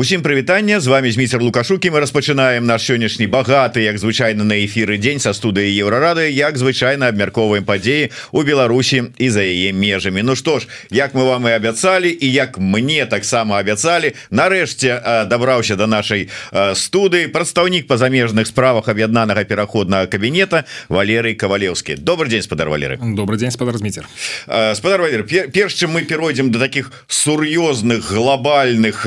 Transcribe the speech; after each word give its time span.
Усім 0.00 0.22
прывітання 0.22 0.80
з 0.80 0.86
вами 0.86 1.12
зміцер 1.12 1.42
лукашукі 1.42 1.90
мы 1.90 2.00
распачынаем 2.00 2.64
наш 2.64 2.88
сённяшні 2.88 3.28
багаты 3.28 3.84
як 3.84 3.98
звычайна 3.98 4.44
на 4.44 4.56
эфіры 4.56 4.96
дзень 4.96 5.20
са 5.20 5.36
студыі 5.36 5.68
еўрарады 5.76 6.32
як 6.32 6.56
звычайна 6.56 7.12
абмярковаем 7.12 7.68
падзеі 7.68 8.08
у 8.32 8.40
Беларусі 8.40 9.12
і 9.18 9.28
за 9.28 9.44
яе 9.44 9.76
межамі. 9.76 10.22
Ну 10.24 10.36
што 10.36 10.56
ж 10.58 10.68
як 10.88 11.12
мы 11.12 11.28
вам 11.28 11.44
і 11.44 11.52
абяцалі 11.52 12.08
і 12.08 12.32
як 12.32 12.56
мне 12.56 13.04
таксама 13.04 13.60
абяцалі 13.60 14.16
нарэшце 14.30 15.28
дабраўся 15.28 15.76
до 15.76 15.84
нашай 15.84 16.32
студыі 16.48 17.28
прадстаўнік 17.28 17.84
па 17.84 18.00
замежных 18.00 18.48
справах 18.48 18.88
аб'яднанага 18.88 19.44
пераходнага 19.44 20.06
кабінета 20.06 20.64
Валерый 20.88 21.36
кавалеўскі. 21.36 22.00
Добрый 22.00 22.30
день 22.30 22.40
спадар 22.40 22.72
Валеры. 22.72 22.96
Добрый 22.96 23.36
день 23.36 23.50
спадар 23.50 23.76
зміцер. 23.76 24.08
Спадар 24.48 25.02
Валер 25.02 25.28
перш 25.28 25.74
чым 25.74 25.92
мы 25.92 26.08
перайдзем 26.08 26.50
до 26.50 26.58
таких 26.58 26.90
сур'ёзных 27.06 28.08
глобальных 28.08 29.04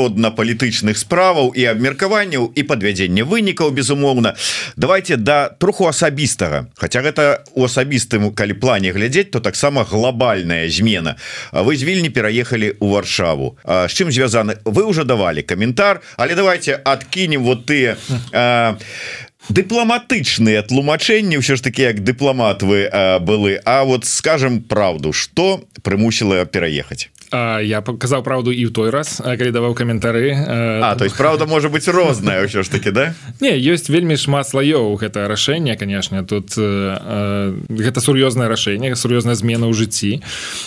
міжнародна-палітычных 0.00 0.96
справаў 0.98 1.52
і 1.54 1.64
абмеркаванняў 1.64 2.52
і 2.54 2.62
падвядзення 2.62 3.24
вынікаў 3.24 3.70
безумоўна. 3.70 4.34
Давайте 4.76 5.16
да 5.16 5.48
троху 5.48 5.86
асабістага. 5.86 6.66
Хаця 6.76 7.02
гэта 7.02 7.44
у 7.54 7.64
асабістым 7.64 8.32
калі 8.32 8.54
плане 8.54 8.92
глядзець 8.92 9.30
то 9.30 9.40
таксама 9.40 9.84
глобальная 9.84 10.68
змена. 10.70 11.16
Вы 11.52 11.76
з 11.76 11.82
вільні 11.82 12.10
пераехалі 12.10 12.76
у 12.80 12.88
варшаву. 12.88 13.58
З 13.64 13.92
чым 13.92 14.10
звязаны? 14.10 14.56
Вы 14.64 14.84
уже 14.84 15.04
давалі 15.04 15.42
каментар 15.42 16.00
але 16.16 16.34
давайте 16.34 16.80
адкінем 16.84 17.42
вот 17.44 17.66
ты 17.66 17.96
дыпламатычныя 19.50 20.62
тлумачэнні 20.62 21.40
ўсё 21.40 21.56
ж 21.56 21.60
таки 21.62 21.82
як 21.82 22.00
дыпламат 22.00 22.62
вы 22.62 22.88
былы. 23.20 23.60
А 23.64 23.84
вот 23.84 24.04
скажем 24.04 24.62
правду 24.62 25.12
что 25.12 25.64
прымусіла 25.82 26.44
пераехаць 26.46 27.10
я 27.32 27.78
показаў 27.80 28.26
правду 28.26 28.50
і 28.50 28.66
ў 28.66 28.74
той 28.74 28.90
раз 28.90 29.22
калі 29.22 29.54
даваў 29.54 29.78
каментары 29.78 30.34
А 30.34 30.94
то 30.98 31.04
есть 31.04 31.16
правда 31.16 31.46
можа 31.46 31.70
быть 31.70 31.86
розная 31.86 32.42
ўсё 32.42 32.66
ж 32.66 32.70
таки 32.70 32.90
да? 32.90 33.14
Не 33.38 33.54
ёсць 33.54 33.86
вельмі 33.86 34.18
шмат 34.18 34.50
слоёў 34.50 34.98
гэта 34.98 35.30
рашэнне 35.30 35.78
конечно 35.78 36.26
тут 36.26 36.58
гэта 36.58 37.98
сур'ёзнае 38.02 38.50
рашэнне 38.50 38.98
сур'ёзная 38.98 39.38
змена 39.38 39.70
ў 39.70 39.74
жыцці. 39.78 40.22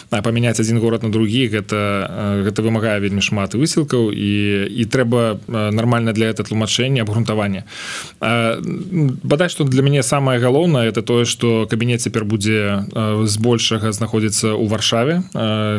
А 0.09 0.21
памяняць 0.23 0.59
один 0.59 0.79
город 0.79 1.03
на 1.03 1.11
другі 1.11 1.51
гэта 1.51 2.39
гэта 2.47 2.63
вымагае 2.63 3.03
вельмі 3.03 3.19
шмат 3.19 3.59
высілкаў 3.59 4.15
і 4.15 4.31
і 4.71 4.83
трэба 4.87 5.43
нормально 5.51 6.15
для 6.15 6.31
это 6.31 6.47
тлумачэння 6.47 7.03
абгрунтавання 7.03 7.67
бадай 8.23 9.49
что 9.49 9.67
для 9.67 9.83
мяне 9.83 10.03
самое 10.03 10.39
галоўнае 10.39 10.87
это 10.87 11.03
тое 11.03 11.25
что 11.25 11.67
кабінет 11.67 11.99
цяпер 11.99 12.23
будзе 12.23 12.87
збольшага 13.27 13.91
знаходзіцца 13.91 14.55
ў 14.55 14.65
варшаве. 14.71 15.27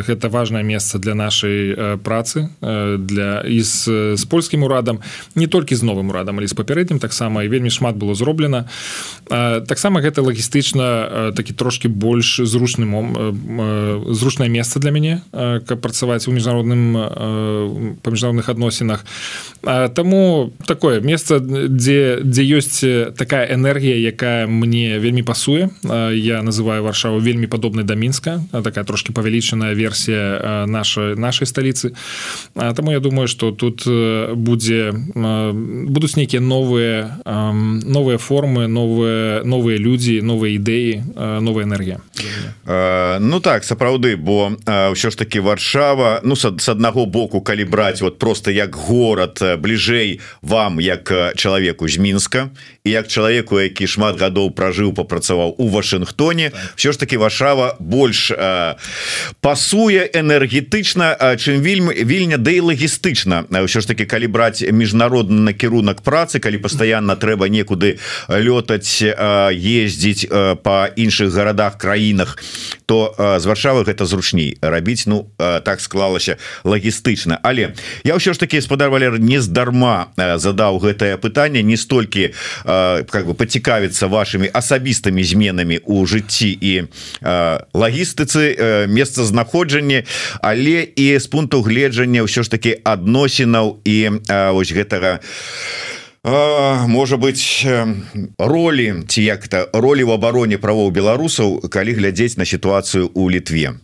Гэта 0.05 0.29
важное 0.29 0.61
место 0.61 0.74
месца 0.75 0.99
для 0.99 1.15
нашай 1.15 1.71
э, 1.71 1.99
працы 2.03 2.51
э, 2.61 2.99
для 2.99 3.41
і 3.47 3.61
з, 3.63 4.17
з 4.19 4.25
польскім 4.25 4.67
урадам 4.67 4.99
не 5.35 5.47
толькі 5.47 5.79
з 5.79 5.83
новым 5.87 6.11
урадам 6.11 6.39
але 6.39 6.51
з 6.51 6.59
папярэднім 6.59 6.99
таксама 6.99 7.47
і 7.47 7.49
вельмі 7.49 7.71
шмат 7.71 7.95
было 7.97 8.15
зроблена. 8.15 8.67
Э, 9.31 9.63
таксама 9.63 10.03
гэта 10.03 10.23
лагістычна 10.23 11.33
такі 11.37 11.55
трошки 11.55 11.89
больш 11.89 12.43
зручным 12.43 12.91
зручнае 14.11 14.51
месца 14.51 14.81
для 14.81 14.91
мяне 14.91 15.23
каб 15.33 15.79
працаваць 15.81 16.27
у 16.29 16.33
міжнародным 16.35 16.83
па 18.03 18.09
міжнародных 18.11 18.49
адносінах. 18.49 19.07
Таму 19.63 20.53
такое 20.67 21.01
месца 21.01 21.39
дзе 21.41 22.21
дзе 22.25 22.43
ёсць 22.43 22.83
такая 23.15 23.47
энергія 23.55 23.97
якая 24.11 24.47
мне 24.47 24.99
вельмі 24.99 25.23
пасуе. 25.23 25.71
Я 26.15 26.43
называю 26.43 26.83
варшаву 26.83 27.21
вельмі 27.21 27.47
падобнай 27.47 27.85
да 27.85 27.95
мінска. 27.95 28.43
Такая 28.51 28.85
трошки 28.85 29.13
павялічаная 29.13 29.75
версія 29.75 30.64
нашай 30.67 31.17
нашай 31.17 31.47
сталіцы 31.47 31.93
Таму 32.55 32.93
я 32.93 33.01
думаю 33.01 33.29
что 33.29 33.51
тут 33.51 33.85
будзе 34.35 34.93
будуць 35.15 36.17
нейкія 36.17 36.41
новыя 36.41 37.21
новыя 37.25 38.19
формы 38.19 38.67
новыя 38.67 39.45
новыя 39.45 39.79
людзі 39.79 40.21
новыя 40.23 40.55
ідэі 40.57 41.41
новая 41.41 41.65
энергія 41.65 42.01
Ну 43.21 43.41
так 43.41 43.65
сапраўды 43.65 44.17
бо 44.17 44.57
ўсё 44.67 45.11
ж 45.11 45.17
таки 45.17 45.41
варшава 45.41 46.21
ну 46.25 46.37
с 46.37 46.69
аднаго 46.69 47.07
боку 47.07 47.41
калі 47.41 47.65
браць 47.65 48.01
вот 48.01 48.19
просто 48.19 48.51
як 48.51 48.77
город 48.77 49.43
бліжэй 49.59 50.21
вам 50.43 50.81
як 50.81 51.13
чалавеку 51.37 51.89
з 51.89 51.99
мінска 51.99 52.49
і 52.85 52.91
як 52.91 53.09
чалавеку 53.09 53.61
які 53.61 53.87
шмат 53.87 54.21
гадоў 54.21 54.51
пражыў 54.51 54.93
папрацаваў 54.95 55.55
у 55.59 55.69
Вашынгтоне 55.69 56.53
все 56.77 56.93
ж 56.93 56.99
таки 56.99 57.17
варшава 57.17 57.77
больш 57.81 58.33
пасуе 59.41 60.11
энергія 60.15 60.54
энергетычна 60.55 61.37
чым 61.37 61.61
вельмі 61.63 61.95
вільня 61.95 62.39
да 62.39 62.51
і 62.51 62.61
лагістычна 62.61 63.45
ўсё 63.51 63.81
ж 63.81 63.87
таки 63.87 64.07
калі 64.07 64.27
браць 64.31 64.63
міжнародны 64.63 65.51
накірунак 65.51 66.03
працы 66.03 66.39
калі 66.39 66.59
пастаянна 66.63 67.17
трэба 67.17 67.51
некуды 67.51 67.99
лётаць 68.29 69.03
ездзіць 69.03 70.31
по 70.63 70.89
іншых 70.95 71.35
гарадах 71.35 71.79
краінах 71.79 72.39
то 72.87 73.15
з 73.19 73.45
варшавы 73.47 73.85
гэта 73.85 74.07
зручней 74.07 74.59
рабіць 74.63 75.07
Ну 75.07 75.27
так 75.39 75.81
склалася 75.81 76.37
лагістычна 76.65 77.39
але 77.43 77.75
я 78.05 78.15
ўсё 78.15 78.35
ж 78.35 78.39
таки 78.39 78.61
спадар 78.61 78.91
Валер 78.91 79.19
нездарма 79.19 80.15
задаў 80.17 80.79
гэтае 80.79 81.19
пытанне. 81.19 81.63
Не 81.63 81.77
столькі 81.77 82.31
как 82.65 83.27
бы 83.27 83.35
пацікавіцца 83.35 84.07
вашими 84.07 84.47
асабістымі 84.47 85.25
зменамі 85.25 85.81
у 85.85 86.07
жыцці 86.07 86.51
і 86.55 86.87
лагістыцы 87.75 88.87
месцазнаходжанне 88.87 90.05
але 90.43 90.89
і 90.97 91.19
з 91.19 91.27
пункту 91.27 91.63
гледжання 91.63 92.25
ўсё 92.25 92.43
ж 92.43 92.51
таки 92.51 92.81
адносінаў 92.85 93.79
і 93.85 94.21
ось 94.31 94.73
гэтага 94.73 95.21
можа 96.25 97.17
быть 97.17 97.67
ролі 98.39 98.95
ці 99.09 99.23
як-то 99.23 99.69
ролі 99.73 100.05
в 100.05 100.11
обороне 100.11 100.57
правоў 100.57 100.89
беларусаў 100.91 101.69
калі 101.69 101.93
глядзець 101.93 102.41
на 102.41 102.49
сітуацыю 102.49 103.11
у 103.13 103.29
літве. 103.29 103.77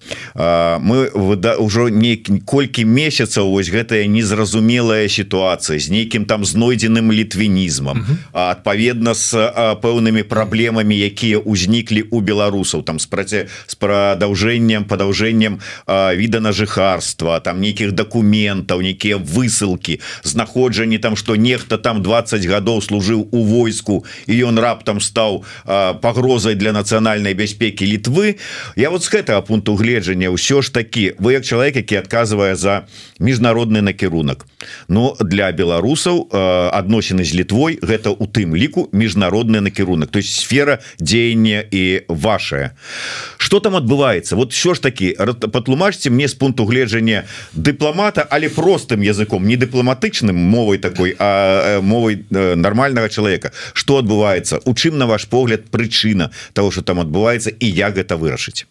Мы 0.80 1.12
ўжо 1.60 1.88
не 1.92 2.16
колькі 2.16 2.84
месяцаў 2.88 3.52
вось 3.52 3.68
гэтая 3.68 4.08
незразумелая 4.08 5.08
сітуацыя 5.08 5.76
з 5.76 5.92
нейкім 5.92 6.24
там 6.24 6.44
знойдзеным 6.48 7.12
літвінізмам 7.12 8.08
адпаведна 8.32 9.12
з 9.12 9.36
пэўнымі 9.84 10.24
праблемамі 10.24 10.96
якія 10.96 11.44
ўзніклі 11.44 12.08
у 12.08 12.24
беларусаў 12.24 12.88
там 12.88 12.96
спраце 12.96 13.52
з 13.68 13.74
прадаўжэннем 13.76 14.88
падаўжэннем 14.88 15.60
віда 16.16 16.40
на 16.40 16.56
жыхарства 16.56 17.36
там 17.44 17.60
нейкіх 17.60 17.92
дакументаў 17.92 18.80
нейкія 18.80 19.20
высылкі 19.20 20.00
знаходжанні 20.24 20.96
там 20.96 21.20
что 21.20 21.36
нехта 21.36 21.76
там 21.76 22.00
20 22.00 22.29
20 22.30 22.46
гадоў 22.46 22.78
служыў 22.82 23.26
у 23.30 23.42
войску 23.44 24.04
і 24.26 24.38
ён 24.46 24.58
раптам 24.58 25.00
стаў 25.00 25.42
пагрозай 26.00 26.54
для 26.54 26.70
нацыянальнай 26.72 27.34
бяспекі 27.34 27.86
літвы 27.86 28.38
Я 28.76 28.90
вот 28.90 29.02
з 29.02 29.10
гэтага 29.10 29.42
пункту 29.42 29.74
гледжання 29.74 30.30
ўсё 30.30 30.62
ж 30.62 30.70
такі 30.70 31.18
вы 31.18 31.34
як 31.34 31.44
чалавек 31.44 31.76
які 31.76 31.96
адказвае 32.06 32.54
за 32.54 32.86
міжнародны 33.18 33.82
накірунак 33.82 34.46
но 34.88 35.16
для 35.18 35.50
беларусаў 35.50 36.30
адносіны 36.70 37.24
з 37.26 37.34
літвой 37.34 37.78
гэта 37.82 38.14
у 38.14 38.26
тым 38.30 38.54
ліку 38.54 38.88
міжнародны 38.92 39.60
накірунак 39.60 40.10
то 40.10 40.18
есть 40.18 40.38
сфера 40.38 40.78
дзеяння 41.00 41.66
і 41.70 42.06
ваша 42.08 42.78
что 43.38 43.58
там 43.60 43.74
адбываецца 43.74 44.36
вот 44.36 44.52
що 44.52 44.74
ж 44.74 44.82
такі 44.82 45.18
патлумачце 45.50 46.10
мне 46.10 46.28
з 46.28 46.34
пункту 46.34 46.64
гледжання 46.64 47.26
дыпламата 47.52 48.22
але 48.30 48.48
простым 48.48 49.02
языком 49.02 49.46
не 49.46 49.56
дыпламатычным 49.56 50.38
мовай 50.38 50.78
такой 50.78 51.16
а 51.18 51.80
мовай 51.82 52.19
Э, 52.30 52.54
нормального 52.54 53.08
человека. 53.08 53.52
Что 53.72 53.98
адбываецца 53.98 54.60
у 54.64 54.74
чым 54.74 54.98
на 54.98 55.06
ваш 55.06 55.26
погляд 55.26 55.70
прычына 55.70 56.30
того 56.52 56.70
что 56.70 56.82
там 56.82 57.00
адбываецца 57.00 57.50
і 57.50 57.66
як 57.66 57.96
гэта 57.96 58.16
вырашыць 58.16 58.66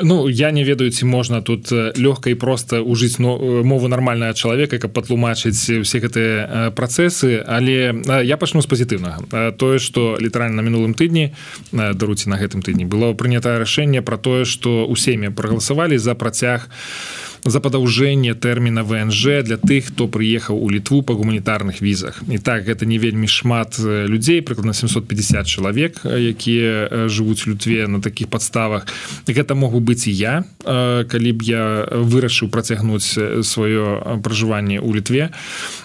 Ну 0.00 0.28
я 0.28 0.50
не 0.50 0.64
ведаю 0.64 0.90
ці 0.90 1.04
можна 1.04 1.42
тут 1.42 1.72
э, 1.72 1.92
лёгка 1.96 2.30
і 2.30 2.34
просто 2.34 2.82
ужыць 2.82 3.18
но 3.18 3.36
э, 3.36 3.62
мову 3.62 3.88
нормального 3.88 4.34
человека 4.34 4.78
каб 4.78 4.92
патлумачыць 4.92 5.82
все 5.82 5.98
гэтыя 5.98 6.70
працэсы. 6.70 7.42
Але 7.46 7.94
я 8.24 8.36
пачну 8.36 8.62
з 8.62 8.66
пазітыўнага. 8.66 9.52
Тое 9.52 9.78
что 9.78 10.16
літаральна 10.20 10.62
на 10.62 10.62
мінулым 10.62 10.94
тыдні 10.94 11.34
даруце 11.72 12.28
на 12.28 12.36
гэтым 12.36 12.62
тыдні 12.62 12.84
было 12.84 13.12
прынятае 13.14 13.58
рашэнне 13.58 14.02
про 14.02 14.16
тое 14.18 14.44
что 14.44 14.86
у 14.86 14.96
сем'я 14.96 15.30
прагаласавалі 15.30 15.98
за 15.98 16.14
працяг 16.14 16.68
у 16.68 17.19
за 17.44 17.60
падаўжэнне 17.60 18.34
тэрміна 18.34 18.82
ВНЖ 18.84 19.42
для 19.44 19.56
тых 19.56 19.90
хто 19.90 20.08
прыехаў 20.08 20.56
у 20.56 20.70
літву 20.70 21.02
па 21.02 21.14
гуманітарных 21.14 21.80
візах. 21.80 22.22
І 22.28 22.38
так 22.38 22.66
гэта 22.66 22.86
не 22.86 22.98
вельмі 22.98 23.26
шмат 23.26 23.78
людзей 23.80 24.40
прыкладна 24.42 24.74
750 24.74 25.46
чалавек 25.46 26.04
якія 26.04 27.08
жывуць 27.08 27.46
лютве 27.46 27.86
на 27.86 28.00
таких 28.00 28.28
подставах 28.28 28.86
гэта 29.26 29.54
могу 29.54 29.80
быць 29.80 30.06
і 30.06 30.12
я 30.12 30.34
калі 30.64 31.30
б 31.32 31.38
я 31.42 31.88
вырашыў 31.90 32.50
працягнуць 32.50 33.16
сваё 33.46 34.20
пражыванне 34.20 34.80
ў 34.80 34.90
літве. 35.00 35.30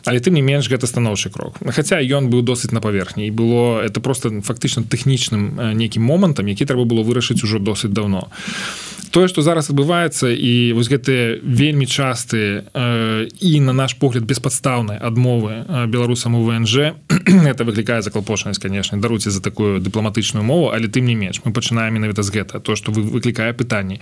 Але 0.06 0.20
тым 0.20 0.36
не 0.36 0.44
менш 0.44 0.68
гэта 0.68 0.88
станоўчы 0.88 1.30
крок. 1.30 1.60
Хаця 1.62 2.02
ён 2.02 2.30
быў 2.30 2.44
досыць 2.44 2.72
на 2.76 2.82
паверхні. 2.82 3.28
І 3.28 3.32
было 3.32 3.82
это 3.82 4.00
просто 4.02 4.30
фактычна 4.42 4.84
тэхнічным 4.84 5.76
нейкім 5.76 6.04
момантам 6.04 6.48
які 6.48 6.66
трэба 6.66 6.86
было 6.86 7.02
вырашыць 7.04 7.44
ужо 7.44 7.60
досыць 7.60 7.92
давно 7.92 8.30
тое 9.16 9.28
что 9.28 9.42
зараз 9.42 9.70
адбываецца 9.72 10.28
і 10.28 10.76
вось 10.76 10.92
гэтыя 10.92 11.40
вельмі 11.46 11.86
часты 11.86 12.66
і 13.40 13.60
на 13.62 13.74
наш 13.74 13.94
погляд 13.94 14.26
беспадстаўнай 14.26 14.98
адмовы 14.98 15.66
беларусам 15.88 16.36
у 16.36 16.44
ВНЖ. 16.44 16.98
Это 17.26 17.64
выклікае 17.64 18.02
заклапошанасць 18.02 18.60
конечно 18.60 18.98
даруце 18.98 19.30
за 19.30 19.42
такую 19.42 19.80
дыпламатычную 19.80 20.42
мову 20.42 20.74
але 20.74 20.88
тым 20.88 21.06
не 21.06 21.16
менш 21.16 21.42
мы 21.46 21.54
пачынаем 21.54 21.94
менавіта 21.94 22.24
з 22.24 22.34
гэта 22.34 22.60
то 22.60 22.76
что 22.76 22.92
вы 22.92 23.06
выклікае 23.06 23.54
пытанні. 23.54 24.02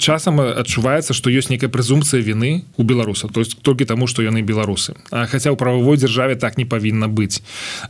Часам 0.00 0.40
адчуваецца 0.40 1.12
что 1.12 1.30
ёсць 1.30 1.50
некая 1.52 1.68
прэзумпцыя 1.68 2.24
вины 2.24 2.64
у 2.76 2.82
беларусаў 2.82 3.30
то 3.30 3.40
есть 3.40 3.60
толькі 3.62 3.84
таму 3.84 4.06
что 4.06 4.22
яны 4.22 4.40
беларусы. 4.40 4.96
Хаця 5.10 5.52
ў 5.52 5.56
правовой 5.56 5.96
дзяржаве 5.96 6.36
так 6.36 6.56
не 6.56 6.64
павінна 6.64 7.08
быць. 7.08 7.42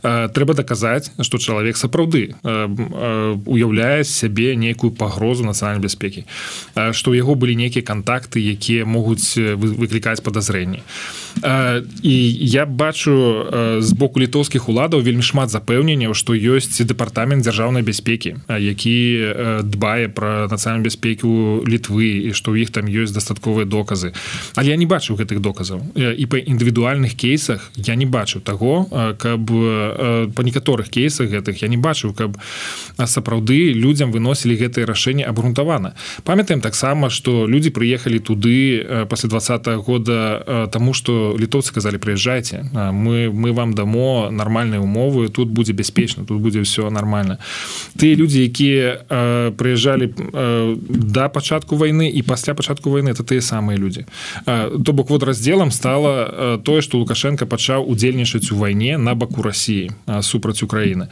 Трэба 0.03 0.53
даказаць 0.53 1.11
что 1.21 1.37
чалавек 1.37 1.77
сапраўды 1.77 2.35
уяўляе 2.43 4.03
сябе 4.03 4.55
нейкую 4.55 4.91
пагрозу 4.91 5.47
нацыянальнай 5.47 5.83
бяспекі. 5.83 6.25
Что 6.91 7.11
ў 7.11 7.23
яго 7.23 7.35
былі 7.35 7.55
нейкія 7.55 7.85
контакты 7.85 8.32
якія 8.39 8.85
могуць 8.85 9.37
выклікаць 9.37 10.21
подазрэнні 10.21 10.83
і 12.03 12.15
я 12.39 12.65
бачу 12.65 13.13
з 13.81 13.91
боку 13.93 14.19
літоўскіх 14.19 14.69
уладаў 14.69 15.01
вельмі 15.01 15.25
шмат 15.25 15.49
запэўненняў 15.49 16.13
што 16.13 16.37
ёсць 16.37 16.81
дэпартамент 16.81 17.43
дзяржаўнай 17.43 17.83
бяспекі 17.83 18.37
які 18.47 18.97
дбае 19.63 20.07
про 20.09 20.47
нацыянальную 20.47 20.85
бяспеку 20.85 21.63
літвы 21.67 22.29
і 22.29 22.31
што 22.33 22.53
ў 22.53 22.65
іх 22.65 22.69
там 22.71 22.85
ёсць 22.87 23.13
дастатковыя 23.13 23.65
доказы. 23.65 24.13
Але 24.55 24.73
я 24.73 24.77
не 24.77 24.85
бачу 24.85 25.15
гэтых 25.15 25.39
доказаў. 25.39 25.81
І 25.95 26.25
па 26.25 26.37
індывідуальных 26.37 27.15
кейсах 27.15 27.71
я 27.75 27.95
не 27.95 28.05
бачу 28.05 28.39
таго 28.39 28.87
каб 29.17 29.43
па 30.33 30.41
некаторых 30.43 30.89
кейсах 30.89 31.29
гэтых 31.29 31.61
я 31.61 31.67
не 31.67 31.77
бачыў 31.77 32.13
каб 32.13 32.37
сапраўды 32.97 33.73
людзям 33.73 34.11
выносілі 34.11 34.55
гэтае 34.55 34.85
рашэнне 34.85 35.23
абгрунтавана. 35.25 35.95
Памятаем 36.23 36.61
таксама 36.61 37.09
что 37.09 37.47
людзі 37.47 37.69
прыехалі 37.69 38.19
туды 38.23 39.05
пасля 39.09 39.29
два 39.29 39.39
года 39.77 40.67
тому 40.71 40.93
что 40.93 41.35
літоўцы 41.37 41.73
казалі 41.73 41.97
прыязджайце 41.97 42.63
мы 42.73 43.29
мы 43.29 43.51
вам 43.51 43.73
дамо 43.73 44.29
нармальныя 44.31 44.79
умовы 44.79 45.29
тут 45.29 45.49
будзе 45.49 45.73
бяспечна 45.73 46.25
тут 46.25 46.41
будзе 46.41 46.61
все 46.61 46.89
нормально 46.89 47.37
ты 47.99 48.15
людзі 48.15 48.43
якія 48.43 49.05
прыязджалі 49.57 50.13
да 50.89 51.29
пачатку 51.29 51.75
войны 51.75 52.09
і 52.09 52.21
пасля 52.21 52.53
пачатку 52.53 52.89
войны 52.89 53.09
это 53.09 53.23
тыя 53.23 53.41
самыя 53.41 53.77
людзі 53.77 54.05
то 54.45 54.93
бок 54.93 55.09
вот 55.09 55.23
раздзелам 55.23 55.71
стала 55.71 56.57
тое 56.63 56.81
что 56.81 56.97
лукашенко 56.97 57.45
пачаў 57.45 57.85
удзельнічаць 57.89 58.51
у 58.51 58.57
вайне 58.57 58.97
на 58.97 59.15
баку 59.15 59.41
Росіі 59.41 59.91
супраць 60.21 60.63
Украіны 60.63 61.07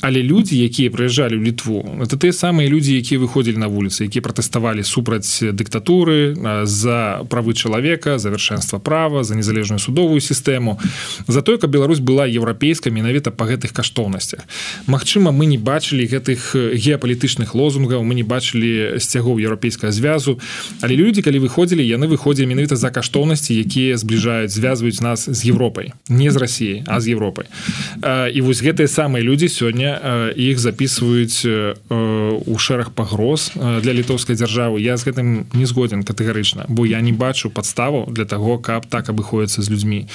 але 0.00 0.22
людзі 0.22 0.54
якія 0.62 0.90
прыязджалі 0.90 1.38
ў 1.38 1.42
літву 1.42 1.82
это 2.02 2.14
тыя 2.14 2.32
самыя 2.32 2.70
людзі 2.70 2.94
якія 2.94 3.18
выходзілі 3.18 3.58
на 3.58 3.68
вуліцы 3.68 4.06
якія 4.06 4.22
пратэставалі 4.22 4.82
супраць 4.86 5.42
дыктатуры 5.42 6.38
за 6.64 7.24
правы 7.26 7.54
чалавека 7.54 8.18
завяршэнства 8.18 8.78
права 8.78 9.24
за 9.24 9.34
незалежную 9.34 9.78
судовую 9.78 10.20
сістэму. 10.20 10.78
За 11.26 11.42
тое 11.42 11.58
каб 11.58 11.70
Беларусь 11.70 11.98
была 11.98 12.26
еўрапейская 12.26 12.92
менавіта 12.92 13.30
па 13.30 13.44
гэтых 13.44 13.72
каштоўнасцях. 13.72 14.46
Магчыма 14.86 15.32
мы 15.32 15.46
не 15.46 15.58
бачылі 15.58 16.06
гэтых 16.06 16.54
геапалітычных 16.54 17.54
лозунгаў 17.54 18.02
мы 18.04 18.14
не 18.14 18.22
бачылі 18.22 18.98
сцягоў 18.98 19.42
еўрапейскага 19.42 19.92
звязу 19.92 20.38
але 20.80 20.94
людзі 20.94 21.22
калі 21.22 21.42
выходзілі 21.42 21.82
яны 21.82 22.06
выходзілі 22.06 22.46
менавіта 22.46 22.76
за 22.76 22.90
каштоўнасці 22.90 23.54
якія 23.54 23.96
збліжаюць 23.96 24.54
звязваюць 24.54 25.00
нас 25.00 25.26
з 25.26 25.40
Европай. 25.50 25.92
Не 26.08 26.30
з 26.30 26.36
Росіі 26.36 26.84
а 26.86 27.00
з 27.00 27.08
Европай 27.08 27.46
і 28.34 28.40
вось 28.40 28.62
гэтыя 28.62 28.86
самыя 28.86 29.22
людзі 29.22 29.48
сёння 29.48 29.87
іх 30.36 30.58
записываюць 30.58 31.46
у 31.88 32.56
шэраг 32.58 32.92
пагроз 32.92 33.52
для 33.54 33.92
літоўскай 33.92 34.36
дзяржавы 34.36 34.80
я 34.82 34.96
з 34.96 35.06
гэтым 35.08 35.46
не 35.54 35.66
згоден 35.66 36.02
катэгарычна 36.02 36.66
бо 36.68 36.86
я 36.86 37.00
не 37.00 37.12
бачу 37.12 37.50
подставу 37.50 38.06
для 38.10 38.24
того 38.24 38.58
каб 38.58 38.86
так 38.86 39.08
абыходіцца 39.08 39.62
з 39.62 39.70
людзьмі. 39.70 40.06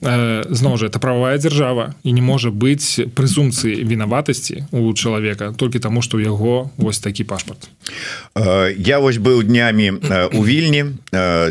Зноў 0.00 0.76
жа 0.80 0.86
это 0.88 0.98
правая 0.98 1.38
дзяржава 1.38 1.94
і 2.02 2.12
не 2.12 2.22
можа 2.22 2.48
быць 2.48 3.04
прызумцыі 3.12 3.84
вінаватасці 3.84 4.66
у 4.72 4.92
чалавека 4.94 5.52
толькі 5.52 5.78
таму 5.78 6.02
что 6.02 6.16
у 6.16 6.20
яго 6.20 6.70
вось 6.76 6.98
такі 6.98 7.24
пашпарт. 7.24 7.68
Я 8.76 8.98
вось 8.98 9.18
быў 9.18 9.42
днямі 9.44 10.00
у 10.32 10.40
вільні 10.44 10.96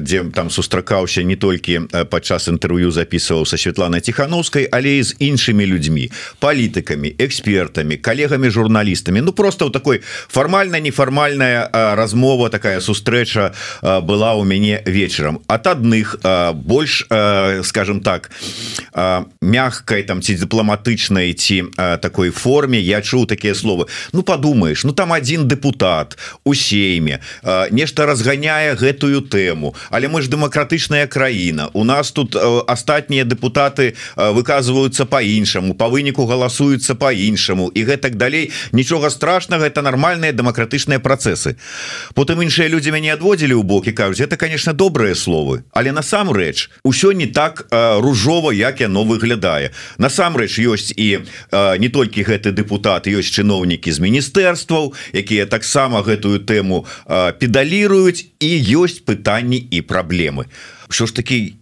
дзе 0.02 0.26
там 0.34 0.50
сустракаўся 0.50 1.24
не 1.24 1.36
толькі 1.36 1.86
падчас 2.10 2.48
інтэрв'ю 2.48 2.92
записываў 2.92 3.46
са 3.46 3.58
Святланай 3.58 4.02
ціхановскай 4.02 4.66
але 4.72 4.98
і 4.98 5.04
з 5.04 5.16
іншымі 5.20 5.66
людзьмі 5.66 6.10
палітыкамі 6.42 7.14
эксперт 7.22 7.61
экспертами 7.62 7.96
коллегами 7.96 8.50
журналистами. 8.50 9.20
Ну 9.20 9.34
просто 9.34 9.66
вот 9.66 9.74
такой 9.74 10.02
формальная 10.28 10.80
неформальная 10.80 11.70
размова 11.72 12.50
такая 12.50 12.80
сустрэча 12.80 13.54
была 13.82 14.36
у 14.36 14.44
мяне 14.44 14.82
вечером. 14.86 15.42
От 15.48 15.68
адных 15.68 16.20
больш 16.54 17.06
скажем 17.64 18.02
так 18.02 18.32
мягкой 19.42 20.04
там 20.04 20.22
ці 20.22 20.36
дыпламатычнай 20.36 21.34
ці 21.34 21.64
такой 22.02 22.30
форме 22.30 22.80
я 22.80 23.02
чуў 23.02 23.26
такія 23.28 23.54
словы 23.54 23.86
ну 24.14 24.24
подумаешь 24.24 24.84
ну 24.84 24.94
там 24.94 25.14
один 25.14 25.48
депутат 25.48 26.18
у 26.44 26.54
сейме 26.54 27.20
нешта 27.72 28.06
разганяе 28.06 28.76
гэтую 28.76 29.22
тэму 29.22 29.76
але 29.90 30.08
мы 30.08 30.22
ж 30.22 30.30
дэмакратычная 30.30 31.08
краіна. 31.08 31.70
У 31.74 31.84
нас 31.84 32.12
тут 32.12 32.36
астатнія 32.68 33.24
депутаты 33.24 33.96
выказываются 34.16 35.06
по-іншаму 35.06 35.74
по 35.74 35.90
выніку 35.90 36.26
галасуюцца 36.26 36.96
по-іншаму 36.96 37.51
по-іншаму 37.52 37.72
і 37.76 37.84
гэтак 37.84 38.16
далей. 38.16 38.52
Нічога 38.72 39.10
страшнага 39.10 39.66
это 39.66 39.82
нормальные 39.82 40.32
дэмакратычныя 40.32 41.00
працэсы. 41.00 41.56
Потым 42.16 42.42
іншыя 42.42 42.70
людзі 42.70 42.92
мяне 42.92 43.14
адводзілі 43.14 43.54
ў 43.54 43.64
бокі 43.64 43.92
кажуць 43.92 44.22
это 44.22 44.38
конечно 44.38 44.74
добрыя 44.74 45.16
словы 45.16 45.64
але 45.72 45.92
насамрэч 45.92 46.70
усё 46.84 47.12
не 47.14 47.28
так 47.28 47.68
ружова 47.72 48.52
як 48.52 48.82
яно 48.82 49.04
выглядае 49.04 49.72
насамрэч 49.98 50.60
ёсць 50.60 50.94
і 50.96 51.20
не 51.52 51.90
толькі 51.90 52.24
гэты 52.24 52.52
депутат 52.52 53.08
ёсць 53.08 53.32
чыноўнікі 53.32 53.92
з 53.92 54.00
міністэрстваў 54.00 54.94
якія 55.14 55.46
таксама 55.46 56.02
гэтую 56.02 56.40
тэму 56.40 56.86
педаліруюць 57.40 58.26
і 58.40 58.50
ёсць 58.80 59.04
пытанні 59.04 59.58
і 59.58 59.82
праблемы. 59.82 60.46
а 60.46 60.81
що 60.94 61.06
ж 61.06 61.16
таки 61.16 61.54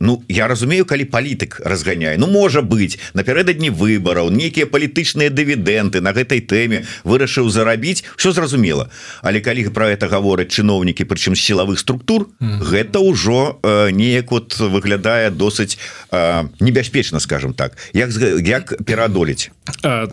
Ну 0.00 0.22
я 0.28 0.48
разумею 0.48 0.84
калі 0.84 1.04
палітык 1.04 1.60
разганяе 1.64 2.16
Ну 2.18 2.26
можа 2.26 2.62
быть 2.62 2.98
напярэдадні 3.14 3.70
выбараў 3.70 4.30
нейкія 4.30 4.66
палітычныя 4.66 5.30
дывідэнты 5.30 6.00
на 6.00 6.12
гэтай 6.12 6.40
тэме 6.40 6.84
вырашыў 7.04 7.50
зарабіць 7.50 8.04
все 8.16 8.32
зразумела 8.32 8.90
але 9.22 9.40
калі 9.40 9.68
про 9.68 9.90
это 9.90 10.08
гавораць 10.08 10.52
чыноўнікі 10.52 11.04
прычым 11.04 11.34
сілавых 11.34 11.78
структур 11.78 12.28
mm. 12.40 12.60
гэта 12.60 13.00
ўжо 13.00 13.58
э, 13.62 13.90
неяк 13.90 14.30
вот 14.30 14.58
выглядае 14.58 15.30
досыць 15.30 15.78
э, 16.10 16.44
небяспечна 16.60 17.20
скажем 17.20 17.54
так. 17.54 17.76
Як 17.92 18.10
як 18.46 18.84
пераадолець 18.84 19.50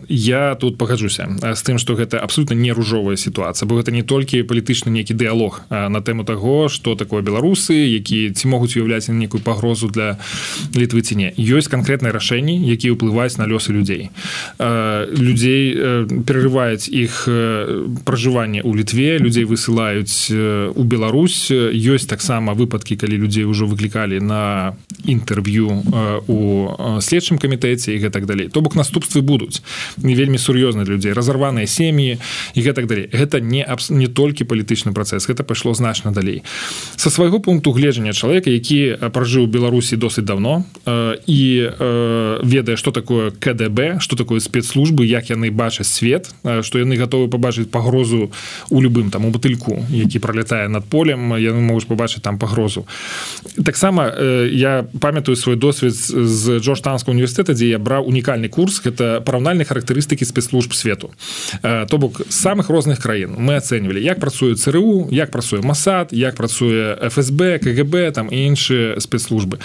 я 0.08 0.54
тут 0.54 0.78
пагаджуся 0.78 1.28
з 1.54 1.62
тым 1.62 1.78
что 1.78 1.94
гэта 1.94 2.18
абсолютно 2.18 2.54
не 2.54 2.72
ружовая 2.72 3.16
сітуацыя 3.16 3.68
бо 3.68 3.76
гэта 3.76 3.90
не 3.90 4.02
толькі 4.02 4.42
палітычны 4.42 4.90
нейкі 4.90 5.14
дыалог 5.14 5.62
на 5.70 6.00
тэму 6.00 6.24
того 6.24 6.68
что 6.68 6.94
такое 6.94 7.22
беларусы 7.22 7.74
які 7.74 8.30
ці 8.38 8.46
могуць 8.46 8.78
уяўляць 8.78 9.10
некую 9.10 9.42
пагрозу 9.42 9.90
для 9.90 10.22
літвы 10.78 11.02
ці 11.02 11.18
не. 11.18 11.34
Ёсць 11.34 11.66
канкрэтныя 11.66 12.14
рашэнні 12.14 12.62
якія 12.70 12.94
ўплываюць 12.94 13.42
на 13.42 13.50
лёсы 13.50 13.74
людзей. 13.74 14.14
Людзей 15.10 15.74
перарываюць 16.22 16.86
іх 16.86 17.26
пражыванне 18.06 18.62
ў 18.62 18.70
літве 18.78 19.18
людзей 19.18 19.42
высылаюць 19.42 20.30
у 20.70 20.82
Беларусь. 20.84 21.50
Ёсць 21.50 22.06
таксама 22.06 22.54
выпадкі 22.54 22.94
калі 22.94 23.18
людзей 23.18 23.44
ўжо 23.48 23.66
выклікалі 23.66 24.22
на 24.22 24.76
інтэрв'ю 25.02 25.66
у 26.28 26.38
следчым 27.00 27.42
камітэце 27.42 27.96
і 27.96 28.02
гэтак 28.06 28.26
далей. 28.30 28.46
То 28.46 28.60
бок 28.60 28.78
наступствы 28.78 29.22
будуць. 29.24 29.62
Не 29.98 30.14
вельмі 30.14 30.38
сур'ёзна 30.38 30.84
людзей. 30.84 31.12
Разарваныя 31.16 31.66
сем'і 31.66 32.18
і 32.54 32.60
гэтак 32.60 32.86
далей. 32.86 33.08
Гэта 33.10 33.40
не 33.40 33.64
не 33.88 34.06
толькі 34.06 34.44
палітычны 34.44 34.92
працэс 34.92 35.26
гэта 35.28 35.42
пайшло 35.44 35.74
значна 35.74 36.12
далей. 36.12 36.42
Со 36.96 37.10
свайго 37.10 37.40
пункту 37.40 37.72
гледжання 37.72 38.12
чалавека 38.12 38.27
чалавека 38.28 38.50
які 38.50 39.08
пражыў 39.08 39.46
беларусі 39.48 39.96
досыць 39.96 40.24
давно 40.24 40.64
і 41.26 41.72
ведае 42.44 42.76
что 42.76 42.90
такое 42.92 43.30
КДБ 43.30 44.00
что 44.00 44.16
такое 44.16 44.40
спецслужбы 44.40 45.06
як 45.06 45.30
яны 45.30 45.50
бачаць 45.50 45.88
свет 45.88 46.28
что 46.62 46.78
яны 46.78 46.96
готовы 46.96 47.28
побачыць 47.28 47.72
пагрозу 47.72 48.30
у 48.70 48.82
любым 48.82 49.10
там 49.10 49.24
у 49.24 49.30
батыльку 49.30 49.80
які 49.88 50.18
пролетае 50.18 50.68
над 50.68 50.84
полем 50.84 51.32
яны 51.36 51.60
могуць 51.60 51.88
побачыць 51.88 52.20
там 52.20 52.38
пагрозу. 52.38 52.86
Таксама 53.64 54.12
я 54.52 54.84
памятаю 55.00 55.36
свой 55.36 55.56
досвед 55.56 55.94
з 55.94 56.60
джорджтанского 56.60 57.12
універсітэта 57.12 57.54
дзе 57.54 57.68
я 57.68 57.78
браў 57.78 58.04
унікальны 58.04 58.48
курс 58.48 58.82
это 58.84 59.20
параўнальнай 59.24 59.64
характарыстыкі 59.64 60.24
спецслужб 60.24 60.74
свету. 60.74 61.10
То 61.62 61.98
бок 61.98 62.20
самых 62.28 62.68
розных 62.68 63.00
краін. 63.00 63.36
Мы 63.38 63.56
ацэньвалі 63.56 64.02
як 64.02 64.20
працуе 64.20 64.54
ЦРУ 64.54 65.08
як 65.10 65.30
працуе 65.30 65.62
масад 65.62 66.12
як 66.12 66.36
працуе 66.36 66.96
ФСБ 67.08 67.58
КГБ 67.58 68.12
там 68.18 68.34
і 68.34 68.38
іншыя 68.50 68.98
спецслужбы 68.98 69.62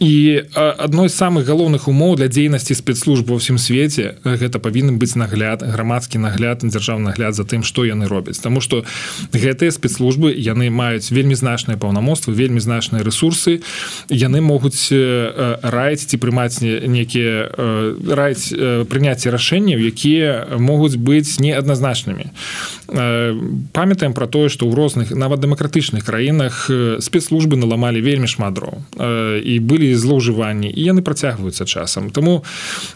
і 0.00 0.42
адной 0.56 1.12
з 1.12 1.14
самых 1.14 1.44
галоўных 1.44 1.84
умоў 1.84 2.16
для 2.16 2.32
дзейнасці 2.32 2.72
спецслужб 2.72 3.28
ва 3.28 3.36
ўсім 3.36 3.60
свеце 3.60 4.16
гэта 4.24 4.56
павінен 4.56 4.96
быць 4.96 5.12
нагляд 5.12 5.60
грамадскі 5.60 6.16
нагляд 6.16 6.64
дзяржаўны 6.64 7.12
нагляд 7.12 7.36
за 7.36 7.44
тым 7.44 7.60
што 7.60 7.84
яны 7.84 8.08
робяць. 8.08 8.40
Таму 8.40 8.64
што 8.64 8.88
гэтыя 9.36 9.68
спецслужбы 9.68 10.32
яны 10.32 10.72
маюць 10.72 11.12
вельмі 11.12 11.36
значныя 11.36 11.76
паўнамоцтвы 11.76 12.32
вельмі 12.32 12.64
значныя 12.64 13.04
ресурсы 13.04 13.60
яны 14.08 14.40
могуць 14.40 14.88
раіць 14.88 16.08
ці 16.08 16.16
прымаць 16.16 16.64
некія 16.64 17.52
раіць 18.08 18.56
прыняцце 18.88 19.28
рашэнняў 19.28 19.84
якія 19.84 20.56
могуць 20.56 20.96
быць 20.96 21.36
неадназначнымі. 21.44 22.32
Памятаем 23.76 24.16
про 24.16 24.24
тое 24.24 24.48
што 24.48 24.64
ў 24.64 24.72
розных 24.72 25.12
нават 25.12 25.44
дэмакратычных 25.44 26.08
краінах 26.08 26.72
спецслужбы 27.04 27.60
наламалі 27.60 28.00
вельмі 28.00 28.26
шмат 28.26 28.56
дроў. 28.56 28.80
І 29.44 29.60
былі 29.60 29.89
злоўжыванні 29.94 30.70
і 30.70 30.82
яны 30.82 31.02
працягваюцца 31.02 31.64
часам 31.64 32.10
тому 32.10 32.44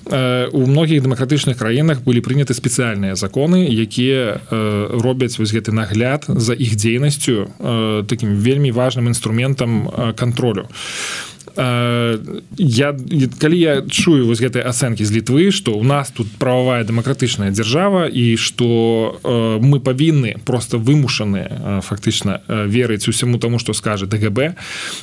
э, 0.06 0.48
у 0.52 0.66
многіх 0.66 1.02
дэмакратычных 1.02 1.58
краінах 1.58 2.02
былі 2.02 2.20
прыняты 2.20 2.54
спецыяльныя 2.54 3.14
законы 3.14 3.66
якія 3.66 4.40
э, 4.50 5.00
робяць 5.00 5.38
вось 5.38 5.52
гэты 5.52 5.72
нагляд 5.72 6.24
за 6.28 6.54
іх 6.54 6.76
дзейнасцю 6.76 7.48
э, 7.58 8.04
таким 8.08 8.36
вельмі 8.36 8.70
важным 8.72 9.08
інструментам 9.08 9.90
контролю. 10.16 10.68
а 10.68 11.33
я 11.56 12.96
калі 13.38 13.58
я 13.58 13.82
чую 13.82 14.26
вось 14.26 14.40
гэтай 14.40 14.62
ацэнкі 14.62 15.04
з 15.04 15.10
літвы 15.12 15.50
что 15.50 15.74
у 15.74 15.84
нас 15.84 16.10
тут 16.10 16.26
прававая 16.38 16.84
дэмакратычная 16.84 17.50
дзяржава 17.50 18.06
і 18.06 18.36
что 18.36 19.20
э, 19.22 19.58
мы 19.60 19.80
павінны 19.80 20.36
просто 20.44 20.78
вымушаны 20.78 21.80
фактычна 21.82 22.40
верыць 22.48 23.08
усяму 23.08 23.38
тому 23.38 23.58
что 23.58 23.72
скажет 23.72 24.08
ДГБ 24.08 24.54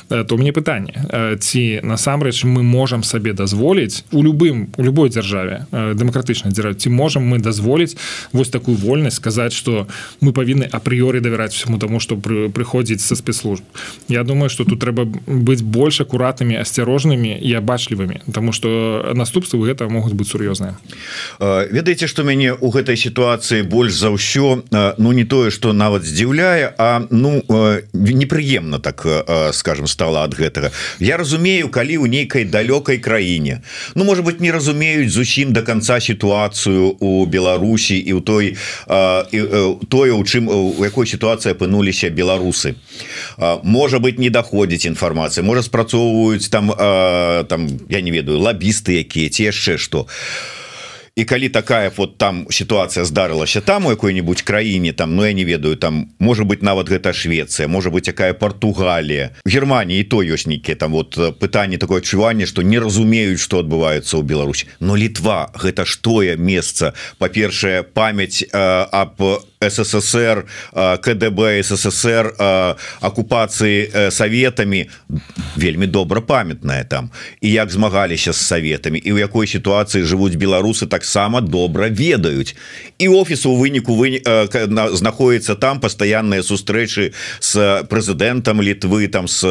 то 0.08 0.36
мне 0.36 0.52
пытанне 0.52 1.38
ці 1.40 1.80
насамрэч 1.82 2.44
мы 2.44 2.62
можемм 2.62 3.02
сабе 3.02 3.32
дазволіць 3.32 4.04
у 4.12 4.22
любым 4.22 4.68
у 4.76 4.82
любой 4.82 5.08
дзяржаве 5.08 5.66
дэмакратычнай 5.70 6.52
дзяржаве 6.52 6.74
ці 6.74 6.90
можемм 6.90 7.24
мы 7.28 7.38
дазволіць 7.38 7.96
вось 8.32 8.48
такую 8.48 8.76
вольнасць 8.76 9.16
сказаць 9.16 9.52
что 9.52 9.86
мы 10.20 10.32
павінны 10.32 10.64
апрыёры 10.64 11.20
давяраць 11.20 11.54
всему 11.54 11.78
тому 11.78 12.00
что 12.00 12.16
прыходзіць 12.16 13.00
со 13.00 13.16
спецслужб. 13.16 13.62
Я 14.08 14.24
думаю 14.24 14.50
что 14.50 14.64
тут 14.64 14.80
трэба 14.80 15.04
быць 15.26 15.62
больш 15.62 16.00
акуратным 16.00 16.41
акуратнымі 16.42 16.58
асцярожнымі 16.60 17.38
і 17.38 17.50
абачлівымі 17.54 18.20
тому 18.32 18.52
что 18.52 19.12
наступствы 19.14 19.62
гэта 19.66 19.88
могуць 19.88 20.12
быць 20.12 20.30
сур'ёзныя. 20.30 20.74
Ведаеце 21.70 22.06
что 22.06 22.22
мяне 22.22 22.52
у 22.52 22.70
гэтай 22.70 22.96
сітуацыі 22.96 23.62
больш 23.62 23.94
за 23.94 24.10
ўсё 24.10 24.62
ну 24.98 25.12
не 25.12 25.24
тое 25.24 25.50
что 25.50 25.72
нават 25.72 26.02
здзіўляе 26.04 26.74
а 26.78 27.06
ну 27.10 27.42
непрыемна 27.92 28.78
так 28.78 29.06
скажем 29.52 29.86
стала 29.86 30.24
ад 30.24 30.34
гэтага. 30.34 30.72
Я 30.98 31.16
разумею 31.16 31.68
калі 31.68 32.02
ў 32.02 32.08
нейкай 32.08 32.44
далёкай 32.44 32.98
краіне. 32.98 33.62
Ну 33.94 34.04
может 34.04 34.24
быть 34.24 34.40
не 34.40 34.50
разумеюць 34.50 35.10
зусім 35.10 35.52
до 35.52 35.62
конца 35.62 36.00
сітуацыю 36.00 36.96
у 36.98 37.26
Беларусі 37.26 37.98
і 37.98 38.12
ў 38.18 38.20
той 38.22 38.56
і 39.30 39.38
тое 39.88 40.12
у 40.12 40.22
чым 40.24 40.48
у 40.48 40.84
якой 40.84 41.06
сітуацыі 41.06 41.54
апынуліся 41.54 42.10
беларусы. 42.10 42.74
Можа 43.62 43.98
быть 43.98 44.18
не 44.18 44.30
даходзіць 44.30 44.86
інфармацыя 44.86 45.44
можа 45.44 45.62
спрацоўваюць 45.62 46.31
працуюць 46.32 46.48
там 46.48 46.70
э, 46.70 47.44
там 47.48 47.68
я 47.88 48.00
не 48.00 48.10
ведаю 48.10 48.38
лабісты 48.38 49.00
якія 49.00 49.28
ці 49.28 49.52
яшчэ 49.52 49.78
что. 49.78 50.06
І 51.14 51.24
калі 51.24 51.48
такая 51.48 51.92
вот 51.96 52.16
там 52.16 52.46
сітуацыя 52.48 53.04
здарылася 53.04 53.60
там 53.60 53.84
у 53.86 53.90
якой-нибудь 53.90 54.42
краіне 54.42 54.92
там 54.92 55.14
Ну 55.14 55.26
я 55.26 55.32
не 55.32 55.44
ведаю 55.44 55.76
там 55.76 56.08
может 56.18 56.46
быть 56.46 56.62
нават 56.62 56.88
гэта 56.88 57.12
Швецыя 57.12 57.68
может 57.68 57.92
быть 57.92 58.08
якая 58.08 58.32
Португалія 58.32 59.30
Германії 59.44 60.04
то 60.04 60.22
ёсць 60.22 60.48
нейкіе 60.48 60.74
там 60.74 60.92
вот 60.92 61.38
пытанне 61.38 61.76
такое 61.76 62.00
адчуванне 62.00 62.46
что 62.46 62.62
не 62.62 62.78
разумеюць 62.78 63.40
что 63.40 63.58
адбываецца 63.60 64.16
ў 64.16 64.22
Беларусь 64.22 64.66
но 64.80 64.96
літва 64.96 65.52
гэта 65.52 65.84
ж 65.84 66.00
тое 66.00 66.36
месца 66.36 66.94
па-першае 67.18 67.82
памяць 67.82 68.40
э, 68.48 68.86
об 68.88 69.20
ссср 69.68 70.46
кДб 70.72 71.62
ссср 71.62 72.32
акупацыі 73.00 74.10
советамі 74.10 74.88
вельмі 75.56 75.86
добра 75.86 76.20
памятная 76.20 76.84
там. 76.84 77.10
І 77.40 77.50
як 77.50 77.70
змагаліся 77.70 78.32
з 78.32 78.40
советамі 78.40 78.98
і 78.98 79.12
ў 79.12 79.18
якой 79.20 79.46
сітуацыі 79.46 80.02
жывуць 80.08 80.40
беларусы 80.40 80.86
таксама 80.86 81.40
добра 81.40 81.92
ведаюць 81.92 82.56
і 82.98 83.08
офісу 83.08 83.52
у 83.52 83.60
выніку 83.60 83.94
вы 83.94 84.22
знаходіцца 84.96 85.54
там. 85.54 85.80
Пастаянныя 85.80 86.42
сустрэчы 86.42 87.12
с 87.40 87.84
прэзідэнтам 87.90 88.62
літвы 88.62 89.08
там 89.08 89.28
с 89.28 89.44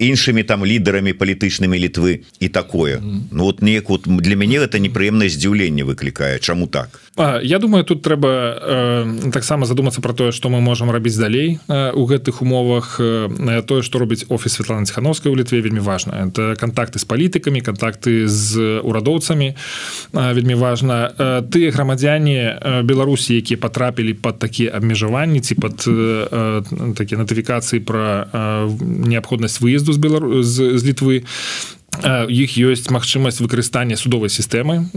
іншымі 0.00 0.42
там 0.42 0.64
лідарамі 0.64 1.12
палітычнымі 1.12 1.76
літвы 1.76 2.24
і 2.40 2.48
такое. 2.48 3.02
Ну 3.30 3.44
вот 3.44 3.62
неяк 3.62 3.90
вот 3.90 4.06
для 4.06 4.36
мяне 4.36 4.56
это 4.56 4.78
непрыемнае 4.78 5.28
здзіўленне 5.28 5.84
выклікае 5.84 6.38
Чаму 6.38 6.66
так? 6.66 7.00
А, 7.16 7.40
я 7.42 7.58
думаю 7.58 7.84
тут 7.84 8.02
трэба 8.02 8.15
трэба 8.16 8.58
э, 8.60 9.30
таксама 9.32 9.66
задумацца 9.66 10.00
про 10.00 10.12
тое 10.12 10.32
что 10.32 10.48
мы 10.48 10.60
можем 10.60 10.90
рабіць 10.90 11.16
далей 11.16 11.58
э, 11.68 11.92
у 11.92 12.06
гэтых 12.06 12.42
умовах 12.42 12.96
э, 13.00 13.62
тое 13.66 13.82
что 13.82 13.98
робіць 13.98 14.24
офіс 14.28 14.52
Светлана 14.52 14.86
ціхановская 14.86 15.32
у 15.32 15.36
літве 15.36 15.60
вельмі 15.60 15.80
важна. 15.80 16.12
Это 16.26 16.56
контакты 16.56 16.98
з 16.98 17.04
палітыкамі 17.04 17.60
контакты 17.60 18.26
з 18.26 18.80
урадоўцамі 18.80 19.54
э, 20.12 20.34
вельмі 20.34 20.54
важна. 20.54 21.12
Э, 21.18 21.42
тыя 21.42 21.70
грамадзяне 21.70 22.58
э, 22.60 22.82
Беларусі 22.82 23.36
якія 23.36 23.58
потрапілі 23.58 24.14
под 24.14 24.38
такія 24.38 24.70
абмежаванні 24.74 25.40
ці 25.40 25.54
под 25.54 25.84
э, 25.86 26.94
такія 26.96 27.20
натыфікацыі 27.20 27.80
про 27.80 28.26
э, 28.32 28.70
неабходнасць 28.80 29.60
выезду 29.60 29.92
з 29.92 29.96
белару 29.98 30.42
з, 30.42 30.78
з 30.78 30.84
літвы 30.84 31.24
іх 32.04 32.50
ёсць 32.58 32.90
магчымасць 32.92 33.40
выкарыстання 33.40 33.96
судовай 33.96 34.28
сістэмы 34.28 34.92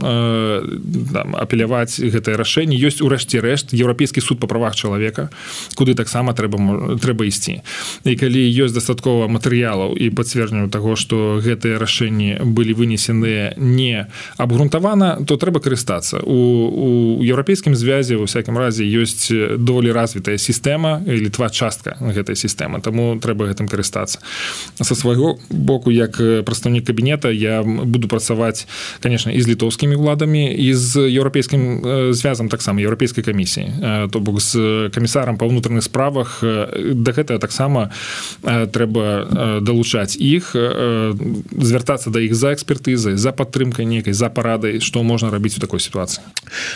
апеляваць 1.40 2.00
гэтае 2.00 2.36
рашэнне. 2.36 2.76
Ёсць 2.76 3.00
урэшце 3.00 3.40
рэшт 3.40 3.72
еўрапейскі 3.74 4.22
суд 4.22 4.40
па 4.40 4.48
правах 4.48 4.76
чалавека 4.76 5.30
куды 5.76 5.96
таксама 5.96 6.34
трэба 6.34 6.98
трэба 7.00 7.26
ісці. 7.26 7.62
І 8.04 8.16
калі 8.20 8.42
ёсць 8.44 8.76
дастаткова 8.76 9.32
матэрыялаў 9.32 9.96
і 9.96 10.10
пацверджанню 10.12 10.68
таго 10.70 10.96
што 11.00 11.40
гэтыя 11.40 11.80
рашэнні 11.80 12.44
былі 12.44 12.74
вынесены 12.76 13.56
не 13.58 14.08
абгрунтавана 14.38 15.24
то 15.24 15.38
трэба 15.38 15.64
карыстацца. 15.64 16.20
У, 16.26 16.38
у 16.68 16.90
еўрапейскім 17.24 17.76
звязе 17.76 18.20
у 18.20 18.28
всякім 18.28 18.58
разе 18.58 18.84
ёсць 18.84 19.32
даволі 19.32 19.96
развітая 19.96 20.38
сістэма 20.38 21.00
літва 21.08 21.50
частка 21.50 21.96
гэтай 22.02 22.36
сістэмы 22.36 22.82
таму 22.82 23.16
трэба 23.22 23.48
гэтым 23.54 23.72
карыстацца. 23.72 24.20
Са 24.82 24.96
свайго 24.96 25.40
боку 25.50 25.92
як 25.92 26.18
прадстаўнік 26.18 26.89
кабінета 26.90 27.30
я 27.30 27.62
буду 27.62 28.10
працаваць 28.10 28.66
конечно 28.98 29.30
і 29.30 29.38
з 29.38 29.48
літоўскімі 29.54 29.96
уладамі 29.96 30.50
і 30.50 30.74
з 30.74 31.06
еўрапейскім 31.14 31.62
звязам 32.18 32.50
таксама 32.50 32.82
еўрапейскай 32.82 33.24
камісіі. 33.24 34.10
То 34.10 34.18
бок 34.20 34.42
з 34.42 34.90
камісарам 34.90 35.38
па 35.38 35.46
ўнутраных 35.46 35.86
справах 35.86 36.42
да 36.42 37.12
гэтага 37.14 37.38
таксама 37.38 37.94
трэба 38.42 39.62
далучаць 39.62 40.18
іх 40.18 40.58
звяртацца 41.54 42.10
да 42.10 42.20
іх 42.26 42.34
за 42.34 42.58
экспертызай 42.58 43.14
за 43.22 43.32
падтрымкай 43.32 43.86
нейкай 43.86 44.18
за 44.18 44.34
парадай 44.34 44.82
што 44.82 45.04
можна 45.04 45.30
рабіць 45.30 45.58
у 45.58 45.62
такой 45.62 45.80
сітуацыі. 45.80 46.26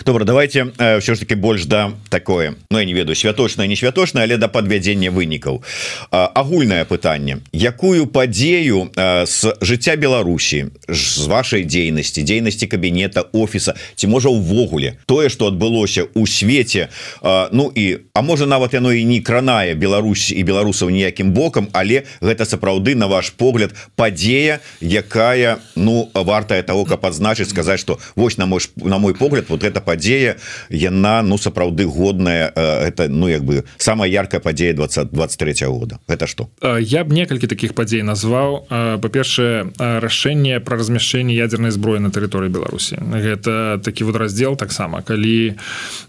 Добра 0.05 0.25
давайте 0.25 0.69
ўсё 0.77 1.15
ж 1.15 1.25
таки 1.25 1.35
больш 1.35 1.65
да 1.65 1.91
такое. 2.09 2.55
Ну 2.69 2.77
я 2.77 2.85
не 2.85 2.93
ведаю 2.93 3.15
святочна 3.15 3.65
не 3.65 3.75
святочна 3.75 4.21
але 4.21 4.37
да 4.37 4.47
падвядзення 4.47 5.09
вынікаў. 5.09 5.63
Агульнае 6.11 6.85
пытанне. 6.85 7.39
Якую 7.53 8.05
падзею 8.07 8.91
з 9.25 9.55
жыцця 9.61 9.95
Беларусі 10.03 10.75
з 10.87 11.27
вашай 11.31 11.63
дзейнасці 11.63 12.23
дзейнасці 12.23 12.67
кабінета 12.67 13.23
офіса 13.31 13.75
ці 13.95 14.07
можа 14.11 14.29
увогуле. 14.29 14.99
Тое 15.07 15.29
что 15.29 15.47
адбылося 15.47 16.07
у 16.13 16.27
свеце 16.27 16.89
Ну 17.23 17.71
і 17.75 17.97
а 18.13 18.21
можа 18.21 18.45
нават 18.45 18.73
яно 18.73 18.91
і 18.91 19.05
не 19.05 19.21
кранае 19.21 19.75
Беларусь 19.75 20.31
і 20.31 20.43
беларусаў 20.43 20.91
ніякім 20.91 21.31
бокам 21.31 21.67
але 21.71 22.03
гэта 22.21 22.45
сапраўды 22.45 22.95
на 22.95 23.07
ваш 23.07 23.31
погляд 23.31 23.71
падзея 23.95 24.59
якая 24.81 25.57
ну 25.75 26.09
вартая 26.13 26.63
того 26.63 26.85
каб 26.85 27.05
адзначыць 27.05 27.49
сказаць 27.49 27.79
что 27.79 27.99
вось 28.15 28.37
на 28.37 28.45
мой 28.45 28.59
на 28.75 28.97
мой 28.97 29.15
погляд 29.15 29.45
вот 29.47 29.63
эта 29.63 29.81
падзея 29.81 30.35
яна 30.69 31.21
ну 31.23 31.37
сапраўды 31.37 31.85
годная 31.85 32.51
это 32.55 33.07
ну 33.07 33.27
як 33.27 33.43
бы 33.43 33.63
самая 33.77 34.09
яркая 34.09 34.41
падзея 34.41 34.73
20 34.73 35.11
23 35.11 35.67
года. 35.67 35.99
Это 36.07 36.27
что 36.27 36.49
я 36.79 37.03
б 37.03 37.13
некалькі 37.13 37.47
таких 37.47 37.73
падзей 37.73 38.03
назваў. 38.03 38.65
Па-першае 39.01 39.71
рашэнне 39.99 40.59
пра 40.59 40.77
размяшчэнне 40.77 41.35
ядзернай 41.35 41.71
зброі 41.71 41.99
на 41.99 42.09
тэрыторыі 42.09 42.49
беларусі. 42.49 42.97
Гэта 42.97 43.81
такі 43.83 44.03
вот 44.09 44.15
раздзел 44.15 44.55
таксама 44.55 45.01
калі 45.01 45.55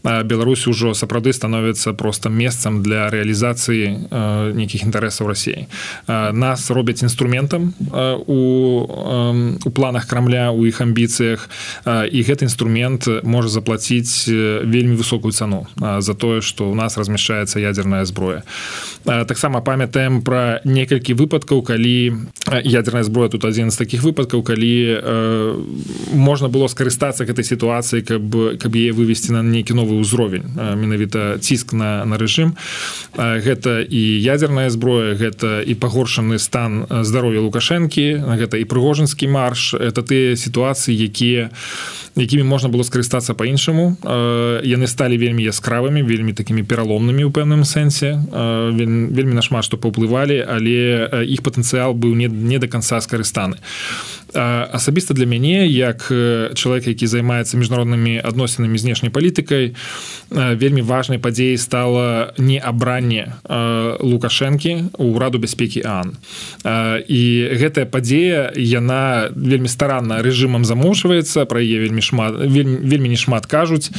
Беларусь 0.04 0.66
ужо 0.66 0.94
сапраўды 0.94 1.32
становіцца 1.32 1.92
просто 1.92 2.28
месцам 2.28 2.82
для 2.82 3.08
рэалізацыі 3.10 4.52
нейкіх 4.54 4.84
інтарэсаў 4.84 5.28
рассіі 5.28 5.66
нас 6.08 6.70
робяць 6.70 7.02
інструментам 7.02 7.74
у 8.26 8.44
у 9.64 9.70
планах 9.70 10.06
крамля 10.06 10.50
у 10.50 10.66
іх 10.66 10.80
амбіцыях 10.80 11.48
і 11.86 12.18
гэты 12.22 12.44
інструмент 12.44 13.08
можа 13.22 13.48
заплаціць 13.48 14.28
вельмі 14.28 14.96
высокую 14.96 15.32
цану 15.32 15.66
за 15.76 16.14
тое 16.14 16.40
што 16.40 16.70
у 16.70 16.74
нас 16.74 16.96
размяшчаецца 16.96 17.60
ядерная 17.60 18.04
зброя. 18.04 18.42
Таксама 19.04 19.60
памятаем 19.60 20.22
пра 20.22 20.60
некалькі 20.64 21.14
выпадкаў 21.14 21.62
калі 21.62 22.28
ядерная 22.64 23.04
зброя 23.04 23.28
тут 23.28 23.44
адзін 23.44 23.63
з 23.70 23.76
таких 23.76 24.02
выпадкаў 24.02 24.42
калі 24.42 24.74
можна 26.12 26.48
было 26.48 26.68
скарыстацца 26.68 27.24
гэтай 27.24 27.44
сітуацыі 27.44 28.02
каб 28.02 28.24
каб 28.58 28.72
яе 28.74 28.92
вывесці 28.92 29.32
на 29.36 29.42
нейкі 29.42 29.76
новы 29.78 30.00
ўзровень 30.00 30.44
менавіта 30.56 31.38
ціск 31.38 31.72
на 31.72 32.04
на 32.04 32.16
рэжым 32.18 32.56
гэта 33.16 33.80
і 33.84 34.02
ядерная 34.20 34.70
зброя 34.70 35.14
гэта 35.14 35.62
і 35.62 35.74
пагоршаны 35.74 36.38
стан 36.38 36.86
здароўя 36.90 37.40
лукашэнкі 37.40 38.24
гэта 38.38 38.58
і 38.58 38.64
прыгожанскі 38.64 39.28
марш. 39.28 39.74
Это 39.74 40.02
тыя 40.02 40.36
сітуацыі 40.36 40.94
якія 40.94 41.50
якімі 42.16 42.42
можна 42.46 42.68
было 42.68 42.82
скарыстацца 42.82 43.34
по-іншаму. 43.34 43.96
Яны 44.62 44.86
сталі 44.86 45.18
вельмі 45.18 45.42
яскравымі 45.44 46.02
вельмі 46.02 46.32
такімі 46.32 46.62
пераломнымі 46.62 47.26
ў 47.26 47.30
пэўным 47.30 47.62
сэнсе. 47.64 48.18
Вельмі 48.74 49.34
нашмат 49.34 49.64
што 49.64 49.76
паўплывалі 49.76 50.40
але 50.42 51.08
іх 51.26 51.42
патэнцыял 51.42 51.94
быў 51.94 52.14
не, 52.14 52.28
не 52.28 52.58
до 52.58 52.68
конца 52.68 53.00
скарыстаны 53.00 53.53
асабіста 54.34 55.14
для 55.14 55.26
мяне 55.26 55.66
як 55.66 56.10
чалавек 56.54 56.86
які 56.90 57.06
займаецца 57.06 57.56
міжнароднымі 57.56 58.18
адносінамі 58.18 58.78
знешняй 58.78 59.14
палітыкай 59.14 59.74
вельмі 60.30 60.82
важнай 60.82 61.18
падзеяй 61.18 61.58
стала 61.58 62.34
не 62.38 62.58
абранне 62.58 63.38
лукашэнкі 64.00 64.98
у 64.98 65.14
ўраду 65.14 65.38
бяспекі 65.38 65.86
ан. 65.86 66.18
І 67.06 67.22
гэтая 67.54 67.86
падзея 67.86 68.50
яна 68.58 69.30
вельмі 69.30 69.70
старанна 69.70 70.18
рэжымам 70.24 70.66
замушваецца 70.66 71.46
пра 71.46 71.62
яе 71.62 71.78
вельмі 71.78 72.02
шмат 72.02 72.34
вельмі, 72.34 72.82
вельмі 72.82 73.08
не 73.08 73.18
шмат 73.20 73.46
кажуць. 73.46 73.94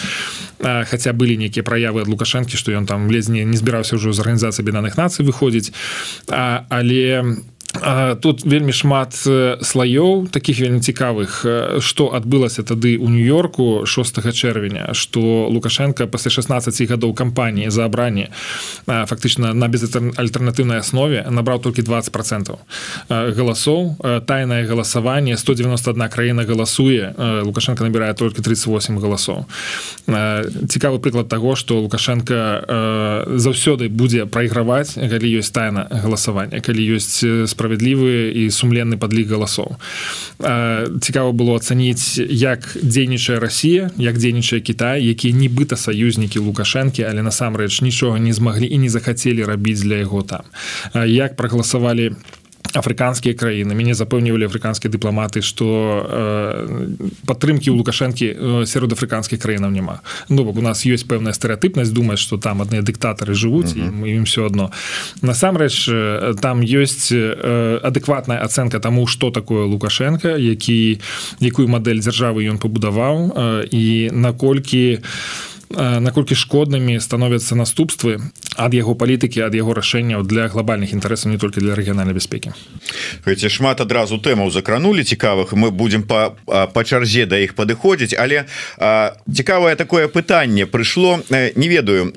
Хаця 0.59 1.15
былі 1.15 1.39
нейкія 1.39 1.63
праявы 1.63 2.03
ад 2.03 2.11
лукашэнкі 2.11 2.59
што 2.59 2.75
ён 2.75 2.85
там 2.85 3.07
ледзьне 3.07 3.47
не 3.47 3.57
збіраўся 3.57 3.95
ўжо 3.95 4.11
з 4.11 4.19
арганізацыі 4.19 4.67
бенаных 4.67 4.99
нацый 4.99 5.23
выходзіць. 5.23 5.71
Але 6.27 7.23
у 7.23 7.54
тут 8.21 8.45
вельмі 8.45 8.71
шмат 8.71 9.13
слоёў 9.61 10.29
таких 10.31 10.59
вельмі 10.59 10.79
цікавых. 10.79 11.45
Что 11.79 12.15
адбылася 12.15 12.63
тады 12.63 12.97
у 12.97 13.09
нью-йорку 13.09 13.85
6 13.85 14.21
чэрвеня 14.33 14.93
что 14.93 15.47
лукашенко 15.49 16.07
пасля 16.07 16.31
16 16.31 16.89
гадоў 16.89 17.13
кампаніі 17.13 17.69
за 17.69 17.85
абранне 17.85 18.29
фактычна 18.87 19.53
на 19.53 19.67
безальтэрнатыўнай 19.67 20.79
аснове 20.79 21.25
набраў 21.29 21.59
толькі 21.59 21.81
20 21.81 22.11
процентов 22.11 22.59
галасоў. 23.09 23.97
Тайнае 24.25 24.65
галасаванне 24.65 25.37
191 25.37 26.09
краіна 26.09 26.43
галасуе 26.43 27.13
лукашенко 27.43 27.83
набірае 27.83 28.13
только 28.13 28.41
38 28.41 28.99
галасоў. 28.99 29.45
Цікавы 30.07 30.99
прыклад 30.99 31.27
того 31.27 31.55
что 31.55 31.81
лукашенко 31.81 33.25
заўсёды 33.35 33.89
будзе 33.89 34.25
прайграваць 34.25 34.95
калі 34.95 35.27
ёсць 35.39 35.51
тайна 35.51 35.87
галасавання 35.91 36.61
калі 36.61 36.95
ёсць 36.95 37.25
справа 37.47 37.64
справядлівы 37.65 38.29
і 38.29 38.43
сумленны 38.53 39.01
падлік 39.01 39.33
галасоў 39.33 39.75
цікава 41.01 41.33
было 41.33 41.57
ацаніць 41.57 42.21
як 42.21 42.77
дзейнічае 42.77 43.41
Росія 43.41 43.89
як 43.97 44.21
дзейнічае 44.21 44.61
Кітай 44.61 45.01
якія 45.01 45.33
нібыта 45.33 45.73
саюзнікі 45.73 46.45
лукашэнкі 46.45 47.01
але 47.09 47.25
насамрэч 47.25 47.81
нічога 47.81 48.21
не 48.21 48.33
змаглі 48.33 48.69
і 48.69 48.77
не 48.77 48.89
захацелі 48.89 49.43
рабіць 49.43 49.81
для 49.81 50.05
яго 50.05 50.21
там. 50.21 50.45
Як 50.93 51.35
прагаласавалі 51.35 52.13
у 52.13 52.44
афрыканскія 52.75 53.33
краіны. 53.33 53.73
Мяне 53.73 53.95
запэўнівалі 53.95 54.45
афрыканскія 54.45 54.91
дыпламаты 54.91 55.41
што 55.41 55.65
э, 55.65 57.07
падтрымкі 57.25 57.71
ў 57.71 57.75
лукашэнкі 57.79 58.27
э, 58.27 58.65
сярод 58.67 58.93
афрыканскіх 58.93 59.39
краінаў 59.39 59.71
няма. 59.71 60.03
Ну 60.29 60.43
бок 60.43 60.59
у 60.59 60.65
нас 60.65 60.83
ёсць 60.85 61.07
пэўная 61.07 61.33
стэеатыпнасць 61.33 61.95
думаць 61.95 62.19
што 62.19 62.37
там 62.37 62.61
адныя 62.61 62.83
дыктатары 62.83 63.33
жывуць 63.33 63.71
uh 63.73 63.87
-huh. 63.87 64.15
ім 64.15 64.23
все 64.23 64.45
адно. 64.45 64.71
Насамрэч 65.21 65.89
э, 65.89 66.35
там 66.41 66.61
ёсць 66.61 67.11
э, 67.11 67.79
адэкватная 67.83 68.43
ацэнка 68.43 68.79
таму 68.79 69.07
што 69.07 69.31
такое 69.31 69.65
лукашенко 69.65 70.37
які 70.37 70.99
якую 71.39 71.67
мадэль 71.67 71.99
дзяржавы 71.99 72.43
ён 72.51 72.57
пабудаваў 72.57 73.31
э, 73.35 73.67
і 73.71 74.09
наколькі 74.11 74.99
у 74.99 75.54
наколькі 75.69 76.35
шкоднымі 76.35 76.99
становяцца 77.01 77.55
наступствы 77.55 78.21
ад 78.55 78.73
яго 78.73 78.95
палітыкі 78.95 79.43
ад 79.43 79.55
яго 79.55 79.73
рашэнняў 79.75 80.23
для 80.23 80.47
глобальных 80.47 80.93
інтарэсаў 80.93 81.31
не 81.31 81.37
толькі 81.37 81.59
для 81.59 81.75
рэгіянальнай 81.75 82.15
бяспекі? 82.15 82.53
Гэці 83.25 83.49
шмат 83.49 83.81
адразу 83.81 84.21
тэмаў 84.21 84.51
закранули 84.51 85.03
цікавых 85.03 85.53
мы 85.53 85.71
будем 85.71 86.03
по 86.03 86.37
па 86.45 86.81
чарзе 86.83 87.25
да 87.25 87.39
іх 87.41 87.55
падыходзіць 87.55 88.15
але 88.15 88.45
цікавае 89.27 89.75
такое 89.75 90.07
пытанне 90.07 90.65
прыйшло 90.65 91.19
не 91.29 91.67
ведаю 91.67 92.13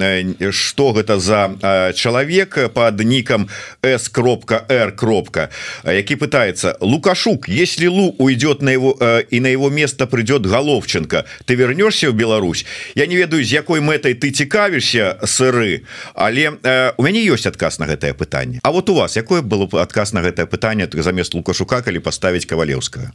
что 0.53 0.93
гэта 0.93 1.19
за 1.19 1.57
чалавек 1.97 2.73
под 2.75 3.01
нікам 3.01 3.49
с 3.83 4.09
кропка 4.09 4.65
r 4.69 4.93
кропка 4.93 5.51
які 5.85 6.17
пытается 6.17 6.77
лукашук 6.81 7.49
если 7.49 7.87
лу 7.87 8.15
уйдет 8.19 8.63
на 8.63 8.71
его 8.71 8.95
и 9.31 9.41
на 9.41 9.49
его 9.49 9.71
место 9.71 10.07
придет 10.07 10.47
головченко 10.47 11.25
ты 11.45 11.55
вернешься 11.55 12.11
в 12.11 12.15
Беларусь? 12.15 12.67
Я 12.95 13.07
не 13.07 13.17
ведаю 13.17 13.38
ведаю 13.39 13.45
з 13.45 13.53
якой 13.53 13.81
мэтай 13.81 14.15
ты 14.15 14.31
цікавішся 14.31 15.19
сыры. 15.23 15.83
Але 16.15 16.59
э, 16.63 16.93
у 16.97 17.03
мяне 17.03 17.23
ёсць 17.23 17.47
адказ 17.47 17.79
на 17.79 17.87
гэтае 17.87 18.15
пытанне. 18.15 18.59
А 18.63 18.71
вот 18.71 18.91
у 18.91 18.95
вас 18.95 19.17
якое 19.17 19.43
было 19.43 19.67
б 19.67 19.79
адказ 19.79 20.13
на 20.13 20.23
гэтае 20.23 20.47
пытанне 20.47 20.89
замест 20.93 21.35
лукашука 21.35 21.83
калі 21.83 21.99
паставіць 21.99 22.47
кавалеўскага? 22.47 23.13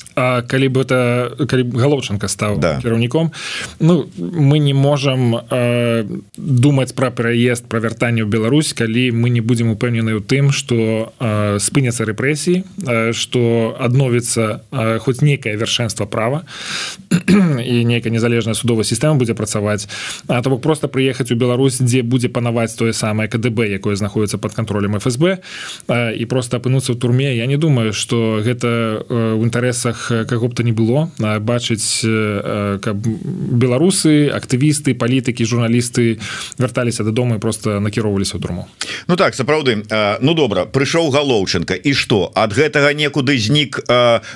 Калі 0.47 0.67
бы 0.67 0.81
это 0.81 1.31
калі 1.47 1.63
галоўчанка 1.75 2.27
стаў 2.27 2.59
да. 2.59 2.79
кіраўніком 2.81 3.31
Ну 3.79 4.09
мы 4.17 4.59
не 4.59 4.73
можам 4.73 5.35
э, 5.35 6.05
думаць 6.37 6.93
пра 6.93 7.11
пераезд 7.11 7.67
пра 7.67 7.79
вяртанне 7.79 8.23
ў 8.23 8.29
Беларусь 8.29 8.73
калі 8.73 9.11
мы 9.11 9.29
не 9.29 9.41
будзем 9.41 9.71
упэўнены 9.75 10.15
ў 10.15 10.21
тым 10.23 10.51
что 10.51 11.13
э, 11.19 11.59
спыняцца 11.59 12.05
рэпрэсій 12.05 12.63
что 13.11 13.75
э, 13.75 13.83
адновіцца 13.83 14.63
э, 14.71 14.99
хоць 14.99 15.21
нейкае 15.21 15.57
вяршэнства 15.57 16.05
права 16.05 16.45
і 17.59 17.83
нейкая 17.85 18.11
незалежная 18.11 18.55
судовая 18.55 18.87
сістэма 18.87 19.19
будзе 19.19 19.33
працаваць 19.33 19.87
а 20.27 20.41
то 20.41 20.49
бок 20.49 20.61
просто 20.61 20.87
прыехаць 20.87 21.31
у 21.31 21.35
Беларусь 21.35 21.77
дзе 21.77 22.01
будзе 22.03 22.29
панаваць 22.29 22.75
тое 22.75 22.93
самае 22.93 23.27
КДБ 23.27 23.69
якое 23.79 23.95
знаходіцца 23.95 24.37
под 24.37 24.53
контролем 24.53 24.99
ФСБ 24.99 25.39
і 25.89 26.25
просто 26.25 26.57
апынуцца 26.57 26.93
ў 26.93 26.97
турме. 26.97 27.35
Я 27.35 27.45
не 27.45 27.57
думаю 27.57 27.93
что 27.93 28.41
гэта 28.43 29.03
у 29.09 29.43
інтарэсах 29.43 30.11
каго 30.29 30.47
б 30.47 30.55
то 30.55 30.63
не 30.63 30.71
было 30.71 31.11
бачыць 31.19 32.05
каб 32.81 32.97
беларусы 32.97 34.29
актывісты 34.29 34.93
палітыкі 34.93 35.45
журналісты 35.45 36.19
вярталіся 36.57 37.03
дадому 37.03 37.35
і 37.35 37.39
просто 37.39 37.79
накіроўваліся 37.79 38.37
ў 38.37 38.41
турму. 38.41 38.67
Ну 39.07 39.15
так 39.15 39.35
сапраўды 39.35 39.83
Ну 40.21 40.33
добра 40.33 40.65
прыйшоў 40.65 41.11
галоўчынка. 41.11 41.73
І 41.73 41.93
что 41.93 42.31
ад 42.35 42.53
гэтага 42.53 42.93
некуды 42.93 43.37
знік 43.37 43.81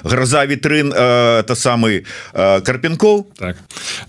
гроза 0.03 0.45
вітрын 0.45 0.91
та 0.91 1.55
самы 1.55 2.03
карпенков 2.33 3.25
так. 3.37 3.57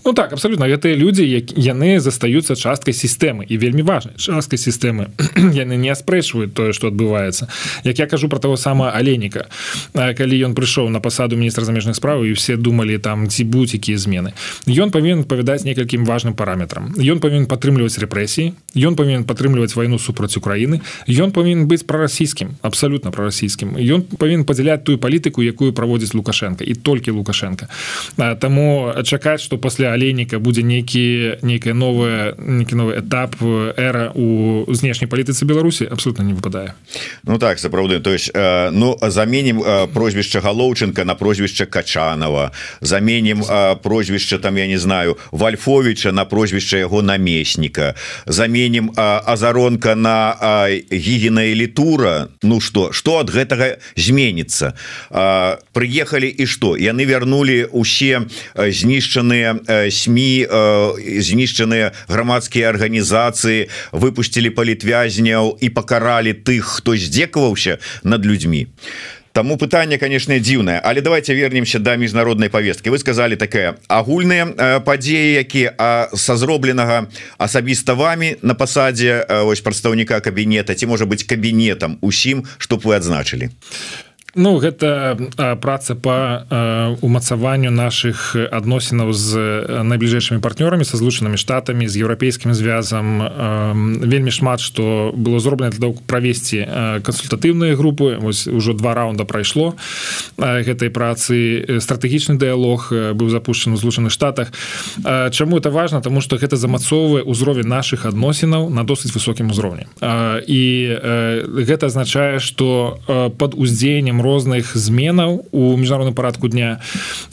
Ну 0.05 0.13
так 0.13 0.33
абсолютно 0.33 0.65
гэтыя 0.65 0.95
людзі 0.95 1.25
які 1.29 1.58
яны 1.59 1.99
застаюцца 1.99 2.55
часткай 2.55 2.93
сістэмы 2.93 3.45
і 3.47 3.57
вельмі 3.57 3.83
важнай 3.83 4.15
часткай 4.17 4.59
сістэмы. 4.59 5.11
Яны 5.63 5.75
не 5.75 5.89
аспрэчваюць 5.91 6.53
тое 6.53 6.73
што 6.73 6.91
адбываецца. 6.91 7.47
Як 7.83 7.99
я 7.99 8.07
кажу 8.07 8.29
про 8.29 8.39
того 8.39 8.55
сама 8.57 8.91
аленіка 8.91 9.47
калі 9.93 10.35
ён 10.45 10.55
прыйшоў 10.55 10.89
на 10.89 10.99
пасаду 10.99 11.35
міністра 11.35 11.65
замежных 11.65 11.95
справ 11.95 12.23
і 12.25 12.33
все 12.33 12.57
думалі 12.57 12.97
там 12.97 13.27
ці 13.29 13.43
будь 13.43 13.73
якія 13.73 13.97
змены. 13.97 14.33
Ён 14.67 14.91
павінен 14.91 15.23
павядаць 15.23 15.63
некалькім 15.63 16.05
важным 16.05 16.33
параметрам. 16.33 16.93
Ён 16.95 17.19
павінен 17.19 17.47
падтрымліваць 17.47 17.99
рэпрэсіі 17.99 18.53
ён 18.75 18.95
павінен 18.95 19.23
падтрымліваць 19.23 19.75
вайну 19.75 19.99
супраць 19.99 20.37
Україніны 20.37 20.81
ён 21.07 21.31
павінен 21.31 21.67
быць 21.67 21.83
прарасійскім 21.83 22.59
абсалютна 22.61 23.11
прарасійскім. 23.11 23.75
Ён 23.79 24.03
павінен 24.03 24.45
падзяляць 24.45 24.83
тую 24.83 24.97
палітыку 24.97 25.43
якую 25.43 25.73
праводзіць 25.73 26.13
лукашенко 26.13 26.63
і 26.63 26.73
толькі 26.75 27.11
лукашенко. 27.11 27.67
Там 28.15 28.49
Таму 28.49 28.93
чакаць 29.05 29.45
што 29.45 29.59
пасля 29.61 29.93
алейніка 29.93 30.39
будзе 30.41 30.63
нейкі 30.65 31.37
нейкая 31.49 31.73
новая 31.73 32.37
нейкі 32.37 32.77
новы 32.77 33.01
этап 33.01 33.33
эра 33.41 34.13
у 34.13 34.69
знешняй 34.69 35.09
палітыцы 35.09 35.49
Беларусі 35.49 35.89
абсолютно 35.89 36.23
не 36.23 36.33
выпадае 36.33 36.77
Ну 37.23 37.39
так 37.39 37.59
сапраўды 37.59 37.99
то 37.99 38.13
есть 38.13 38.29
э, 38.33 38.69
ну 38.71 38.97
заменім 39.01 39.61
э, 39.61 39.87
прозвішча 39.87 40.39
галоўчынка 40.39 41.05
на 41.05 41.15
прозвішча 41.15 41.65
качанова. 41.65 42.51
Заменім 42.81 43.41
э, 43.41 43.75
прозвішча 43.81 44.37
там 44.37 44.57
я 44.57 44.67
не 44.67 44.77
знаю 44.77 45.17
вальфовича 45.31 46.11
на 46.11 46.25
прозвішча 46.25 46.77
яго 46.77 47.01
намесніка 47.01 47.95
заменім 48.25 48.91
азаронка 48.95 49.95
на 49.95 50.35
гігена 50.91 51.43
і 51.43 51.55
літура 51.55 52.27
Ну 52.43 52.61
что 52.61 52.91
что 52.93 53.17
ад 53.19 53.29
гэтага 53.29 53.77
зменится? 53.95 54.73
Приехали 55.73 56.35
і 56.37 56.45
что? 56.45 56.77
Яны 56.77 57.05
вярнули 57.05 57.65
усе 57.71 58.21
знішчаныя 58.55 59.57
сМ 59.89 60.19
знішчаныя 60.19 61.38
грамадскія 62.07 62.69
арганізацыі 62.69 63.69
выпустили 63.91 64.49
палітвязняў 64.49 65.57
і 65.61 65.69
пакаралі 65.69 66.33
тых 66.33 66.79
хто 66.79 66.95
здзекаваўся 66.95 67.79
над 68.03 68.25
людзьмі. 68.25 68.67
Таму 69.31 69.57
пытанне 69.57 69.97
конечно 69.97 70.33
дзіўнае. 70.39 70.81
Але 70.83 71.01
давайте 71.01 71.35
вернемся 71.35 71.79
до 71.79 71.91
да 71.91 71.95
міжнароднай 71.95 72.49
повестки 72.49 72.89
вы 72.89 72.97
сказали 72.97 73.35
такая 73.35 73.75
агульныя 73.87 74.79
падзеі 74.81 75.39
якія 75.39 76.09
са 76.15 76.37
зробленага 76.37 77.07
асабіста 77.37 77.93
вами 77.93 78.37
на 78.41 78.53
пасадзе 78.53 79.25
ось 79.45 79.61
прадстаўніка 79.61 80.19
кабінета 80.19 80.75
ці 80.75 80.87
можа 80.87 81.05
быть 81.05 81.23
кабінетам 81.23 81.97
усім 82.01 82.43
чтоб 82.57 82.81
вы 82.81 82.95
адзначылі? 82.95 83.49
а 83.49 84.08
Ну 84.35 84.57
гэта 84.61 85.17
праца 85.61 85.95
по 85.95 86.45
умацаванню 87.01 87.71
наших 87.71 88.35
адносінаў 88.37 89.09
з 89.13 89.29
найбліжэйшымі 89.81 90.37
партнёрамі 90.37 90.85
са 90.85 91.01
злучанымі 91.01 91.37
штатамі 91.37 91.89
з 91.89 91.97
еўрапейскім 92.05 92.53
звязам. 92.53 93.25
Вельмі 94.05 94.29
шмат 94.29 94.61
што 94.61 95.09
было 95.17 95.39
зроблена 95.39 95.73
для 95.73 95.89
правесці 96.05 97.01
кансультатыўныя 97.01 97.73
групы. 97.73 98.21
Вось 98.21 98.45
ужо 98.45 98.73
два 98.73 98.93
раунда 98.93 99.25
прайшло 99.25 99.73
гэтай 100.37 100.93
працы. 100.93 101.65
Стратэгічны 101.81 102.37
дыялог 102.37 102.93
быў 102.93 103.29
запущен 103.33 103.73
у 103.73 103.77
злучаных 103.81 104.11
штатах. 104.11 104.53
Чаму 105.33 105.57
это 105.57 105.71
важно 105.71 106.01
тому 106.01 106.21
что 106.21 106.37
гэта 106.37 106.55
замацоўвае 106.55 107.25
ўзровень 107.25 107.67
наших 107.67 108.05
адносінаў 108.05 108.69
на 108.69 108.85
досыць 108.85 109.09
высокім 109.09 109.49
узроўні. 109.49 109.89
І 110.45 110.61
гэта 111.65 111.89
азначае 111.89 112.37
что 112.39 112.99
под 113.37 113.57
уздзеяннем 113.57 114.18
розных 114.21 114.75
зменаў 114.75 115.45
у 115.51 115.77
міжнародным 115.77 116.13
парадку 116.13 116.47
дня 116.47 116.79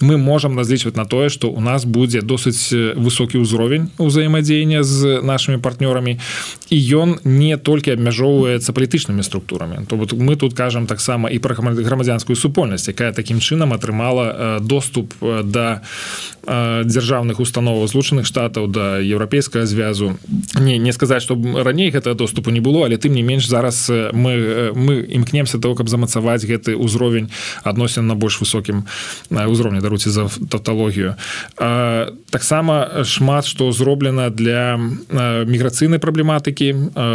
мы 0.00 0.18
можемм 0.18 0.58
разлічваць 0.58 0.96
на 0.96 1.04
тое 1.04 1.28
что 1.28 1.50
у 1.50 1.60
нас 1.60 1.84
будзе 1.84 2.22
досыць 2.22 2.72
высокі 2.96 3.38
ўзровень 3.38 3.90
узаемадзеяння 3.98 4.82
з 4.82 5.20
нашими 5.22 5.58
партнёрамі 5.58 6.18
і 6.70 6.76
ён 6.96 7.18
не 7.24 7.56
толькі 7.56 7.96
абмяжоўваецца 7.96 8.72
палітычнымі 8.72 9.22
структурамі 9.22 9.86
то 9.88 9.96
вот 9.96 10.12
мы 10.12 10.36
тут 10.36 10.54
кажам 10.54 10.86
таксама 10.86 11.28
і 11.30 11.38
пра 11.38 11.54
грамадзянскую 11.54 12.36
супольнасць 12.36 12.88
якая 12.88 13.12
таким 13.12 13.40
чынам 13.40 13.72
атрымала 13.72 14.60
доступ 14.60 15.14
да 15.44 15.82
дзяржаўных 16.46 17.40
установаў 17.40 17.86
злучаных 17.90 18.26
штатаў 18.26 18.68
да 18.70 18.98
еўрапейскага 19.02 19.66
звязу 19.66 20.16
не 20.54 20.78
не 20.78 20.92
сказаць 20.92 21.22
что 21.22 21.34
раней 21.34 21.90
гэта 21.90 22.14
доступу 22.14 22.50
не 22.50 22.60
было 22.60 22.86
але 22.86 22.96
тым 22.96 23.14
не 23.14 23.22
менш 23.22 23.48
зараз 23.48 23.90
мы 23.90 24.72
мы 24.74 25.02
імкнемся 25.02 25.58
того 25.58 25.74
каб 25.74 25.88
замацаваць 25.88 26.44
гэты 26.44 26.75
ўзровень 26.76 27.30
адносін 27.64 28.06
на 28.06 28.14
больш 28.14 28.40
высокім 28.40 28.84
ўзроўні 29.30 29.80
даруце 29.80 30.10
за 30.10 30.28
тавталогію. 30.28 31.16
Таксама 32.30 33.04
шмат 33.04 33.46
што 33.46 33.72
зроблена 33.72 34.28
для 34.30 34.76
міграцыйнай 34.76 35.98
праблематыкі 35.98 36.68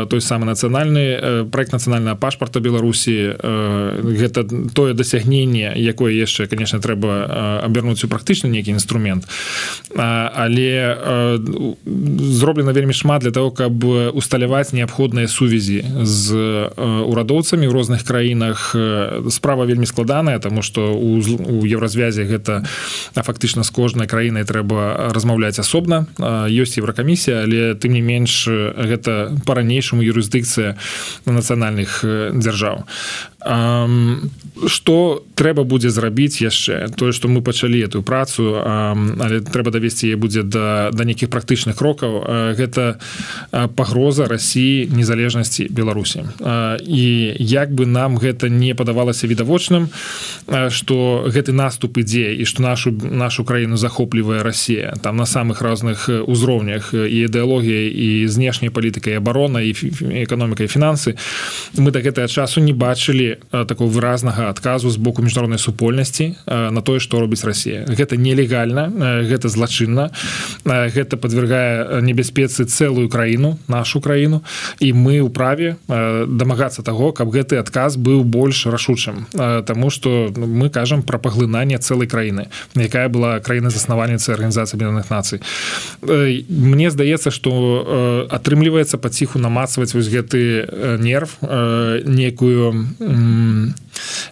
той 0.10 0.21
самы 0.21 0.50
нацыянальны 0.50 1.45
проект 1.52 1.74
нацыянальная 1.76 2.15
пашпарта 2.15 2.60
Беларусі 2.63 3.36
гэта 4.02 4.47
тое 4.74 4.93
дасягненне 4.97 5.76
якое 5.76 6.15
яшчэ 6.15 6.47
конечно 6.47 6.80
трэба 6.80 7.62
абярнуць 7.67 8.04
у 8.04 8.08
практычна 8.08 8.47
нейкі 8.47 8.71
інструмент. 8.71 9.28
Але 9.95 10.97
зроблена 12.41 12.71
вельмі 12.71 12.93
шмат 12.93 13.21
для 13.21 13.32
того 13.32 13.52
каб 13.52 13.84
усталяваць 14.15 14.74
неабходныя 14.74 15.28
сувязі 15.28 15.84
з 16.02 16.26
урадоўцамі 16.80 17.67
ў 17.67 17.74
розных 17.76 18.02
краінах 18.08 18.76
справа 19.30 19.51
справа 19.52 19.66
вельмі 19.66 19.86
складаная 19.86 20.40
тому 20.40 20.62
что 20.62 20.94
у, 20.94 21.20
у 21.20 21.66
еўразвязе 21.66 22.24
гэта 22.24 22.64
фактычна 23.12 23.64
з 23.68 23.70
кожнай 23.70 24.08
краінай 24.08 24.48
трэба 24.48 25.12
размаўляць 25.12 25.60
асобна. 25.60 26.08
Ёсць 26.48 26.80
еўракамісія 26.80 27.44
але 27.44 27.76
тым 27.76 27.92
не 27.92 28.00
менш 28.00 28.48
гэта 28.48 29.36
по-ранейшаму 29.44 30.08
юрысдыкцыя 30.08 30.80
нацыянальных 31.28 32.00
дзяржаў 32.32 32.88
что 34.67 35.23
трэба 35.36 35.63
будзе 35.63 35.89
зрабіць 35.89 36.41
яшчэ? 36.41 36.93
Тое 36.93 37.12
что 37.12 37.27
мы 37.27 37.41
пачалі 37.41 37.82
эту 37.82 38.04
працу 38.04 38.62
але 38.62 39.41
трэба 39.41 39.71
давесці 39.71 40.13
будзе 40.15 40.43
да 40.43 40.91
да 40.93 41.04
нейкіх 41.04 41.30
практычных 41.30 41.77
крокаў 41.77 42.21
гэта 42.54 43.01
пагроза 43.75 44.25
Росіі 44.30 44.89
незалежнасці 44.93 45.67
Беларусі. 45.73 46.30
І 46.86 47.34
як 47.39 47.73
бы 47.73 47.86
нам 47.86 48.17
гэта 48.21 48.49
не 48.49 48.75
падавалася 48.75 49.27
відавочным 49.27 49.89
что 50.69 51.25
гэты 51.25 51.51
наступ 51.51 51.97
ідзе 51.97 52.36
і 52.38 52.45
что 52.45 52.62
нашу 52.62 52.91
нашу 52.91 53.43
краіну 53.43 53.77
захоплівае 53.77 54.43
Россия 54.43 54.93
там 55.01 55.17
на 55.17 55.25
самых 55.25 55.62
розных 55.62 56.10
узроўнях 56.27 56.93
і 56.93 57.25
ідэалогія 57.25 57.89
і 57.89 58.27
знешняй 58.27 58.69
палітыкай 58.69 59.17
абарона 59.17 59.62
і 59.62 59.73
эканоміка 60.30 60.63
і 60.63 60.69
фінансы. 60.69 61.17
Мы 61.73 61.91
да 61.91 62.01
гэтага 62.06 62.27
часу 62.27 62.62
не 62.62 62.73
бачылі 62.73 63.31
такого 63.52 63.89
выразнага 63.89 64.50
адказу 64.50 64.89
з 64.89 64.98
боку 64.98 65.22
міжнароднай 65.22 65.60
супольнасці 65.60 66.36
на 66.48 66.82
тое 66.82 67.00
што 67.00 67.20
робіць 67.20 67.44
Росія 67.44 67.86
гэта 67.88 68.17
нелегальна 68.17 68.88
гэта 69.28 69.50
злачынна 69.50 70.12
гэта 70.65 71.17
подвергае 71.17 72.02
небяспецы 72.02 72.65
цэлую 72.65 73.10
краіну 73.10 73.58
нашу 73.67 74.02
краіну. 74.02 74.41
І 74.80 74.94
мы 74.94 75.22
ў 75.22 75.30
праве 75.30 75.78
дамагацца 75.88 76.84
таго 76.84 77.12
каб 77.12 77.30
гэты 77.32 77.58
адказ 77.58 77.98
быў 77.98 78.24
больш 78.24 78.65
рашучым. 78.65 79.28
Таму 79.65 79.89
что 79.89 80.32
ну, 80.36 80.48
мы 80.48 80.70
кажам 80.70 81.04
пра 81.04 81.17
паглынанне 81.17 81.78
цэлай 81.78 82.08
краіны 82.08 82.48
якая 82.76 83.10
была 83.10 83.39
краіна 83.39 83.70
заснаваніцы 83.70 84.32
арганізацыі 84.34 84.80
бедных 84.80 85.10
нацый. 85.10 85.41
Мне 86.02 86.89
здаецца 86.91 87.32
что 87.32 88.28
атрымліваецца 88.30 88.98
паціху 88.98 89.39
намацваць 89.39 89.94
вось 89.94 90.10
гэты 90.10 90.98
нерв 91.00 91.38
некую 92.06 92.88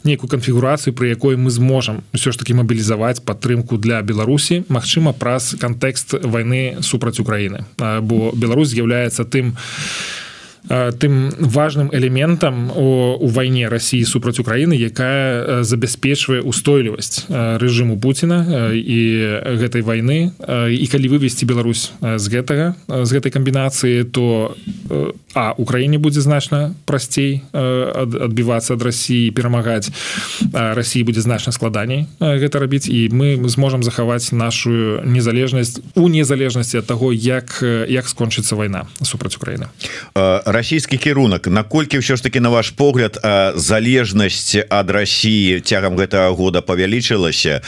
нейкую 0.03 0.29
канфігурацыю 0.29 0.93
пры 0.93 1.09
якой 1.13 1.35
мы 1.35 1.49
зможам 1.49 2.03
ўсё 2.13 2.31
ж 2.31 2.39
таки 2.39 2.53
мабілізаваць 2.53 3.21
падтрымку 3.23 3.77
для 3.77 4.01
беларусі 4.01 4.63
Мачыма 4.69 5.13
праз 5.13 5.55
кантэкст 5.59 6.23
войны 6.23 6.79
супраць 6.81 7.19
Украіны. 7.19 7.65
Бо 7.77 8.31
Беларусь 8.33 8.73
з'яўляецца 8.73 9.25
тым 9.25 9.55
у 9.55 10.28
тым 10.67 11.31
важным 11.39 11.89
элементам 11.93 12.71
у, 12.75 13.27
вайне 13.27 13.67
Росіі 13.69 14.03
супраць 14.05 14.39
Украіны 14.39 14.75
якая 14.75 15.63
забяспечвае 15.63 16.41
устойлівасць 16.41 17.25
рэжыму 17.29 17.99
Пуціна 17.99 18.71
і 18.73 18.99
гэтай 19.59 19.81
вайны. 19.81 20.31
І 20.69 20.85
калі 20.91 21.07
вывесці 21.15 21.45
Беларусь 21.45 21.91
з 22.01 22.25
гэтага 22.27 22.75
з 22.87 23.09
гэтай 23.09 23.31
камбінацыі 23.31 24.03
то 24.11 24.55
а 25.33 25.53
Украіне 25.57 25.97
будзе 25.97 26.21
значна 26.21 26.73
прасцей 26.85 27.41
адбівацца 27.53 28.73
ад 28.73 28.81
рассіі 28.81 29.31
перамагаць. 29.31 29.89
Росіі 30.53 31.03
будзе 31.03 31.21
значна 31.21 31.53
складаней 31.53 32.07
гэта 32.19 32.59
рабіць 32.59 32.89
і 32.89 33.09
мы 33.13 33.37
зможам 33.49 33.83
захаваць 33.83 34.31
нашу 34.31 35.01
незалежнасць 35.05 35.79
у 35.95 36.09
незалежнасці 36.09 36.81
ад 36.81 36.87
таго 36.89 37.13
як 37.13 37.63
як 37.87 38.05
скончыцца 38.09 38.55
вайна 38.55 38.85
супраць 39.01 39.37
Украіны 39.37 39.69
расійскі 40.51 40.97
кірунак. 40.97 41.47
Наколькі 41.47 42.01
ўсё 42.01 42.17
ж 42.17 42.23
таки 42.23 42.39
на 42.39 42.49
ваш 42.49 42.73
погляд 42.73 43.21
залежнасць 43.55 44.57
ад 44.69 44.89
Росіі 44.89 45.61
цягам 45.61 45.95
гэтага 45.95 46.33
года 46.33 46.61
павялічылася? 46.61 47.61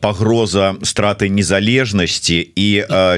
Пагроза 0.00 0.76
страты 0.84 1.32
незалежнасці 1.32 2.52
і 2.54 2.68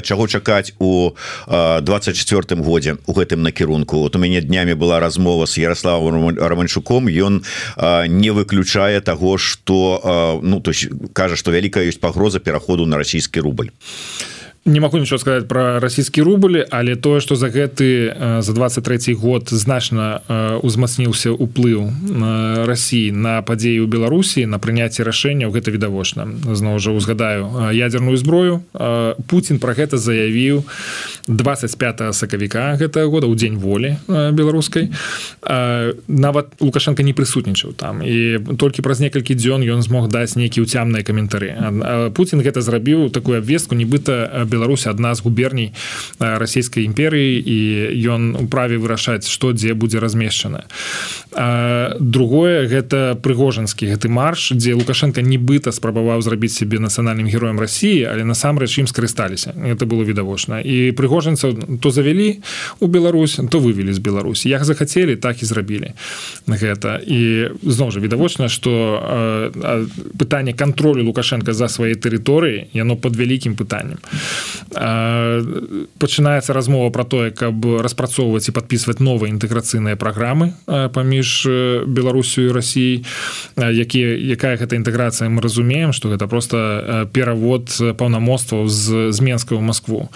чаго 0.01 0.27
чакаць 0.27 0.73
у 0.79 1.11
24 1.47 2.61
годзе 2.61 2.97
у 3.05 3.13
гэтым 3.13 3.43
накірунку? 3.43 3.99
Вот 3.99 4.15
у 4.15 4.19
мяне 4.19 4.41
днямі 4.41 4.73
была 4.73 4.99
размова 4.99 5.45
с 5.45 5.57
Ярославом 5.57 6.37
романчуком. 6.37 7.07
Ён 7.07 7.43
не 8.07 8.31
выключае 8.31 9.01
того 9.01 9.37
что 9.37 10.39
ну 10.43 10.59
то 10.59 10.71
есть 10.71 10.87
кажа 11.13 11.35
что 11.35 11.51
вялікая 11.51 11.83
ёсць 11.85 11.99
пагроза 11.99 12.39
пераходу 12.39 12.85
на 12.85 12.97
расійскі 12.97 13.39
рубль 13.39 13.69
не 14.65 14.79
могу 14.79 14.97
ничего 14.97 15.17
сказать 15.17 15.47
про 15.47 15.79
расійскі 15.79 16.21
рублі 16.21 16.65
але 16.71 16.95
тое 16.95 17.21
что 17.21 17.35
за 17.35 17.49
гэты 17.49 18.41
за 18.41 18.53
23 18.53 19.13
год 19.13 19.49
значна 19.51 20.21
узмацніўся 20.63 21.29
уплыў 21.29 21.93
Росіі 22.65 23.11
на 23.11 23.41
падзеі 23.45 23.85
ў 23.85 23.87
Беларусі 23.87 24.45
на 24.49 24.57
прыняцце 24.57 25.05
рашэнняў 25.05 25.53
гэта 25.53 25.69
відавочна. 25.69 26.25
Зноў 26.57 26.79
жа 26.81 26.97
узгадаю 26.97 27.69
ядерную 27.77 28.17
зброю. 28.17 28.65
Путін 29.29 29.61
про 29.61 29.77
гэта 29.77 30.01
заявіў 30.01 30.65
25 31.29 32.15
сакавіка 32.17 32.73
гэтага 32.81 33.05
года 33.05 33.29
ў 33.29 33.37
дзень 33.37 33.61
волі 33.61 34.01
беларускай. 34.09 34.89
Нават 36.09 36.57
лукашенко 36.57 37.05
не 37.05 37.13
прысутнічаў 37.13 37.77
там. 37.77 38.01
І 38.01 38.41
толькі 38.57 38.81
праз 38.81 38.97
некалькі 38.97 39.37
дзён 39.37 39.61
ён 39.61 39.85
змог 39.85 40.09
даць 40.09 40.33
нейкі 40.33 40.65
уцямныя 40.65 41.05
каментары. 41.05 41.53
Путін 42.17 42.41
гэта 42.41 42.65
зрабіў 42.65 43.13
такую 43.13 43.37
абвестку 43.37 43.77
нібыта 43.77 44.45
без 44.49 44.54
Беларусь 44.55 44.87
адна 44.87 45.11
з 45.15 45.21
губерній 45.27 45.73
расійскай 46.19 46.87
імперыі 46.87 47.43
і 47.43 47.57
ён 48.07 48.21
у 48.39 48.47
праве 48.47 48.79
вырашаць 48.79 49.27
што 49.27 49.51
дзе 49.51 49.75
будзе 49.75 49.99
размешчана. 49.99 50.63
Другое 51.99 52.63
гэта 52.71 53.19
прыгожанскі 53.19 53.91
гэты 53.91 54.07
марш 54.07 54.55
дзе 54.55 54.73
лукашенко 54.79 55.19
нібыта 55.19 55.75
спрабаваў 55.75 56.23
зрабіць 56.23 56.55
себе 56.55 56.79
нацыянальным 56.79 57.27
героем 57.27 57.59
Росіі 57.59 58.07
але 58.07 58.23
насамрэч 58.23 58.79
ім 58.79 58.87
скарысталіся. 58.87 59.51
Это 59.51 59.83
было 59.83 60.07
відавочна. 60.07 60.63
І 60.63 60.95
прыгожанцаў 60.95 61.79
то 61.83 61.91
завялі 61.91 62.39
у 62.79 62.87
Беларусь 62.87 63.39
то 63.51 63.59
вывели 63.59 63.91
з 63.91 63.99
Беларусі 63.99 64.49
як 64.49 64.63
захацелі 64.63 65.15
так 65.15 65.43
і 65.43 65.45
зрабілі 65.45 65.91
гэта. 66.47 67.03
І 67.03 67.51
зноў 67.63 67.91
жа 67.91 67.99
відавочна 67.99 68.47
что 68.47 69.51
пытанне 70.17 70.53
контролю 70.53 71.03
лукашенко 71.03 71.53
за 71.53 71.67
свае 71.67 71.95
тэрыторыі 71.95 72.67
яно 72.73 72.95
под 72.95 73.15
вялікім 73.15 73.55
пытанням 73.55 73.99
пачынаецца 75.99 76.53
размова 76.53 76.89
про 76.89 77.03
тое 77.03 77.31
каб 77.31 77.65
распрацоўваць 77.81 78.49
і 78.49 78.55
подписывать 78.55 78.99
новыя 78.99 79.31
інтэграцыйныя 79.31 79.95
праграмы 79.95 80.53
паміж 80.67 81.47
беларусю 81.87 82.53
Росіі 82.53 83.05
якія 83.57 84.15
якая 84.35 84.57
гэта 84.57 84.75
інтэграцыя 84.75 85.29
мы 85.29 85.41
разумеем 85.41 85.93
что 85.93 86.09
гэта 86.09 86.27
просто 86.27 87.09
перавод 87.13 87.69
паўнамоцтваў 87.97 88.67
з 88.67 89.11
з 89.11 89.17
менска 89.21 89.55
ў 89.55 89.61
Москву 89.61 90.09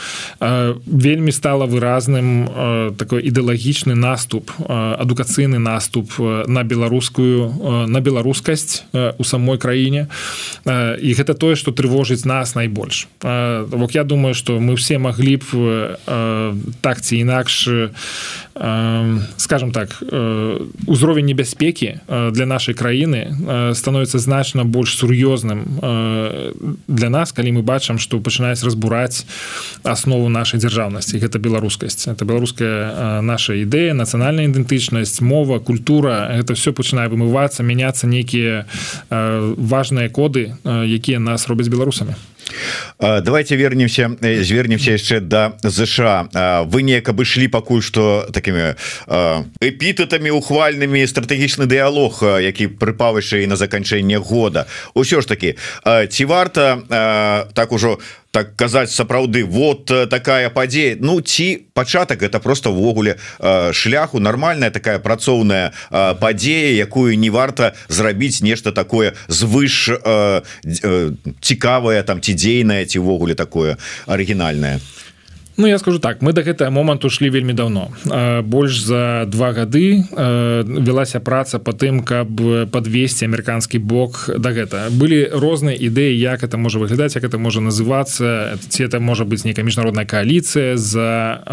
вельмі 0.86 1.32
стала 1.32 1.66
выразным 1.66 2.94
такой 2.98 3.24
ідэалагічны 3.26 3.96
наступ 3.96 4.52
адукацыйны 4.68 5.58
наступ 5.60 6.20
на 6.20 6.64
беларускую 6.64 7.88
на 7.88 8.00
беларускасць 8.02 8.84
у 8.94 9.24
самой 9.24 9.58
краіне. 9.58 10.08
І 11.02 11.14
гэта 11.14 11.34
тое 11.34 11.56
что 11.56 11.72
трывожыць 11.72 12.26
нас 12.26 12.56
найбольш. 12.56 13.08
Бок 13.22 13.96
я 13.96 14.04
думаю 14.04 14.19
что 14.34 14.60
мы 14.60 14.76
все 14.76 14.98
могли 14.98 15.38
б 15.38 15.44
э, 16.08 16.56
так 16.82 17.02
ці 17.02 17.18
інакш 17.18 17.68
э, 17.68 17.90
скажем 19.38 19.72
так 19.72 19.98
э, 20.02 20.60
узровень 20.88 21.26
небяспекі 21.26 22.00
э, 22.08 22.32
для 22.32 22.46
нашай 22.46 22.76
краіны 22.76 23.36
э, 23.48 23.74
становится 23.76 24.20
значна 24.20 24.64
больш 24.64 24.98
сур'ёзным 24.98 25.80
э, 25.82 26.54
для 26.88 27.10
нас 27.10 27.32
калі 27.32 27.52
мы 27.52 27.62
бачым 27.62 28.00
что 28.00 28.20
пачынаюць 28.20 28.64
разбураць 28.64 29.26
аснову 29.84 30.30
нашай 30.30 30.60
дзяржаўнасці. 30.60 31.20
Гэта 31.20 31.40
беларускасць. 31.40 32.08
Это 32.08 32.26
беларуская 32.26 33.20
э, 33.20 33.22
наша 33.22 33.54
ідэя 33.54 33.94
нацыянальная 33.94 34.48
ідэнтычнасць 34.48 35.22
мова 35.22 35.60
культура. 35.60 36.30
Это 36.32 36.54
все 36.54 36.72
пачынае 36.72 37.10
вымывацца 37.10 37.64
мяняцца 37.64 38.08
нейкія 38.08 38.66
э, 39.10 39.54
важныя 39.58 40.10
коды 40.10 40.56
э, 40.64 40.86
якія 40.86 41.20
нас 41.20 41.48
робяць 41.48 41.70
беларусамі 41.70 42.16
давайте 43.00 43.56
вернемся 43.56 44.12
звернемся 44.22 44.92
яшчэ 44.92 45.20
до 45.20 45.58
ЗША 45.64 46.30
вы 46.66 46.84
неяк 46.84 47.14
бы 47.14 47.26
шлі 47.26 47.48
пакуль 47.48 47.82
что 47.82 48.28
такими 48.34 48.76
эпітэтамі 49.08 50.32
ухвальнымі 50.32 51.06
стратэгічны 51.08 51.66
дыалог 51.66 52.24
які 52.24 52.68
прыпавыйшай 52.68 53.48
на 53.48 53.56
заканчэнне 53.56 54.20
года. 54.20 54.68
Ўсё 54.96 55.22
ж 55.22 55.26
таки 55.28 55.56
ці 55.86 56.24
варта 56.26 57.48
так 57.54 57.72
ужо 57.72 58.00
так 58.32 58.56
казаць 58.56 58.92
сапраўды 58.92 59.44
вот 59.46 59.92
э, 59.92 60.06
такая 60.08 60.50
падзея. 60.50 60.98
Ну 61.00 61.22
ці 61.22 61.66
пачатак 61.74 62.24
это 62.24 62.40
просто 62.40 62.72
ввогуле 62.72 63.18
э, 63.40 63.74
шляху 63.74 64.20
нормальная 64.20 64.72
такая 64.72 65.00
працоўная 65.00 65.74
э, 65.90 66.16
падзея 66.20 66.74
якую 66.78 67.18
не 67.18 67.30
варта 67.30 67.74
зрабіць 67.88 68.42
нешта 68.42 68.72
такое 68.72 69.14
звыш 69.28 69.90
цікавае 71.42 72.04
там 72.04 72.22
ці 72.22 72.34
дзейнае 72.34 72.86
ці 72.86 73.00
ввогуле 73.00 73.36
такое 73.36 73.78
арыгінальное 74.06 74.80
то 74.80 75.09
Ну 75.60 75.68
я 75.68 75.78
скажу 75.78 76.00
так 76.00 76.22
мы 76.22 76.32
до 76.32 76.40
гэтага 76.40 76.72
моманту 76.72 77.10
шлі 77.10 77.28
вельмі 77.30 77.52
давно 77.52 77.92
больш 78.48 78.80
за 78.80 79.28
два 79.28 79.52
гады 79.52 80.08
велася 80.16 81.20
праца 81.20 81.60
по 81.60 81.76
тым 81.76 82.00
каб 82.00 82.32
подвесці 82.72 83.28
амерыканскі 83.28 83.84
бок 83.84 84.32
да 84.40 84.56
гэта 84.56 84.88
былі 84.88 85.28
розныя 85.36 85.76
ідэі 85.76 86.16
як 86.16 86.48
это 86.48 86.56
можа 86.56 86.80
выглядаць 86.80 87.20
як 87.20 87.28
это 87.28 87.38
можа 87.38 87.60
называцца. 87.60 88.56
Ці 88.56 88.88
это 88.88 89.04
можа 89.04 89.28
быць 89.28 89.44
нейкая 89.44 89.68
міжнародная 89.68 90.08
коаліцыя 90.08 90.80
за 90.80 91.44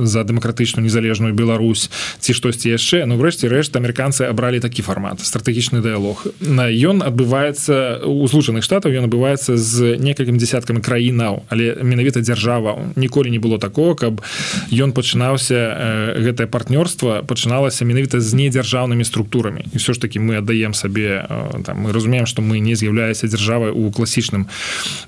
за 0.00 0.24
дэмакратычную 0.24 0.88
незалежную 0.88 1.36
Беларусь 1.36 1.90
ці 2.24 2.32
штосьці 2.32 2.72
яшчэ. 2.72 3.04
Ну 3.04 3.20
врэшце 3.20 3.52
рэшт 3.52 3.76
амерыканцы 3.76 4.24
абралі 4.24 4.64
такі 4.64 4.80
фармат 4.80 5.20
стратэгічны 5.20 5.84
дыалог 5.84 6.24
на 6.40 6.72
ён 6.72 7.04
адбываецца 7.04 8.08
у 8.08 8.24
злучаных 8.24 8.64
штатаў 8.64 8.96
ён 8.96 9.04
набываецца 9.04 9.60
з 9.60 10.00
некалькім 10.00 10.40
десяткамі 10.40 10.80
краінаў 10.80 11.44
але 11.52 11.76
менавіта 11.84 12.24
дзяржава 12.24 12.80
ніколі 12.96 13.33
не 13.34 13.38
было 13.42 13.58
такого 13.58 13.94
каб 13.94 14.22
ён 14.70 14.94
пачынаўся 14.94 15.58
э, 15.58 16.22
гэтае 16.22 16.46
партнёрства 16.46 17.22
пачыналася 17.26 17.84
менавіта 17.84 18.20
з 18.20 18.34
недзяржаўнымі 18.34 19.04
структурамі. 19.04 19.66
І 19.74 19.78
все 19.78 19.92
ж 19.92 20.00
таки 20.00 20.18
мы 20.18 20.38
аддаем 20.38 20.74
сабе 20.74 21.26
э, 21.26 21.62
там 21.66 21.82
мы 21.82 21.92
разумеем 21.92 22.26
что 22.26 22.42
мы 22.42 22.58
не 22.58 22.74
з'яўляемся 22.74 23.26
дзяржавай 23.26 23.70
у 23.70 23.90
класічным 23.90 24.46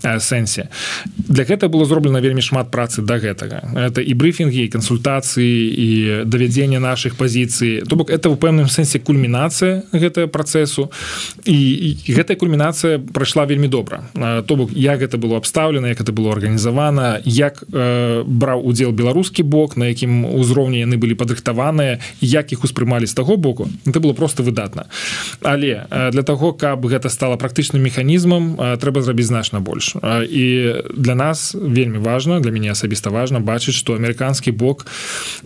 э, 0.03 0.19
сэнсе. 0.19 0.69
Для 1.29 1.45
гэта 1.45 1.69
было 1.69 1.85
зроблена 1.85 2.21
вельмі 2.21 2.43
шмат 2.43 2.71
працы 2.71 3.01
до 3.03 3.07
да 3.07 3.17
гэтага. 3.23 3.59
Это 3.75 4.03
і 4.03 4.15
брифінгі 4.15 4.69
кансультацыі 4.69 5.71
і 5.71 5.89
давядзення 6.25 6.81
наших 6.81 7.15
пазіцый. 7.15 7.87
То 7.87 7.97
бок 7.97 8.11
это 8.11 8.29
в 8.29 8.37
пэўным 8.37 8.69
сэнсе 8.69 8.99
кульмінацыя 8.99 9.83
гэтага 9.93 10.27
працэсу. 10.27 10.91
І, 11.45 11.59
і 12.07 12.13
гэтая 12.13 12.37
кульмінацыя 12.37 12.99
прайшла 12.99 13.47
вельмі 13.47 13.69
добра. 13.69 14.11
То 14.15 14.57
бок 14.57 14.71
як 14.73 15.01
гэта 15.01 15.19
было 15.19 15.37
абстаўлена 15.37 15.89
як 15.89 16.01
это 16.01 16.13
было 16.13 16.33
арганізавана 16.33 17.21
як 17.25 17.63
э, 17.73 18.16
браў 18.25 18.63
удзел 18.65 18.93
беларускі 18.93 19.43
бок 19.43 19.77
на 19.77 19.93
якім 19.93 20.25
узроўні 20.25 20.81
яны 20.81 20.97
былі 20.97 21.15
падрыхтаваныя 21.19 22.01
як 22.21 22.53
іх 22.53 22.65
успрымалі 22.65 23.07
з 23.07 23.15
таго 23.15 23.37
боку 23.37 23.69
это 23.87 24.01
было 24.01 24.13
просто 24.13 24.43
выдатна. 24.43 24.87
Але 25.43 25.87
для 26.13 26.23
того 26.23 26.53
каб 26.53 26.87
гэта 26.87 27.09
стало 27.09 27.37
практычным 27.37 27.83
механізмам 27.83 28.57
трэба 28.81 29.03
зрабіць 29.03 29.27
значна 29.27 29.61
больш. 29.61 29.97
І 30.31 30.75
для 30.97 31.15
нас 31.15 31.55
вельмі 31.55 31.99
важно 31.99 32.41
для 32.41 32.51
мяне 32.51 32.71
асабіста 32.71 33.11
важно 33.11 33.41
бачыць 33.41 33.75
что 33.75 33.95
амерыканскі 33.95 34.51
бок 34.51 34.87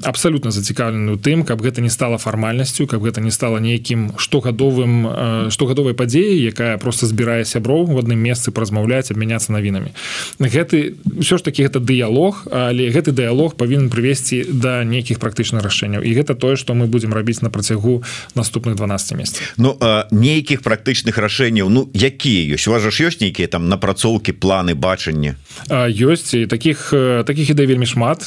абсалютна 0.02 0.50
зацікаўлены 0.50 1.12
у 1.12 1.18
тым 1.18 1.44
каб 1.44 1.62
гэта 1.62 1.80
не 1.80 1.90
стала 1.90 2.18
фармальнасцю 2.18 2.87
каб 2.87 3.02
гэта 3.02 3.20
не 3.20 3.30
стала 3.30 3.59
нейкім 3.59 4.12
штогадовым 4.16 5.50
штогадовай 5.50 5.94
падзеі 5.94 6.40
якая 6.50 6.78
просто 6.78 7.06
збірае 7.06 7.44
сяброў 7.44 7.87
в 7.87 7.98
адным 7.98 8.18
месцы 8.18 8.50
празмаўляць 8.50 9.11
абмяняцца 9.11 9.52
навінамі. 9.52 9.92
Гэты 10.38 11.00
ўсё 11.18 11.38
ж 11.38 11.42
таки 11.42 11.64
гэта 11.64 11.80
дыялог 11.80 12.46
а 12.50 12.60
але 12.68 12.90
гэты 12.90 13.12
дыялог 13.16 13.57
павінен 13.57 13.88
прывесці 13.88 14.44
да 14.51 14.85
нейкіх 14.85 15.18
практычных 15.18 15.64
рашэнняў. 15.64 16.05
І 16.05 16.11
гэта 16.12 16.35
тое 16.35 16.57
што 16.57 16.75
мы 16.75 16.87
будзем 16.87 17.14
рабіць 17.14 17.40
на 17.40 17.51
працягу 17.51 18.03
наступных 18.35 18.77
12 18.77 19.16
месяцаў. 19.16 19.42
Ну 19.57 19.79
нейкіх 20.11 20.62
практычных 20.62 21.16
рашэнняў 21.16 21.68
Ну 21.70 21.88
якія 21.94 22.55
ёсць? 22.55 22.68
У 22.68 22.73
вас 22.73 22.83
ж 22.83 23.07
ёсць 23.07 23.20
нейкія 23.20 23.49
там 23.49 23.68
напрацоўкі 23.68 24.33
планы 24.33 24.75
бачання 24.75 25.37
ёсць 25.70 26.35
і 26.35 26.46
таких 26.46 26.90
таких 27.27 27.51
ідэй 27.51 27.66
вельмі 27.66 27.87
шмат. 27.87 28.27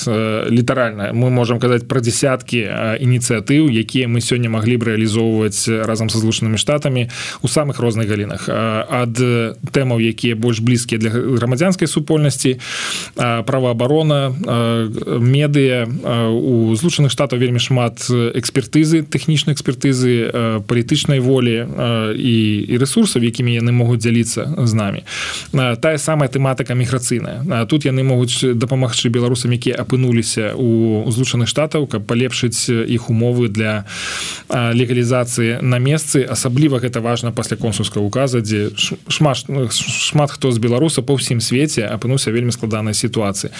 Літаральна 0.49 1.11
мы 1.13 1.29
можемм 1.29 1.59
казаць 1.59 1.83
пра 1.87 1.99
десяткі 1.99 2.63
ініцыятыў 3.03 3.67
якія 3.67 4.07
мы 4.07 4.21
сёння 4.21 4.49
маглі 4.49 4.77
б 4.77 4.95
рэалізоўваць 4.95 5.67
разам 5.67 6.09
са 6.09 6.17
злучанымі 6.17 6.57
штатамі 6.57 7.09
у 7.41 7.47
самых 7.47 7.79
розных 7.79 8.07
галінах. 8.07 8.47
Ад 8.47 9.17
тэмаў 9.71 9.99
якія 9.99 10.35
больш 10.35 10.59
блізкія 10.59 10.99
для 10.99 11.09
грамадзянскай 11.11 11.87
супольнасці 11.87 12.59
праваабарона 13.15 14.22
медыя 14.29 15.87
у 16.29 16.75
злучаных 16.75 17.11
штатаў 17.11 17.39
вельмі 17.39 17.59
шмат 17.59 18.05
экспертызы 18.09 19.03
тэхнічнай 19.03 19.55
экспертызы 19.55 20.61
палітычнай 20.67 21.19
волі 21.19 21.67
і 22.15 22.35
і 22.63 22.77
ресурсаў 22.77 23.23
якімі 23.23 23.53
яны 23.59 23.71
могуць 23.71 24.01
дзяліцца 24.03 24.65
з 24.65 24.73
намі. 24.73 25.01
Тая 25.53 25.97
самая 25.97 26.29
тэматыка 26.29 26.73
міграцыйная. 26.73 27.65
Тут 27.69 27.85
яны 27.85 28.03
могуць 28.03 28.43
дапамагчы 28.43 29.09
беларусам 29.09 29.51
якія 29.51 29.79
апынуліся 29.79 30.53
у 30.55 31.03
злучаных 31.11 31.47
штатаў 31.47 31.87
каб 31.87 32.05
палепшыць 32.07 32.69
іх 32.69 33.09
умовы 33.09 33.49
для 33.49 33.85
легалізацыі 34.49 35.61
на 35.61 35.79
месцы. 35.79 36.23
Асабліва 36.23 36.79
гэта 36.79 37.01
важна 37.01 37.31
пасля 37.31 37.57
консульскага 37.57 38.05
указа 38.05 38.41
дзе 38.41 38.71
шмат 39.07 39.45
шмат 39.69 40.31
хто 40.31 40.51
з 40.51 40.57
беларуса 40.57 41.01
по 41.01 41.15
ўсім 41.17 41.41
свеце 41.41 41.85
апынуўся 41.87 42.31
вельмі 42.31 42.51
складанай 42.51 42.93
сітуацыі 42.93 43.51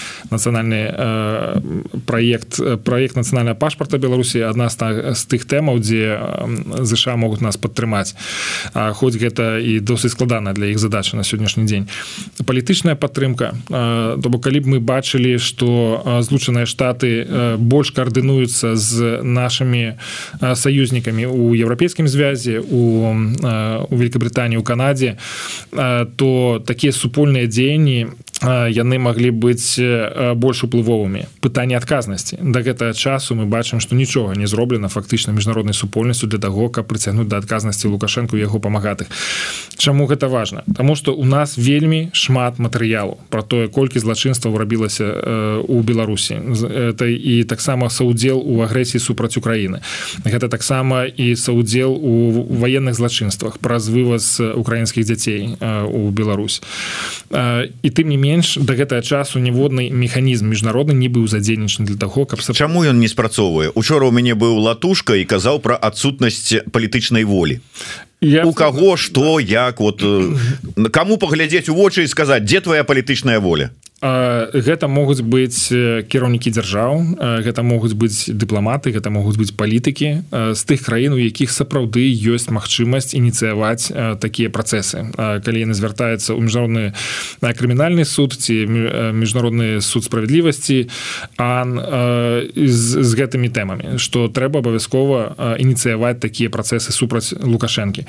нацыянальны 0.43 0.81
э, 0.91 1.61
праект 2.05 2.59
праект 2.83 3.15
нацыянальная 3.15 3.55
пашпарта 3.55 3.97
беларусі 3.97 4.43
адна 4.43 4.67
з 4.69 5.23
тых 5.31 5.47
тэмаў 5.47 5.79
дзе 5.79 6.19
ЗША 6.83 7.15
могуць 7.15 7.39
нас 7.39 7.55
падтрымаць 7.57 8.15
хоць 8.73 9.15
гэта 9.15 9.63
і 9.63 9.79
досыць 9.79 10.11
складана 10.11 10.53
для 10.53 10.67
іх 10.75 10.79
задача 10.79 11.15
на 11.15 11.23
сённяшні 11.23 11.65
дзень. 11.65 11.87
Палітычная 12.45 12.95
падтрымка. 12.95 13.53
То 13.69 14.27
бок 14.29 14.43
калі 14.43 14.59
б 14.59 14.65
мы 14.67 14.79
бачылі 14.79 15.39
что 15.39 16.19
злучаныя 16.21 16.65
штаты 16.65 17.55
больш 17.57 17.91
каардынуюцца 17.91 18.75
з 18.75 19.23
нашими 19.23 19.95
саюзнікамі 20.41 21.25
у 21.25 21.55
еўрапейскім 21.55 22.07
звязе 22.07 22.59
у 22.59 22.83
у 23.89 23.95
Великабританіі 23.95 24.59
у 24.59 24.63
Канадзе 24.63 25.17
то 26.15 26.61
такія 26.65 26.91
супольныя 26.91 27.47
дзеянні 27.47 28.07
яны 28.43 28.99
маглі 28.99 29.31
быць 29.31 29.79
больш 30.35 30.63
уплывовымі. 30.63 31.25
Пытанне 31.39 31.77
адказнасці. 31.77 32.37
Да 32.41 32.59
гэтага 32.59 32.93
часу 32.93 33.35
мы 33.35 33.45
бачым 33.45 33.79
што 33.79 33.95
нічога 33.95 34.35
не 34.35 34.47
зроблена 34.47 34.87
фактычна 34.87 35.33
міжнароднай 35.33 35.73
супольнасцю 35.73 36.27
для 36.27 36.39
таго 36.39 36.69
каб 36.69 36.87
прыцягнуць 36.87 37.27
да 37.27 37.37
адказнасці 37.37 37.87
лукашэнку 37.87 38.35
яго 38.37 38.59
памагатых. 38.59 39.07
Чаму 39.77 40.07
гэта 40.07 40.27
важна? 40.27 40.63
Таму 40.75 40.95
што 40.95 41.13
у 41.15 41.25
нас 41.25 41.57
вельмі 41.57 42.09
шмат 42.11 42.59
матэрыялу 42.59 43.17
про 43.29 43.41
тое 43.43 43.67
колькі 43.67 43.99
злачынстваў 43.99 44.57
рабілася 44.57 45.63
у 45.67 45.81
беларусі. 45.81 46.35
Это 46.35 47.07
і 47.07 47.43
таксама 47.43 47.89
саўдзел 47.89 48.43
у 48.43 48.61
агрэсіі 48.61 48.99
супраць 48.99 49.37
украіны. 49.37 49.79
Гэта 50.25 50.49
таксама 50.49 51.05
і 51.05 51.35
саўдзел 51.35 51.95
у 51.95 52.43
военных 52.59 52.95
злачынствах 52.95 53.57
праз 53.57 53.87
вываз 53.87 54.39
украінскіх 54.39 55.05
дзяцей 55.05 55.55
у 55.87 56.09
Беларусь. 56.11 56.61
І 57.31 57.89
тым 57.89 58.09
не 58.09 58.17
менш 58.17 58.32
менш 58.33 58.57
до 58.57 58.73
гэтага 58.73 59.05
часу 59.05 59.37
ніводны 59.37 59.89
механізм 59.93 60.49
міжнародны 60.49 60.97
не 60.97 61.09
быў 61.13 61.29
задзейнічаны 61.29 61.85
для 61.85 61.97
таго 62.01 62.25
каб 62.25 62.41
чаму 62.41 62.81
ён 62.83 62.97
не 62.97 63.07
спрацоўвае? 63.07 63.69
Учора 63.77 64.09
у 64.09 64.11
мяне 64.11 64.33
быў 64.33 64.57
латушка 64.57 65.13
і 65.13 65.25
казаў 65.29 65.61
про 65.61 65.77
адсутнасць 65.77 66.65
палітычнай 66.73 67.23
волі. 67.23 67.61
Я... 68.23 68.45
у 68.45 68.53
кого 68.53 68.95
что 68.97 69.39
як 69.39 69.79
вот 69.79 70.01
на 70.75 70.89
кому 70.89 71.17
паглядзець 71.17 71.69
у 71.69 71.75
вочы 71.75 72.03
і 72.03 72.07
сказаць 72.07 72.43
дзе 72.47 72.61
твоя 72.61 72.83
палітычная 72.83 73.39
воля 73.39 73.69
гэта 74.03 74.87
могуць 74.91 75.23
быць 75.23 75.71
кіраўнікі 76.11 76.51
дзяржаў 76.51 76.91
гэта 77.47 77.63
могуць 77.63 77.95
быць 77.95 78.27
дыпламаты 78.27 78.91
гэта 78.91 79.07
могуць 79.07 79.39
быць 79.39 79.55
палітыкі 79.55 80.27
з 80.51 80.61
тых 80.67 80.83
краін 80.83 81.15
у 81.15 81.19
якіх 81.23 81.47
сапраўды 81.55 82.03
ёсць 82.11 82.51
магчымасць 82.51 83.15
ініцыяваць 83.15 83.87
такія 84.19 84.51
працэсы. 84.51 85.07
Калі 85.15 85.57
яны 85.63 85.71
звяртаюцца 85.71 86.35
ў 86.35 86.39
міжнародны 86.43 86.91
крымінальны 87.39 88.03
суд 88.03 88.35
ці 88.35 88.67
міжнародны 88.67 89.79
суд 89.79 90.03
справядлівасці 90.03 90.91
а 91.39 91.63
з, 92.55 92.83
з 92.99 93.11
гэтымі 93.15 93.47
тэмамі 93.55 93.95
што 94.03 94.27
трэба 94.27 94.59
абавязкова 94.59 95.55
ініцыяваць 95.63 96.19
такія 96.19 96.51
працэсы 96.51 96.91
супраць 96.91 97.31
лукашэнкі 97.39 98.03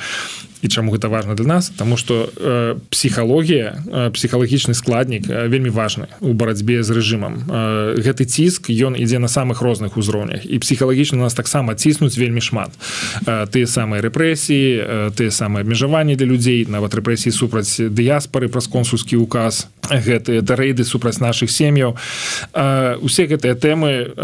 і 0.64 0.68
чаму 0.68 0.96
гэта 0.96 1.12
важна 1.12 1.34
для 1.36 1.46
нас 1.46 1.68
тому 1.76 1.96
что 1.96 2.32
э, 2.36 2.76
псіхалогія 2.90 3.84
э, 3.86 4.10
псіхалагічны 4.10 4.74
складнік 4.74 5.28
э, 5.28 5.48
вельмі 5.48 5.68
важны 5.68 6.08
у 6.20 6.32
барацьбе 6.32 6.82
з 6.82 6.90
рэжымам. 6.90 7.34
Э, 7.48 8.00
гэты 8.00 8.24
ціск 8.24 8.72
ён 8.72 8.96
ідзе 8.96 9.18
на 9.18 9.28
самых 9.28 9.60
розных 9.60 9.96
узроўнях. 10.00 10.46
І 10.46 10.58
псіхалагічна 10.58 11.18
нас 11.18 11.34
таксама 11.34 11.74
ціснуць 11.74 12.16
вельмі 12.16 12.40
шмат. 12.40 12.72
Э, 13.26 13.44
тыя 13.46 13.66
самыя 13.66 14.00
рэпрэсіі 14.00 14.68
э, 14.80 15.10
тыя 15.12 15.30
самыя 15.30 15.60
абмежаванні 15.60 16.16
для 16.16 16.26
людзей 16.26 16.64
нават 16.64 16.94
рэпрэсіі 16.94 17.32
супраць 17.32 17.76
дыяспары 17.76 18.48
праз 18.48 18.66
консульскі 18.66 19.20
указ 19.20 19.68
гэтыя 19.90 20.40
дарэйды 20.42 20.84
супраць 20.84 21.20
наших 21.20 21.50
сем'яў. 21.50 21.96
Усе 23.02 23.26
гэтыя 23.26 23.54
тэмы 23.54 24.14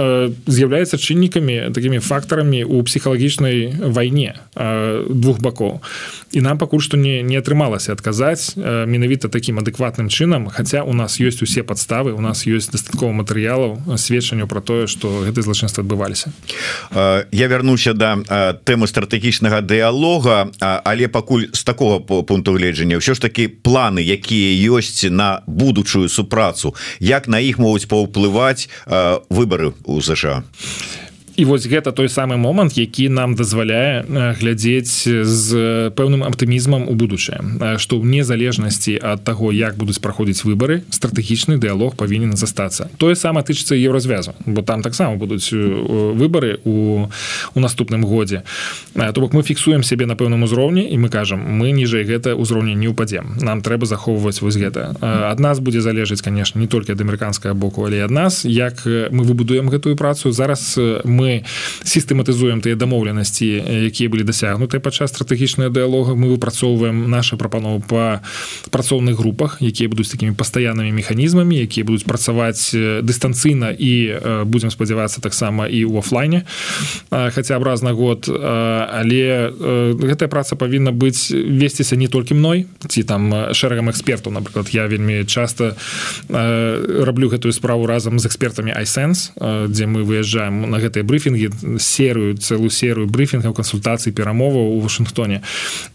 з'яўляюцца 0.47 0.97
чыннікамі 0.97 1.73
такімі 1.75 1.99
фактарамі 1.99 2.65
у 2.65 2.83
псіхалагічнай 2.83 3.75
вайне 3.91 4.37
двух 4.55 5.41
бакоў. 5.41 5.81
І 6.33 6.41
нам 6.41 6.59
пакуль 6.59 6.81
што 6.81 6.97
не 6.97 7.23
не 7.23 7.37
атрымалася 7.39 7.93
адказаць 7.93 8.55
менавіта 8.57 9.29
такім 9.29 9.59
адэкватным 9.59 10.09
чынам 10.09 10.47
хаця 10.49 10.83
у 10.83 10.93
нас 10.93 11.19
ёсць 11.21 11.43
усе 11.43 11.63
падставы 11.63 12.13
у 12.15 12.21
нас 12.21 12.47
ёсць 12.47 12.71
дастаткова 12.71 13.13
матэрыялаў 13.13 13.99
сведчанню 13.99 14.47
про 14.47 14.61
тое 14.61 14.87
что 14.87 15.27
гэты 15.27 15.43
злачынства 15.43 15.83
адбываліся. 15.83 16.31
Я 17.33 17.47
вярнуся 17.49 17.95
да 17.95 18.17
тэмы 18.65 18.87
стратэгічнага 18.87 19.61
дыалога 19.61 20.51
але 20.61 21.09
пакуль 21.09 21.51
з 21.53 21.65
такого 21.65 22.01
пункту 22.01 22.55
гледжання 22.55 23.03
ўсё 23.03 23.15
ж 23.15 23.21
таки 23.21 23.49
планы 23.49 24.01
якія 24.01 24.55
ёсць 24.71 25.11
на 25.11 25.43
будучую 25.51 26.09
супрацу. 26.09 26.75
Як 27.01 27.29
на 27.29 27.43
іх 27.43 27.59
могуць 27.59 27.91
паўплываць 27.91 28.71
выборы 29.29 29.75
у 29.85 30.01
ЗША 30.01 30.43
і 31.37 31.45
вось 31.45 31.67
гэта 31.67 31.93
той 31.93 32.09
самы 32.09 32.37
момант 32.37 32.77
які 32.79 33.09
нам 33.09 33.35
дазваляе 33.35 34.05
глядзець 34.41 35.07
з 35.07 35.49
пэўным 35.97 36.25
аптымізмам 36.25 36.89
у 36.89 36.95
будучае. 36.95 37.41
Што 37.79 38.01
ў 38.01 38.05
незалежнасці 38.21 38.99
ад 39.01 39.25
таго 39.25 39.53
як 39.53 39.77
будуць 39.77 40.01
праходзіць 40.01 40.45
выбары 40.45 40.83
стратэгічны 40.91 41.59
дыалог 41.61 41.97
павінен 41.97 42.37
застацца. 42.37 42.89
Тое 42.99 43.15
сама 43.15 43.43
тычыцца 43.43 43.77
еўразвязу 43.77 44.35
бо 44.47 44.63
там 44.63 44.83
таксама 44.83 45.17
будуць 45.17 45.53
выбары 45.53 46.59
у 46.65 47.09
у 47.55 47.61
наступным 47.61 48.05
годзе. 48.05 48.43
То 48.95 49.21
бок 49.21 49.33
мы 49.33 49.43
фіксуем 49.43 49.83
сябе 49.83 50.07
на 50.07 50.17
пэўным 50.17 50.43
узроўні 50.45 50.89
і 50.89 50.97
мы 50.99 51.09
кажам 51.09 51.41
мы 51.41 51.73
ніжэй 51.73 52.05
гэта 52.05 52.35
ўзроўні 52.35 52.75
не 52.75 52.89
ўпадзем. 52.89 53.41
Нам 53.41 53.63
трэба 53.63 53.87
захоўваць 53.87 54.41
вось 54.41 54.57
гэта. 54.57 54.97
Ад 55.01 55.41
нас 55.41 55.61
будзе 55.61 55.81
залежаць 55.81 56.23
конечно 56.23 56.61
не 56.61 56.67
толькі 56.67 56.93
ад 56.93 57.01
амерыканскага 57.01 57.55
боку 57.55 57.87
але 57.87 58.05
ад 58.05 58.11
нас 58.11 58.45
як 58.45 58.85
мы 58.87 59.23
выбудуем 59.25 59.69
гэтую 59.69 59.97
працу. 59.97 60.33
Зараз 60.33 60.79
мы 61.05 61.20
сістэматызуем 61.85 62.61
тыя 62.61 62.77
дамоўленасці 62.77 63.89
якія 63.91 64.09
былі 64.09 64.25
дасягнуты 64.25 64.81
падчас 64.81 65.11
стратэгічнага 65.15 65.71
дыалога 65.71 66.15
мы 66.15 66.31
выпрацоўваем 66.33 67.11
наша 67.11 67.37
прапанову 67.37 67.81
по 67.81 68.21
працоўных 68.71 69.17
групах 69.17 69.59
якія 69.61 69.89
будуць 69.89 70.11
такімі 70.11 70.35
пастаяннымі 70.37 70.93
механізмамі 70.93 71.57
якія 71.65 71.85
будуць 71.85 72.05
працаваць 72.05 72.75
дыстанцыйна 72.75 73.73
і 73.75 73.93
будзем 74.45 74.71
спадзявацца 74.71 75.21
таксама 75.21 75.67
і 75.67 75.85
ў 75.87 75.99
офлайне 75.99 76.45
хаця 77.11 77.59
б 77.59 77.65
раз 77.65 77.83
на 77.83 77.93
год. 77.93 78.29
Але 78.29 79.51
гэтая 79.97 80.29
праца 80.29 80.57
павінна 80.57 80.93
быць 80.93 81.31
весціся 81.31 81.97
не 81.97 82.09
толькі 82.09 82.35
мной 82.35 82.67
ці 82.89 83.03
там 83.03 83.53
шэрагам 83.53 83.91
экспертаў. 83.91 84.33
Напрыклад 84.33 84.69
я 84.73 84.87
вельмі 84.87 85.25
часто 85.25 85.77
раблю 86.29 87.29
гэтую 87.29 87.53
справу 87.53 87.87
разам 87.87 88.19
з 88.19 88.27
экспертамі 88.27 88.73
айсэнс 88.73 89.33
дзе 89.69 89.87
мы 89.87 90.05
выязджаем 90.05 90.71
на 90.71 90.79
гэтыя 90.79 91.05
брыфінгі 91.11 91.51
серыю 91.83 92.39
цэлую 92.39 92.71
серыю 92.71 93.11
брыфінгаў 93.11 93.51
кансультацый 93.51 94.15
перамоваў 94.15 94.79
у 94.79 94.81
Вашынгтоне. 94.81 95.43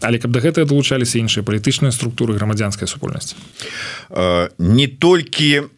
Але 0.04 0.20
каб 0.20 0.36
да 0.36 0.44
гэтага 0.44 0.68
далучаліся 0.68 1.16
іншыя 1.18 1.40
палітычныя 1.40 1.90
структуры 1.90 2.36
грамадзянская 2.36 2.84
супольнасць. 2.84 3.32
Не 4.60 4.86
толькі 4.86 5.72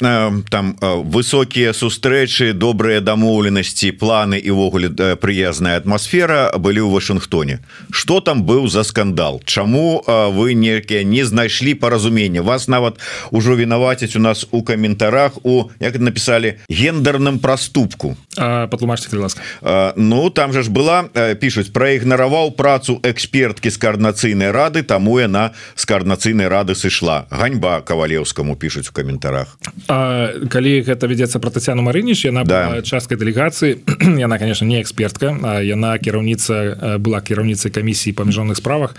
там 0.51 0.75
высокія 0.83 1.71
сустрэчы 1.71 2.53
добрыя 2.53 3.01
дамоўленасці 3.01 3.95
планы 3.95 4.43
і 4.43 4.51
ўвогуле 4.51 4.91
прыязная 5.23 5.79
атмасфера 5.79 6.51
былі 6.59 6.83
ў 6.83 6.91
Вашынгтоне. 6.99 7.63
Что 7.95 8.19
там 8.21 8.43
быў 8.43 8.67
за 8.67 8.83
скандал? 8.83 9.41
Чаму 9.45 10.03
вы 10.35 10.59
некія 10.59 11.05
не 11.05 11.25
знайшлі 11.25 11.75
паразумення? 11.75 12.43
Вас 12.43 12.69
нават 12.69 12.99
ужо 13.31 13.55
вінаваціць 13.57 14.17
у 14.17 14.19
нас 14.19 14.47
у 14.51 14.63
каментарах 14.63 15.39
у 15.45 15.71
як 15.81 15.99
написали 16.01 16.59
гендерным 16.69 17.39
праступку. 17.39 18.17
Патлумачце 18.37 19.09
ласка 19.29 19.93
Ну 19.97 20.31
там 20.31 20.53
же 20.53 20.63
ж 20.63 20.71
была 20.71 21.09
пишуць 21.41 21.69
праігнараваў 21.73 22.53
працу 22.57 23.01
эксперткі 23.03 23.71
з 23.71 23.77
каарднацыйнай 23.77 24.51
рады 24.51 24.83
таму 24.83 25.19
яна 25.19 25.53
з 25.75 25.85
каарднацыйнай 25.85 26.49
рады 26.49 26.75
сышла 26.75 27.27
ганьба 27.31 27.81
кавалеўскаму 27.81 28.57
пишуць 28.57 28.89
у 28.89 28.93
каментарах. 28.93 29.59
А, 29.89 30.33
калі 30.51 30.83
гэта 30.83 31.07
вядзецца 31.07 31.39
про 31.39 31.51
Тацяну 31.51 31.83
Марыніч 31.83 32.25
яна 32.25 32.45
да. 32.45 32.83
часткай 32.83 33.19
дэлегацыі. 33.19 33.79
Яна 34.19 34.39
конечно 34.39 34.67
не 34.67 34.81
экспертка 34.83 35.35
яна 35.63 35.99
кіраўніца 35.99 36.99
была 36.99 37.21
кіраўніцай 37.21 37.71
камісіі 37.71 38.13
па 38.13 38.25
міжнародных 38.25 38.57
справах 38.57 38.97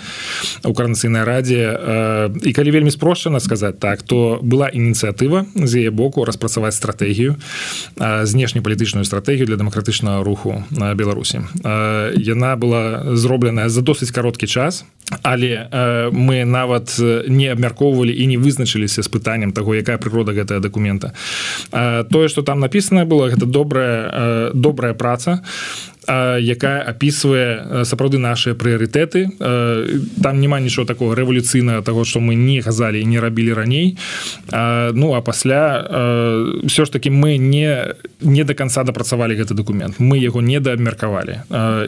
у 0.63 0.73
карнацыйнай 0.73 1.23
радзе. 1.23 1.73
І 2.43 2.53
калі 2.53 2.71
вельмі 2.71 2.91
спрошчана 2.91 3.39
сказаць 3.39 3.79
так 3.79 4.03
то 4.03 4.39
была 4.41 4.69
ініцыятыва 4.69 5.45
з 5.55 5.87
яе 5.87 5.91
боку 5.91 6.25
распрацаваць 6.25 6.75
стратэгію 6.75 7.35
знешнепалітычную 8.23 9.05
стратэгію 9.05 9.47
для 9.47 9.57
дэмакратычнага 9.57 10.18
руху 10.23 10.63
на 10.71 10.93
Беларусі 10.95 11.41
яна 12.15 12.55
была 12.55 13.15
зробленая 13.15 13.69
за 13.69 13.81
досыць 13.81 14.11
кароткі 14.11 14.47
час 14.47 14.85
але 15.21 15.67
э, 15.71 16.09
мы 16.11 16.45
нават 16.45 16.99
не 17.27 17.47
абмяркоўвалі 17.51 18.13
і 18.13 18.27
не 18.27 18.37
вызначыліся 18.37 19.03
з 19.03 19.07
пытанням 19.07 19.51
таго 19.51 19.75
якая 19.75 19.97
прырода 19.97 20.33
гэтага 20.33 20.59
дакумента. 20.59 21.13
Э, 21.71 22.03
тое 22.03 22.27
что 22.27 22.41
там 22.41 22.59
написано 22.59 23.05
было 23.05 23.29
гэта 23.29 23.45
добрая 23.45 24.09
э, 24.13 24.51
добрая 24.53 24.93
праца 24.93 25.41
якая 26.39 26.81
опісвае 26.89 27.85
сапраўды 27.85 28.17
наши 28.17 28.55
прыярытэты. 28.55 29.29
Там 30.23 30.39
няма 30.39 30.59
нічого 30.59 30.87
такого 30.87 31.15
рэвалюцыйна 31.15 31.83
того 31.83 32.05
что 32.05 32.19
мы 32.19 32.35
не 32.35 32.61
казалі 32.61 33.05
не 33.05 33.19
рабілі 33.19 33.53
раней. 33.53 33.97
Ну 34.93 35.13
а 35.13 35.21
пасля 35.21 35.85
все 36.63 36.85
ж 36.85 36.91
таки 36.91 37.09
мы 37.09 37.37
не 37.37 37.95
не 38.21 38.43
до 38.43 38.53
конца 38.53 38.83
дапрацавалі 38.83 39.35
гэты 39.35 39.53
документ 39.53 39.99
мы 39.99 40.17
его 40.17 40.41
не 40.41 40.59
даабмеркавалі 40.59 41.39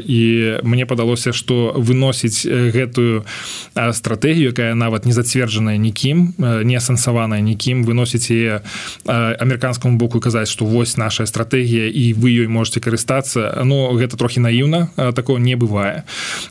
і 0.06 0.54
мне 0.64 0.86
падалося 0.86 1.34
что 1.34 1.74
выносіць 1.78 2.46
гэтую 2.46 3.11
стратегію 3.94 4.52
якая 4.52 4.76
нават 4.76 5.06
не 5.06 5.14
зацверджаная 5.14 5.78
нікім 5.78 6.34
не 6.38 6.76
асэнсаваная 6.78 7.42
нікім 7.42 7.84
выносіць 7.84 8.32
яе 8.32 8.62
амерыканскому 9.06 9.98
боку 9.98 10.20
казаць 10.20 10.50
что 10.50 10.66
вось 10.66 10.98
наша 10.98 11.26
стратегія 11.26 11.88
і 11.88 12.14
вы 12.14 12.32
ёй 12.32 12.48
можете 12.48 12.80
карыстацца 12.80 13.64
но 13.64 13.92
гэта 13.94 14.18
трохі 14.18 14.40
наіўна 14.40 15.14
такого 15.16 15.38
не 15.38 15.56
бывае 15.56 16.04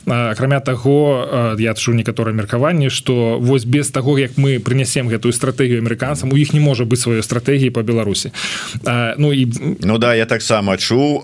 акрамя 0.05 0.59
таго 0.59 1.55
я 1.59 1.71
адчу 1.71 1.93
некаторыя 1.93 2.33
меркаванні 2.33 2.89
что 2.89 3.37
вось 3.39 3.65
без 3.65 3.91
таго 3.91 4.17
як 4.17 4.37
мы 4.37 4.59
прынясем 4.59 5.07
гэтую 5.07 5.33
стратегію 5.33 5.81
амерыканцам 5.81 6.33
у 6.33 6.37
іх 6.37 6.53
не 6.53 6.59
можа 6.59 6.85
быць 6.85 7.01
сваёй 7.01 7.23
стратегіі 7.23 7.69
по 7.69 7.81
беларусі 7.83 8.31
ну 9.17 9.33
і 9.33 9.47
Ну 9.81 9.97
да 9.97 10.15
я 10.15 10.25
таксама 10.25 10.77
чу 10.77 11.21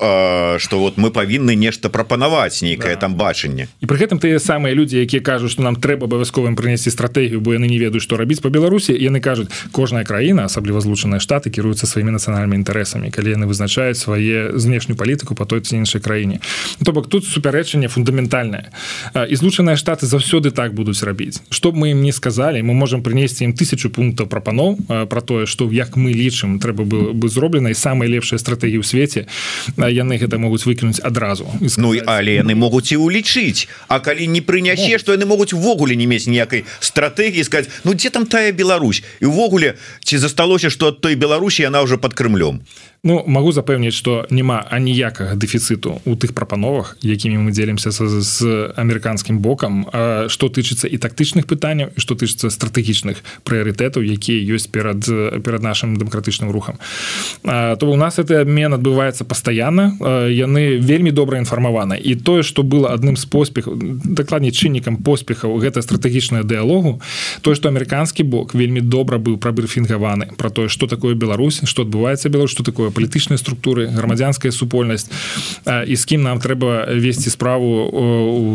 что 0.59 0.79
вот 0.79 0.97
мы 0.97 1.11
павінны 1.11 1.55
нешта 1.55 1.89
прапанаваць 1.89 2.61
нейкае 2.61 2.95
да. 2.95 3.01
там 3.01 3.15
бачанне 3.15 3.67
і 3.81 3.85
пры 3.85 3.97
гэтым 3.97 4.19
тыя 4.19 4.39
самыя 4.39 4.73
людзі 4.73 5.01
якія 5.01 5.21
кажуць 5.27 5.51
что 5.51 5.61
нам 5.67 5.75
трэба 5.75 6.07
абавязковым 6.07 6.55
прынясці 6.55 6.95
стратегію 6.95 7.43
бо 7.43 7.51
яны 7.51 7.67
не 7.67 7.75
ведаюць 7.75 8.03
што 8.07 8.15
рабіць 8.15 8.39
по 8.39 8.47
беларусі 8.47 8.95
яны 8.95 9.19
кажуць 9.19 9.51
кожная 9.75 10.07
краіна 10.07 10.47
асабліва 10.47 10.79
злучаныя 10.79 11.19
штаты 11.19 11.51
кіруюцца 11.51 11.83
сваімі 11.83 12.15
нацыянальнымі 12.15 12.55
інтарэсамі 12.63 13.11
калі 13.11 13.35
яны 13.35 13.45
вызначаюць 13.51 13.99
свае 13.99 14.55
знешнюю 14.55 14.95
палітыку 14.95 15.35
по 15.35 15.43
той 15.43 15.59
ці 15.59 15.83
іншай 15.83 15.99
краіне 15.99 16.39
то 16.79 16.95
бок 16.95 17.11
тут 17.11 17.27
супярэчанне 17.27 17.91
фундаментальнае 17.91 18.71
і 19.27 19.35
злучаныя 19.35 19.75
штаты 19.75 20.07
заўсёды 20.07 20.55
так 20.55 20.71
будуць 20.71 21.03
рабіць 21.03 21.43
чтоб 21.51 21.75
мы 21.75 21.91
ім 21.91 22.07
не 22.07 22.15
сказалі 22.15 22.63
мы 22.63 22.71
можемм 22.71 23.03
прынесці 23.03 23.43
ім 23.43 23.51
тысячу 23.51 23.91
пунктаў 23.91 24.31
прапаноў 24.31 24.79
про 25.11 25.21
тое 25.21 25.43
что 25.43 25.67
як 25.67 25.99
мы 25.99 26.15
лічым 26.15 26.59
трэба 26.63 26.87
было 26.87 27.11
бы 27.11 27.27
зроблена 27.27 27.75
і 27.75 27.75
самыя 27.75 28.07
лепшыя 28.07 28.39
стратэгіі 28.39 28.79
ў 28.79 28.87
свеце 28.87 29.27
яны 29.75 30.15
гэта 30.15 30.39
могуць 30.39 30.63
выкінуць 30.63 31.03
адразу 31.03 31.51
Ну 31.77 31.91
але 32.07 32.39
яны 32.39 32.55
могуць 32.55 32.95
і 32.95 32.97
улічыць 32.97 33.67
А 33.87 33.99
калі 33.99 34.27
не 34.31 34.39
прынясе 34.39 34.97
что 34.97 35.16
яны 35.17 35.25
могуць 35.25 35.51
увогуле 35.57 35.97
не 35.97 36.05
мець 36.05 36.29
ніякай 36.29 36.63
стратэгіі 36.79 37.43
сказать 37.43 37.73
Ну 37.83 37.97
дзе 37.97 38.13
там 38.13 38.29
тая 38.29 38.53
Беларусь? 38.53 39.03
І 39.19 39.25
увогуле 39.25 39.75
ці 40.05 40.21
засталося 40.21 40.69
что 40.69 40.93
ад 40.93 41.01
той 41.01 41.17
Беларусі 41.17 41.65
яна 41.65 41.81
уже 41.81 41.97
под 41.97 42.13
крымлем 42.13 42.61
Ну 43.07 43.23
могу 43.27 43.51
запэўніць 43.55 43.95
что 43.95 44.27
няма 44.29 44.59
аніякага 44.67 45.39
дэфіцыту 45.39 46.03
у 46.03 46.13
тых 46.19 46.35
прапановах 46.35 46.97
якімі 46.99 47.39
мы 47.47 47.55
дзелімся 47.55 47.91
з, 47.95 48.03
з 48.19 48.35
амерыканскім 48.75 49.39
бокам. 49.39 49.87
Что 50.27 50.51
тычыцца 50.51 50.91
і 50.91 50.99
тактычных 50.99 51.47
пытанняў 51.47 51.95
что 51.95 52.19
тычыцца 52.19 52.51
стратэгічных 52.51 53.23
прыярытэтаў 53.47 54.03
якія 54.03 54.43
ёсць 54.51 54.67
перад 54.67 55.07
перад 55.07 55.63
нашим 55.63 55.95
дэмакратычным 55.95 56.51
рухам. 56.51 56.83
То 57.43 57.87
у 57.87 57.95
нас 57.95 58.19
это 58.19 58.41
обмен 58.43 58.75
адбываецца 58.75 59.23
пастаянна. 59.23 59.95
Яны 60.27 60.75
вельмі 60.83 61.15
добра 61.15 61.39
інфармаваны. 61.39 61.95
І 61.95 62.19
тое 62.19 62.43
что 62.43 62.63
было 62.63 62.91
адным 62.91 63.15
з 63.15 63.23
поспехаў 63.23 63.79
дакладней 64.03 64.51
чыннікам 64.51 64.99
поспехаў 64.99 65.55
гэта 65.63 65.79
стратэгічная 65.81 66.43
дыалогу 66.43 66.99
то 67.41 67.55
что 67.55 67.69
амерыканскі 67.69 68.27
бок 68.27 68.53
вельмі 68.53 68.81
добра 68.81 69.17
быў 69.17 69.37
прабырфінгаваны 69.39 70.35
про 70.35 70.49
тое 70.49 70.67
что 70.67 70.87
такое 70.87 71.15
Беларусь 71.15 71.61
что 71.63 71.87
адбываецца 71.87 72.29
Беларусь 72.29 72.51
что 72.51 72.63
такое 72.63 72.91
палітычнай 72.97 73.37
структуры 73.37 73.85
грамадзянская 73.93 74.49
супольнасць 74.49 75.05
і 75.65 75.93
з 75.93 76.03
кім 76.09 76.25
нам 76.25 76.41
трэба 76.41 76.89
весці 76.97 77.29
справу 77.29 77.85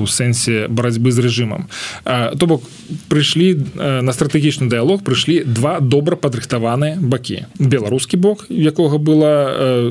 у 0.02 0.06
сэнсе 0.10 0.66
барацьбы 0.66 1.14
з 1.14 1.22
рэжымам 1.22 1.70
то 2.02 2.44
бок 2.50 2.66
прыйшлі 3.06 3.54
на 3.78 4.10
стратэгічны 4.10 4.66
дыалог 4.66 5.06
прыйшлі 5.06 5.42
два 5.46 5.78
добра 5.78 6.16
падрыхтаваныя 6.16 6.98
бакі. 6.98 7.46
Беларускі 7.58 8.16
бок 8.16 8.46
якога 8.50 8.98
была 8.98 9.34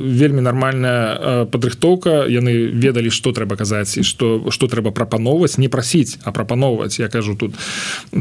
вельмі 0.04 0.42
нармальная 0.42 1.46
падрыхтоўка. 1.48 2.28
Яны 2.28 2.72
ведалі 2.76 3.14
што 3.14 3.32
трэба 3.32 3.56
казаць 3.56 3.98
і 3.98 4.04
што 4.04 4.52
што 4.52 4.68
трэба 4.68 4.92
прапаноўваць 4.92 5.58
не 5.58 5.70
прасіць 5.70 6.20
а 6.24 6.32
прапаноўваць 6.32 7.00
я 7.00 7.08
кажу 7.08 7.36
тут. 7.36 7.56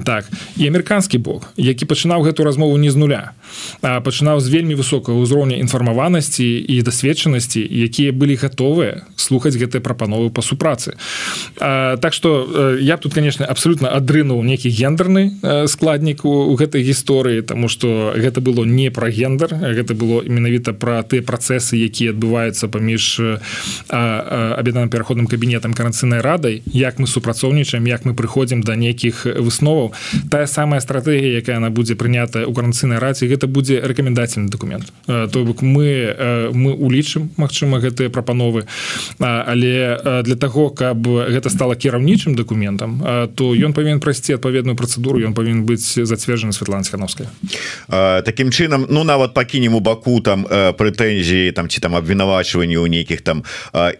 Так 0.05 0.29
і 0.57 0.69
амерыканскі 0.69 1.19
бок 1.19 1.51
які 1.57 1.87
пачынаў 1.91 2.23
гэту 2.23 2.45
размову 2.45 2.77
не 2.77 2.91
з 2.91 2.97
нуля 2.97 3.33
пачынаў 3.81 4.41
з 4.41 4.49
вельмі 4.49 4.75
высокага 4.75 5.19
ўзроўня 5.19 5.59
інфармавання 5.61 6.10
адукаванасці 6.11 6.45
і 6.45 6.83
дасведчанасці 6.83 7.61
якія 7.63 8.13
былі 8.13 8.35
гатовыя 8.35 9.07
слухаць 9.17 9.55
гэтыя 9.55 9.81
прапановы 9.81 10.31
па 10.31 10.43
супрацы. 10.43 10.97
Так 11.57 12.13
что 12.15 12.77
я 12.81 12.97
тут 12.97 13.15
конечно 13.15 13.47
абсолютно 13.47 13.89
адрынуў 13.89 14.43
нейкі 14.43 14.71
гендерны 14.71 15.39
складнік 15.67 16.25
у, 16.25 16.57
гэтай 16.57 16.83
гісторыі 16.83 17.43
тому 17.43 17.69
что 17.69 18.13
гэта 18.17 18.41
было 18.41 18.65
не 18.65 18.91
про 18.91 19.11
гендер 19.11 19.55
гэта 19.55 19.95
было 19.95 20.23
менавіта 20.27 20.73
про 20.73 21.03
тыя 21.03 21.23
працэсы 21.23 21.77
якія 21.77 22.11
адбываюцца 22.11 22.69
паміж 22.69 23.21
аб'яднаным 23.89 24.91
пераходным 24.91 25.27
кабінетам 25.27 25.75
каранцыйнай 25.75 26.21
радай 26.21 26.63
як 26.67 26.99
мы 26.99 27.07
супрацоўнічаем 27.07 27.87
як 27.87 28.05
мы 28.05 28.15
прыходзім 28.15 28.63
да 28.63 28.75
нейкіх 28.75 29.27
высноваў. 29.27 29.93
Тая 30.31 30.47
самая 30.47 30.81
стратегія 30.81 31.39
якая 31.39 31.57
она 31.57 31.71
будзе 31.71 31.95
прынята 31.95 32.47
у 32.47 32.53
каранцыйнай 32.53 32.99
раце 32.99 33.27
гэта 33.27 33.47
будзе 33.47 33.81
рэкамендацыйны 33.81 34.49
документ 34.49 34.93
то 35.07 35.45
бок 35.45 35.63
мы 35.63 36.00
мы 36.53 36.75
улічым 36.75 37.31
Мачыма 37.37 37.81
гэтыя 37.81 38.11
прапановы. 38.11 38.67
Але 39.19 40.23
для 40.23 40.37
того 40.37 40.71
каб 40.71 41.07
гэта 41.07 41.51
стала 41.51 41.75
кіраўнічым 41.75 42.35
документам 42.35 43.01
то 43.35 43.55
ён 43.55 43.73
павінен 43.73 44.01
прайсці 44.01 44.37
адпаведную 44.37 44.77
працэдуру 44.77 45.21
ён 45.21 45.35
павінен 45.35 45.65
быць 45.65 45.99
зацверджаны 45.99 46.53
Светлана 46.53 46.85
Хановская 46.85 47.29
Такім 47.89 48.51
чынам 48.51 48.87
ну 48.89 49.05
нават 49.05 49.35
пакінем 49.35 49.75
у 49.75 49.81
баку 49.81 50.21
там 50.21 50.47
прэтэнзіі 50.49 51.53
там 51.53 51.69
ці 51.69 51.81
там 51.81 51.97
абвінавачванні 51.97 52.77
ў 52.77 52.89
нейкіх 52.89 53.23
там 53.23 53.45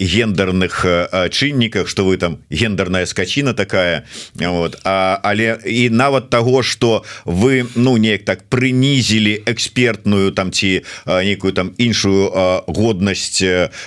гендерных 0.01 0.87
чынніках 1.31 1.89
что 1.89 2.05
вы 2.05 2.17
там 2.17 2.39
гендерная 2.51 3.07
скачына 3.07 3.55
такая 3.55 4.05
вот. 4.35 4.79
А, 4.85 5.21
але 5.23 5.59
і 5.67 5.91
нават 5.91 6.31
того 6.31 6.63
что 6.63 7.05
вы 7.25 7.67
ну 7.75 7.97
неяк 7.97 8.25
так 8.25 8.49
прынізілі 8.49 9.43
экспертную 9.47 10.33
там 10.33 10.53
ці 10.53 10.83
нейкую 11.07 11.53
там 11.53 11.73
іншую 11.91 12.31
годнасць 12.71 13.43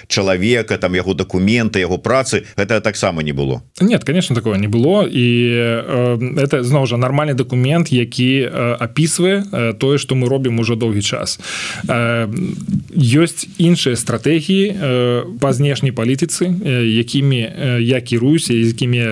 чалавека 0.08 0.78
там 0.78 0.94
яго 0.94 1.16
документы 1.16 1.80
яго 1.80 1.98
працы 1.98 2.44
это 2.60 2.82
таксама 2.82 3.24
не 3.24 3.32
было? 3.32 3.64
Нет 3.80 4.04
конечно 4.04 4.36
такого 4.36 4.56
не 4.56 4.68
было. 4.68 5.08
І 5.08 5.26
это 6.38 6.64
зноў 6.64 6.86
жа 6.86 6.98
нормальный 6.98 7.34
документ 7.34 7.92
які 7.92 8.50
опісвае 8.80 9.74
тое 9.80 9.98
что 9.98 10.16
мы 10.16 10.28
робім 10.28 10.60
уже 10.60 10.76
доўгі 10.76 11.02
час. 11.02 11.40
Ёсць 11.88 13.48
іншыя 13.58 13.96
стратегії 13.96 14.76
по 15.40 15.54
знешняй 15.54 15.92
палітыцы 15.92 16.52
якімі 16.84 17.42
я 17.80 18.02
кіруюся 18.02 18.54
якімі 18.54 19.06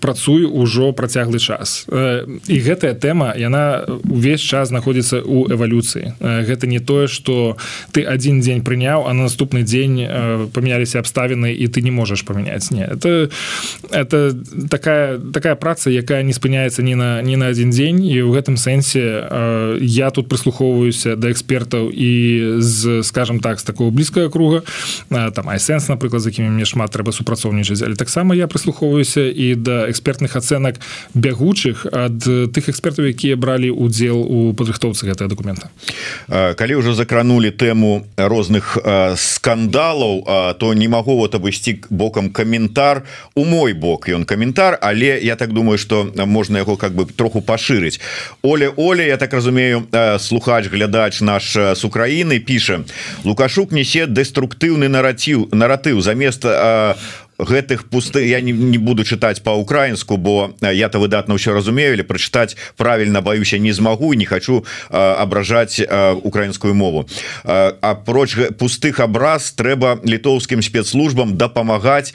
працую 0.00 0.48
ўжо 0.50 0.92
працяглы 0.92 1.38
час. 1.38 1.86
І 2.48 2.56
гэтая 2.56 2.94
тэма 2.94 3.34
яна 3.36 3.84
увесь 4.08 4.40
час 4.40 4.68
знаходзіцца 4.68 5.20
у 5.20 5.46
эвалюцыі 5.50 6.14
гэта 6.20 6.66
не 6.66 6.80
тое 6.80 7.06
что 7.06 7.56
ты 7.92 8.02
один 8.02 8.40
дзень 8.40 8.62
прыняў 8.62 9.06
а 9.08 9.12
на 9.12 9.28
наступны 9.28 9.62
дзень 9.62 10.00
э, 10.02 10.46
памяняліся 10.52 10.98
абставіны 10.98 11.52
і 11.52 11.66
ты 11.68 11.82
не 11.82 11.90
можаш 11.90 12.22
памяняць 12.22 12.70
не 12.70 12.84
это 12.84 13.30
это 13.90 14.36
такая 14.70 15.18
такая 15.18 15.54
праца 15.54 15.90
якая 15.90 16.22
не 16.22 16.32
спыняецца 16.32 16.82
ні 16.82 16.94
на 16.94 17.22
ні 17.22 17.36
на 17.36 17.46
один 17.48 17.70
дзень 17.70 18.04
і 18.04 18.22
ў 18.22 18.30
гэтым 18.34 18.56
сэнсе 18.56 19.02
э, 19.02 19.78
я 19.80 20.10
тут 20.10 20.28
прыслухоўваюся 20.28 21.16
да 21.16 21.30
экспертаў 21.30 21.90
і 21.90 22.10
з 22.60 23.02
скажем 23.02 23.40
так 23.40 23.60
з 23.60 23.64
такого 23.64 23.90
блізкага 23.90 24.28
круга. 24.28 24.62
Там 25.08 25.48
айсэнс 25.48 25.88
напрыклад 25.88 26.22
з 26.22 26.26
якімі 26.26 26.48
мне 26.48 26.64
шмат 26.64 26.92
трэба 26.92 27.12
супрацоўнічаць. 27.12 27.82
Але 27.82 27.94
таксама 27.94 28.34
я 28.34 28.46
прыслухоўваюся 28.46 29.28
і 29.30 29.54
да 29.54 29.88
экспертных 29.88 30.36
ацэнак 30.36 30.80
бягучых 31.14 31.86
ад 31.92 32.18
тых 32.52 32.68
экспертаў 32.68 33.08
якія 33.10 33.36
бралі 33.36 33.70
удзел 33.70 34.20
у 34.20 34.52
падрыхтоўцы 34.52 35.06
гэтага 35.06 35.30
документа 35.30 35.70
калі 36.28 36.74
ўжо 36.80 36.94
закранули 36.94 37.50
тэму 37.56 38.06
розных 38.16 38.76
скандалаў 39.16 40.54
то 40.60 40.74
не 40.74 40.88
магу 40.88 41.16
вот 41.16 41.34
абысці 41.34 41.80
бокам 41.90 42.30
каментар. 42.30 43.02
У 43.34 43.44
мой 43.44 43.72
бок 43.72 44.08
ён 44.08 44.24
каментар 44.24 44.78
але 44.80 45.18
я 45.22 45.36
так 45.36 45.52
думаю 45.52 45.78
что 45.78 46.12
можна 46.14 46.58
яго 46.58 46.76
как 46.76 46.94
бы 46.94 47.06
троху 47.06 47.40
пашырыць. 47.40 48.00
Оля 48.42 48.70
Оля 48.76 49.06
я 49.06 49.16
так 49.16 49.32
разумею 49.32 49.86
слухач 50.18 50.68
глядач 50.68 51.20
наш 51.20 51.56
с 51.56 51.84
Украины 51.84 52.38
піша 52.38 52.84
лукашук 53.24 53.72
несе 53.72 54.06
дэструктыўны 54.06 54.88
нараціў 54.88 55.48
наратыў. 55.52 56.00
Замест 56.00 56.44
гэтых 57.38 57.88
пусты 57.88 58.26
я 58.26 58.40
не, 58.40 58.52
не 58.52 58.78
буду 58.78 59.04
чытаць 59.04 59.40
по-украінску 59.42 60.16
бо 60.16 60.54
я-то 60.60 60.98
выдатна 60.98 61.36
ўсё 61.36 61.52
разумею 61.52 61.94
или 61.94 62.02
прачытаць 62.02 62.56
правильно 62.76 63.20
баюся 63.20 63.58
не 63.58 63.72
змагу 63.72 64.12
не 64.14 64.24
хочу 64.24 64.64
абражаць 64.90 65.80
украінскую 66.22 66.74
мову. 66.74 67.08
Апроч 67.44 68.36
пустых 68.58 69.00
абраз 69.00 69.52
трэба 69.52 70.00
літоўскім 70.04 70.62
спецслужбам 70.62 71.36
дапамагаць 71.36 72.14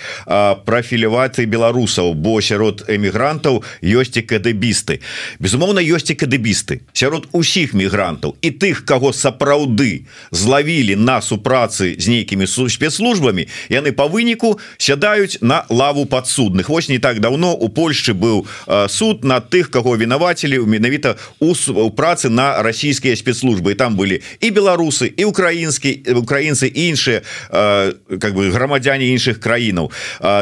профіліваць 0.65 1.39
беларусаў 1.45 2.13
бо 2.13 2.41
сярод 2.41 2.85
эмігрантаў 2.87 3.63
ёсць 3.81 4.17
і 4.17 4.25
кадэбісты 4.25 4.99
безумоўна 5.39 5.81
ёсць 5.81 6.11
і 6.11 6.17
кадэбісты 6.17 6.81
сярод 6.93 7.29
усіх 7.31 7.73
мігрантаў 7.73 8.35
і 8.41 8.49
тых 8.51 8.85
кого 8.85 9.13
сапраўды 9.13 10.05
злавілі 10.31 10.95
нас 10.95 11.31
у 11.31 11.37
працы 11.37 11.95
з 11.97 12.07
нейкімі 12.07 12.47
спецслужбамі 12.47 13.47
яны 13.69 13.91
по 13.91 14.07
выніку 14.07 14.59
сядаюць 14.77 15.10
сядаюць 15.11 15.37
на 15.41 15.65
лаву 15.69 16.05
подсудных 16.05 16.69
Вось 16.69 16.89
не 16.89 16.99
так 16.99 17.19
давно 17.19 17.55
у 17.55 17.69
Польшчы 17.69 18.13
быў 18.13 18.47
суд 18.87 19.23
на 19.23 19.39
тых 19.39 19.69
кого 19.69 19.97
вінавацілі 19.97 20.59
у 20.59 20.65
менавіта 20.65 21.15
у 21.39 21.91
працы 21.91 22.29
на 22.29 22.63
расійскія 22.63 23.15
спецслужбы. 23.15 23.71
І 23.71 23.75
там 23.75 23.95
былі 23.95 24.21
і 24.39 24.51
беларусы 24.51 25.07
і 25.07 25.25
украінскі 25.25 26.15
украінцы 26.15 26.67
іншыя 26.67 27.21
как 27.51 28.33
бы 28.35 28.51
грамадзяне 28.51 29.11
іншых 29.11 29.39
краінаў. 29.39 29.91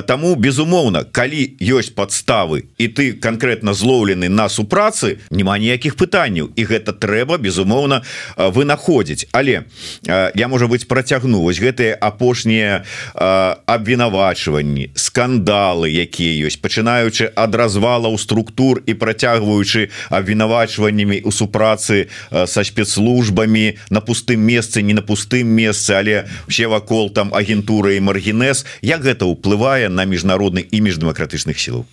Таму 0.05 0.35
безумоўна 0.35 1.03
калі 1.03 1.57
ёсць 1.61 1.89
подставы 1.89 2.69
і 2.77 2.87
ты 2.87 3.13
конкретно 3.13 3.73
злоўлены 3.73 4.29
на 4.29 4.49
супрацы 4.49 5.17
няма 5.31 5.57
ніякіх 5.57 5.95
пытанняў. 5.95 6.49
І 6.55 6.65
гэта 6.65 6.93
трэба 6.93 7.37
безумоўна 7.37 8.03
вынаходзіць. 8.37 9.27
Але 9.31 9.65
я 10.05 10.47
можа 10.47 10.67
быть 10.67 10.87
працягну. 10.87 11.41
Вось 11.41 11.59
гэтыя 11.59 11.97
апошнія 11.97 12.83
абвінавачванні 13.15 14.58
расследаванні 14.59 14.91
скандалы 14.95 15.89
якія 15.89 16.47
ёсць 16.47 16.59
пачынаючы 16.59 17.31
ад 17.35 17.55
развалаў 17.55 18.17
структур 18.17 18.83
і 18.85 18.93
працягваючы 18.93 19.89
абвінавачваннямі 20.09 21.21
у 21.23 21.31
супрацы 21.31 22.07
са 22.31 22.63
спецслужбамі 22.63 23.77
на 23.89 24.01
пустым 24.01 24.39
месцы 24.39 24.81
не 24.81 24.93
на 24.93 25.01
пустым 25.01 25.47
месцы 25.47 25.91
але 25.95 26.27
все 26.47 26.67
вакол 26.67 27.09
там 27.09 27.33
агентуры 27.33 27.97
і 27.97 27.99
маргінез 28.01 28.65
як 28.81 29.01
гэта 29.03 29.25
ўплывае 29.25 29.89
на 29.89 30.05
міжнародны 30.05 30.65
імідж 30.71 30.99
дэмакратычных 30.99 31.59
сілаў 31.59 31.85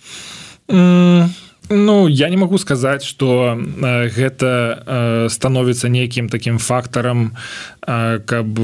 mm. 0.67 1.47
Ну 1.69 2.07
я 2.07 2.29
не 2.29 2.37
могу 2.37 2.57
сказаць 2.57 3.03
что 3.03 3.59
э, 3.59 4.07
гэта 4.07 5.27
становіцца 5.29 5.89
нейкім 5.89 6.29
таким 6.29 6.59
фактарам 6.59 7.35
каб 7.87 8.59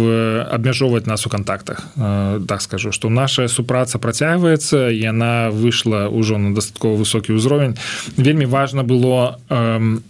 абмяжоўваць 0.52 1.08
нас 1.08 1.26
у 1.26 1.30
контактах 1.30 1.88
так 1.96 2.62
скажу 2.62 2.92
что 2.92 3.10
наша 3.10 3.48
супраца 3.48 3.96
працягваецца 3.96 4.92
яна 4.92 5.48
выйшла 5.48 6.12
ўжо 6.12 6.36
на 6.36 6.52
дастаткова 6.52 7.00
высокі 7.00 7.32
ўзровень. 7.32 7.80
Вельмі 8.20 8.44
важно 8.46 8.84
было 8.84 9.40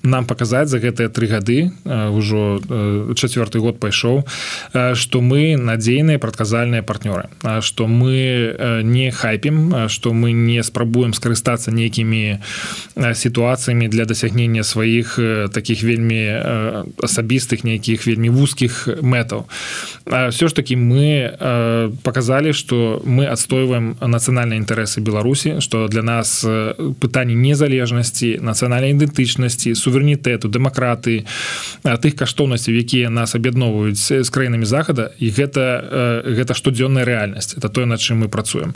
нам 0.01 0.25
паказаць 0.25 0.73
за 0.73 0.81
гэтыя 0.81 1.13
тры 1.13 1.29
гады 1.29 1.69
ўжо 1.85 2.57
четверты 3.13 3.61
год 3.61 3.77
пайшоў 3.77 4.25
что 4.97 5.21
мы 5.21 5.61
надзейныя 5.61 6.17
прадказальныя 6.17 6.81
партнёры. 6.81 7.29
Что 7.61 7.85
мы 7.85 8.81
не 8.81 9.11
хайпім 9.11 9.89
что 9.93 10.13
мы 10.13 10.33
не 10.33 10.63
спрабуем 10.63 11.13
скарыстацца 11.13 11.69
нейкімі 11.69 12.41
сітуацыямі 12.97 13.87
для 13.93 14.05
дасягнення 14.09 14.63
сваіх 14.63 15.19
таких 15.53 15.83
вельмі 15.85 16.33
асабістых 16.97 17.61
нейкіх 17.61 18.09
вельмі 18.09 18.33
вузкіх 18.33 18.89
мэтаў 19.03 19.45
все 20.31 20.47
ж 20.47 20.53
таки 20.53 20.75
мы 20.75 21.35
показалі 22.03 22.53
что 22.53 23.01
мы 23.05 23.27
адстойваем 23.27 23.95
нацыянальныя 23.99 24.59
інтарэсы 24.59 25.01
Беларусі 25.01 25.59
что 25.59 25.87
для 25.87 26.01
нас 26.01 26.45
пытанне 26.99 27.35
незалежнасці 27.35 28.39
нацыянальнай 28.41 28.95
ідэнтычнасці 28.95 29.75
суверэнітэту 29.75 30.49
дэмакраты 30.49 31.25
тых 31.83 32.15
каштоўнасцяў 32.15 32.79
якія 32.79 33.09
нас 33.09 33.35
аб'ядноўваюць 33.35 34.23
з 34.23 34.29
краінамі 34.29 34.65
захада 34.65 35.11
і 35.19 35.29
гэта 35.29 36.23
гэта 36.23 36.53
штодзённая 36.53 37.05
рэальнасць 37.05 37.57
это 37.57 37.69
тое 37.69 37.85
над 37.85 37.99
чым 37.99 38.23
мы 38.23 38.27
працуем 38.27 38.73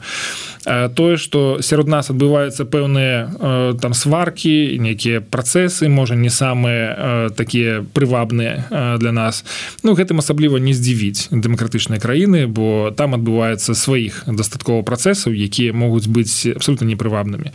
тое 0.95 1.17
что 1.17 1.61
сярод 1.61 1.87
нас 1.87 2.09
адбываюцца 2.09 2.65
пэўныя 2.65 3.75
там 3.79 3.93
сваркі 3.93 4.77
нейкія 4.79 5.21
працэсы 5.21 5.89
можа 5.89 6.15
не 6.15 6.29
самыя 6.29 7.29
такія 7.35 7.85
прывабныя 7.93 8.97
для 8.99 9.11
нас. 9.11 9.45
Ну 9.83 9.93
гэтым 9.93 10.16
гэтым 10.17 10.25
асабліва 10.25 10.57
не 10.57 10.73
здзівіць 10.73 11.29
дэмакратычныя 11.31 12.01
краіны 12.01 12.47
бо 12.47 12.91
там 12.91 13.13
адбываецца 13.13 13.73
сваіх 13.77 14.25
дастаткова 14.25 14.81
працэсаў 14.81 15.33
якія 15.33 15.73
могуць 15.73 16.07
быць 16.07 16.55
абсолютно 16.55 16.85
непрывабнымі 16.85 17.53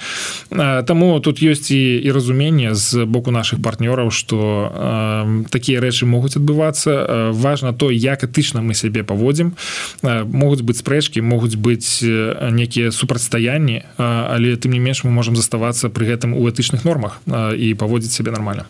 Таму 0.86 1.20
тут 1.20 1.42
ёсць 1.42 1.70
і 1.74 1.98
і 2.02 2.10
разуменне 2.12 2.74
з 2.74 3.04
боку 3.04 3.30
наших 3.30 3.58
партнёраў 3.62 4.10
что 4.10 4.70
э, 4.70 5.44
такія 5.50 5.80
рэчы 5.80 6.06
могуць 6.06 6.36
адбывацца 6.36 7.32
важно 7.32 7.72
то 7.72 7.90
як 7.90 8.22
этычна 8.22 8.62
мы 8.62 8.74
сябе 8.74 9.02
паводзім 9.02 9.54
могуць 10.02 10.62
быць 10.62 10.78
спрэчкі 10.78 11.22
могуць 11.22 11.56
быць 11.56 12.02
некія 12.02 12.92
супрацьстаянні 12.92 13.82
але 13.98 14.56
тым 14.56 14.72
не 14.72 14.78
менш 14.78 15.04
мы 15.04 15.10
можемм 15.10 15.36
заставацца 15.36 15.90
при 15.90 16.06
гэтым 16.06 16.34
у 16.34 16.46
этычных 16.46 16.84
нормах 16.84 17.18
і 17.58 17.74
паводзіць 17.74 18.12
сябе 18.12 18.30
нормально. 18.30 18.66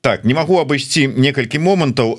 Так 0.00 0.24
не 0.24 0.34
магу 0.34 0.60
абысці 0.60 1.08
некалькі 1.08 1.58
момантаў 1.58 2.18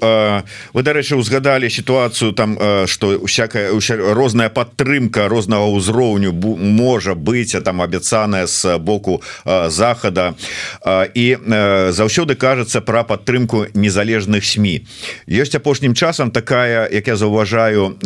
вы 0.74 0.84
дарэчы 0.84 1.16
узгадалі 1.16 1.70
сітуацыю 1.70 2.34
там 2.34 2.58
что 2.88 3.26
всякая 3.26 3.72
розная 4.14 4.50
падтрымка 4.50 5.28
рознага 5.28 5.68
ўзроўню 5.72 6.32
можа 6.58 7.16
быць 7.16 7.56
а 7.56 7.62
там 7.62 7.82
абяцаная 7.82 8.48
з 8.48 8.78
боку 8.78 9.22
захада 9.46 10.36
і 11.16 11.26
заўсёды 11.92 12.36
кажацца 12.36 12.82
пра 12.82 13.04
падтрымку 13.04 13.68
незалежных 13.74 14.46
сМ 14.46 14.86
ёсць 15.28 15.56
апошнім 15.56 15.96
часам 15.96 16.32
такая 16.32 16.88
як 16.92 17.08
я 17.08 17.16
заўважаю 17.16 17.98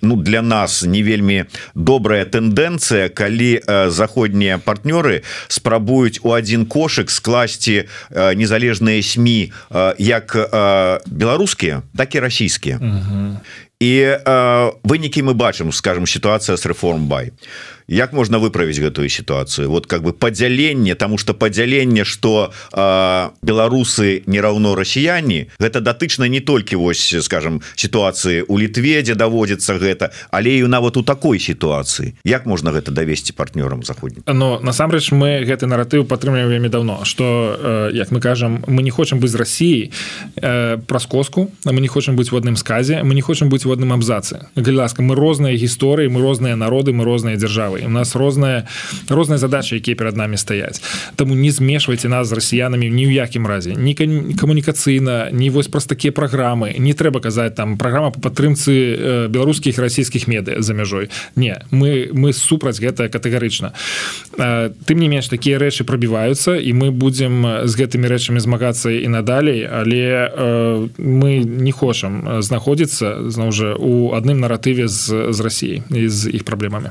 ну 0.00 0.16
для 0.16 0.42
нас 0.42 0.82
не 0.82 1.02
вельмі 1.02 1.44
добрая 1.74 2.24
тэндэнцыя 2.24 3.08
калі 3.08 3.60
заходнія 3.88 4.58
партнёры 4.58 5.22
спрабуюць 5.48 6.20
у 6.22 6.32
один 6.32 6.66
кошык 6.66 7.10
скласці 7.10 7.88
незалежныя 8.10 9.02
сМ 9.02 9.26
як 9.98 10.36
беларускія 11.06 11.82
так 11.96 12.14
і 12.14 12.20
расійскія 12.20 12.80
і 13.80 13.92
э, 14.00 14.72
вынікі 14.84 15.22
мы 15.22 15.34
бачым 15.34 15.72
скажем 15.72 16.06
сітуацыя 16.06 16.56
с 16.56 16.66
реформ 16.66 17.06
бай 17.06 17.32
як 17.88 18.12
можна 18.12 18.38
выправіць 18.38 18.78
гэтую 18.82 19.08
сітуацыю 19.08 19.70
вот 19.70 19.86
как 19.86 20.02
бы 20.02 20.12
падзяленне 20.12 20.94
тому 20.94 21.18
что 21.18 21.34
падзяленне 21.34 22.04
что 22.04 22.52
беларусы 23.42 24.22
не 24.26 24.40
раўно 24.40 24.74
расіяне 24.74 25.46
гэта 25.58 25.80
датычна 25.80 26.26
не 26.28 26.40
толькі 26.40 26.76
вось 26.76 27.14
скажем 27.22 27.62
сітуацыі 27.76 28.42
у 28.48 28.58
літве 28.58 29.02
дзе 29.02 29.14
даводзіцца 29.14 29.78
гэта 29.78 30.10
але 30.30 30.58
і 30.58 30.66
нават 30.66 30.96
у 30.96 31.02
такой 31.02 31.38
сітуацыі 31.38 32.14
як 32.24 32.46
можна 32.46 32.74
гэта 32.74 32.90
давесці 32.90 33.32
партнёрам 33.32 33.86
заходні 33.86 34.22
но 34.26 34.58
насамрэч 34.58 35.12
мы 35.12 35.46
гэты 35.46 35.70
наратыў 35.70 36.04
падтрымліваем 36.04 36.50
вельмі 36.50 36.68
давно 36.68 37.04
что 37.04 37.88
як 37.92 38.10
мы 38.10 38.20
кажам 38.20 38.64
мы 38.66 38.82
не 38.82 38.90
хочам 38.90 39.20
быць 39.20 39.30
з 39.30 39.38
Росіі 39.38 39.92
праз 40.86 41.06
коску 41.06 41.50
мы 41.64 41.80
не 41.80 41.88
хочам 41.88 42.16
быць 42.16 42.32
в 42.32 42.36
адным 42.36 42.56
сказе 42.56 43.02
мы 43.02 43.14
не 43.14 43.22
хочам 43.22 43.48
быць 43.48 43.64
в 43.64 43.70
адным 43.70 43.92
абзацы. 43.92 44.50
Ласка 44.56 45.02
мы 45.02 45.14
розныя 45.14 45.54
гісторыі 45.54 46.08
мы 46.10 46.20
розныя 46.20 46.56
народы 46.56 46.92
мы 46.92 47.04
розныя 47.04 47.36
дзяржавы 47.36 47.75
справы 47.76 47.86
у 47.86 47.90
нас 47.90 48.16
розная 48.16 48.66
розныя 49.08 49.38
задачи 49.38 49.76
якія 49.76 49.96
перад 49.96 50.16
нами 50.16 50.36
стаяць 50.36 50.80
Таму 51.16 51.34
не 51.34 51.50
змешвайце 51.50 52.08
нас 52.08 52.28
з 52.28 52.32
расіянамі 52.32 52.90
ні 52.90 53.06
ў 53.06 53.12
якім 53.12 53.46
разе. 53.46 53.74
Ні 53.76 53.94
камунікацыйна 54.36 55.30
не 55.32 55.50
вось 55.50 55.68
праз 55.68 55.86
такія 55.86 56.12
праграмы. 56.12 56.74
Не 56.78 56.92
трэба 56.92 57.20
казаць 57.20 57.54
там 57.54 57.76
праграма 57.78 58.10
по 58.10 58.20
падтрымцы 58.20 59.28
беларускіх 59.28 59.78
расійскіх 59.78 60.28
меды 60.28 60.62
за 60.62 60.74
мяжой. 60.74 61.08
Не 61.36 61.62
мы 61.70 62.10
мы 62.12 62.32
супраць 62.32 62.80
гэта 62.80 63.08
катэгарычна. 63.08 63.72
Тым 64.86 64.98
не 64.98 65.08
менш 65.08 65.28
такія 65.28 65.58
рэчы 65.58 65.84
прабіваюцца 65.84 66.56
і 66.56 66.72
мы 66.72 66.90
будзем 66.90 67.64
з 67.64 67.72
гэтымі 67.76 68.08
рэчамі 68.08 68.40
змагацца 68.40 68.90
і 68.90 69.08
надалей 69.08 69.66
але 69.66 70.30
мы 70.98 71.44
не 71.44 71.72
хочам 71.72 72.42
знаходзіцца 72.42 73.30
зноў 73.30 73.52
жа 73.52 73.74
у 73.78 74.12
адным 74.14 74.40
наратыве 74.40 74.88
з 74.88 75.32
з 75.32 75.38
Росіі 75.40 75.82
з 75.90 76.30
іх 76.30 76.44
праблемамі 76.44 76.90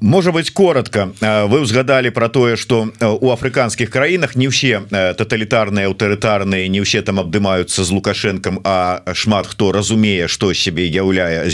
можа 0.00 0.32
быть 0.32 0.50
коротко 0.50 1.12
вы 1.20 1.60
узгадали 1.60 2.10
про 2.10 2.28
тое 2.28 2.56
что 2.56 2.90
у 3.00 3.30
афрыканскіх 3.30 3.90
краінах 3.90 4.36
не 4.36 4.48
ўсе 4.48 4.86
тоталітарныя 4.90 5.90
аўтарытарныя 5.90 6.68
не 6.68 6.80
ўсе 6.80 7.02
там 7.02 7.18
абдымаюцца 7.18 7.82
з 7.84 7.90
лукашэнкам 7.90 8.60
а 8.64 9.02
шмат 9.14 9.46
хто 9.46 9.72
разумее 9.72 10.28
что 10.28 10.52
сябе 10.52 10.86
яўляе 10.86 11.48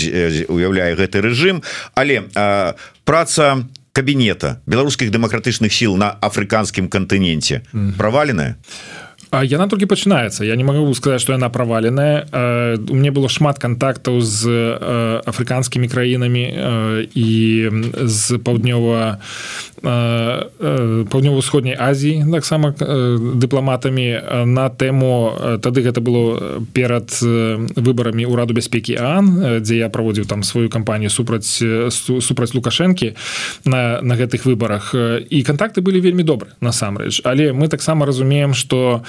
уяўляе 0.48 0.94
гэты 0.94 1.20
рэжым. 1.20 1.62
Але 1.94 2.28
праца 3.04 3.64
кабінета 3.92 4.60
беларускіх 4.66 5.10
дэмакратычных 5.14 5.72
сіл 5.72 5.96
на 5.96 6.10
афрыканскім 6.20 6.88
кантыненце 6.88 7.62
праваленая? 7.96 8.56
а 8.56 9.03
яна 9.42 9.66
толькі 9.66 9.90
пачынаецца 9.90 10.44
я 10.44 10.56
не 10.56 10.64
могу 10.64 10.94
сказать 10.94 11.20
что 11.20 11.32
яна 11.32 11.48
праваленая 11.48 12.26
у 12.88 12.94
мне 12.94 13.10
было 13.10 13.28
шмат 13.28 13.58
контактаў 13.58 14.20
з 14.20 14.46
афрыканскімі 15.26 15.88
краінамі 15.88 16.44
і 17.14 17.70
з 18.04 18.38
паўднёва 18.38 19.18
паўднёва-усходняй 19.84 21.76
Азіі 21.78 22.24
таксама 22.32 22.72
дыпламатамі 22.72 24.46
на 24.48 24.68
тэму 24.72 25.60
тады 25.60 25.84
гэта 25.84 26.00
было 26.00 26.60
перад 26.72 27.12
выбарамі 27.76 28.24
ўраду 28.26 28.54
бяспекі 28.56 28.96
Ан 28.96 29.60
дзе 29.60 29.76
я 29.84 29.88
праводзіў 29.92 30.24
там 30.24 30.42
сваю 30.42 30.68
кампанію 30.72 31.10
супраць 31.10 31.60
супраць 31.92 32.54
лукашэнкі 32.54 33.14
на, 33.64 34.00
на 34.00 34.14
гэтых 34.16 34.44
выбарах. 34.44 34.94
І 35.30 35.42
контакты 35.44 35.80
былі 35.84 36.00
вельмі 36.00 36.22
добры 36.24 36.56
насамрэч. 36.60 37.20
Але 37.24 37.52
мы 37.52 37.68
таксама 37.68 38.06
разумеем 38.06 38.54
что 38.54 39.02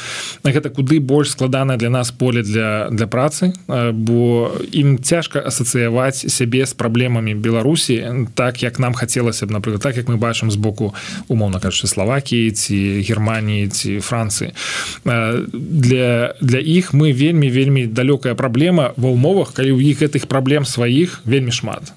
гэта 0.43 0.69
куды 0.69 0.99
больш 0.99 1.31
складана 1.31 1.77
для 1.77 1.89
нас 1.89 2.11
поле 2.11 2.43
для 2.43 2.89
для 2.91 3.07
працы 3.07 3.53
бо 3.67 4.51
ім 4.71 4.99
цяжка 4.99 5.39
асацыяваць 5.39 6.27
сябе 6.27 6.65
з 6.65 6.73
праблемамі 6.73 7.35
Беларусі 7.35 8.27
так 8.35 8.63
як 8.63 8.79
нам 8.79 8.93
хацелася 8.93 9.45
б 9.45 9.51
напрыклад 9.51 9.81
так 9.81 9.97
як 9.97 10.07
мы 10.07 10.17
бачым 10.17 10.51
з 10.51 10.55
боку 10.65 10.93
умоўна 11.29 11.61
кажучы 11.61 11.85
Славакіі 11.85 12.51
ці 12.51 12.77
Геррманіі 13.05 13.69
ці 13.69 14.01
Францыі. 14.01 14.57
Для 15.05 16.33
для 16.41 16.59
іх 16.59 16.93
мы 16.97 17.13
вельмі 17.13 17.49
вельмі 17.53 17.85
далёкая 17.85 18.33
праблема 18.33 18.97
ва 18.97 19.13
ўмовах 19.13 19.53
калі 19.53 19.77
ў 19.77 19.93
іх 19.93 20.01
гэтых 20.01 20.25
праблем 20.25 20.65
сваіх 20.65 21.21
вельмі 21.25 21.53
шмат. 21.53 21.93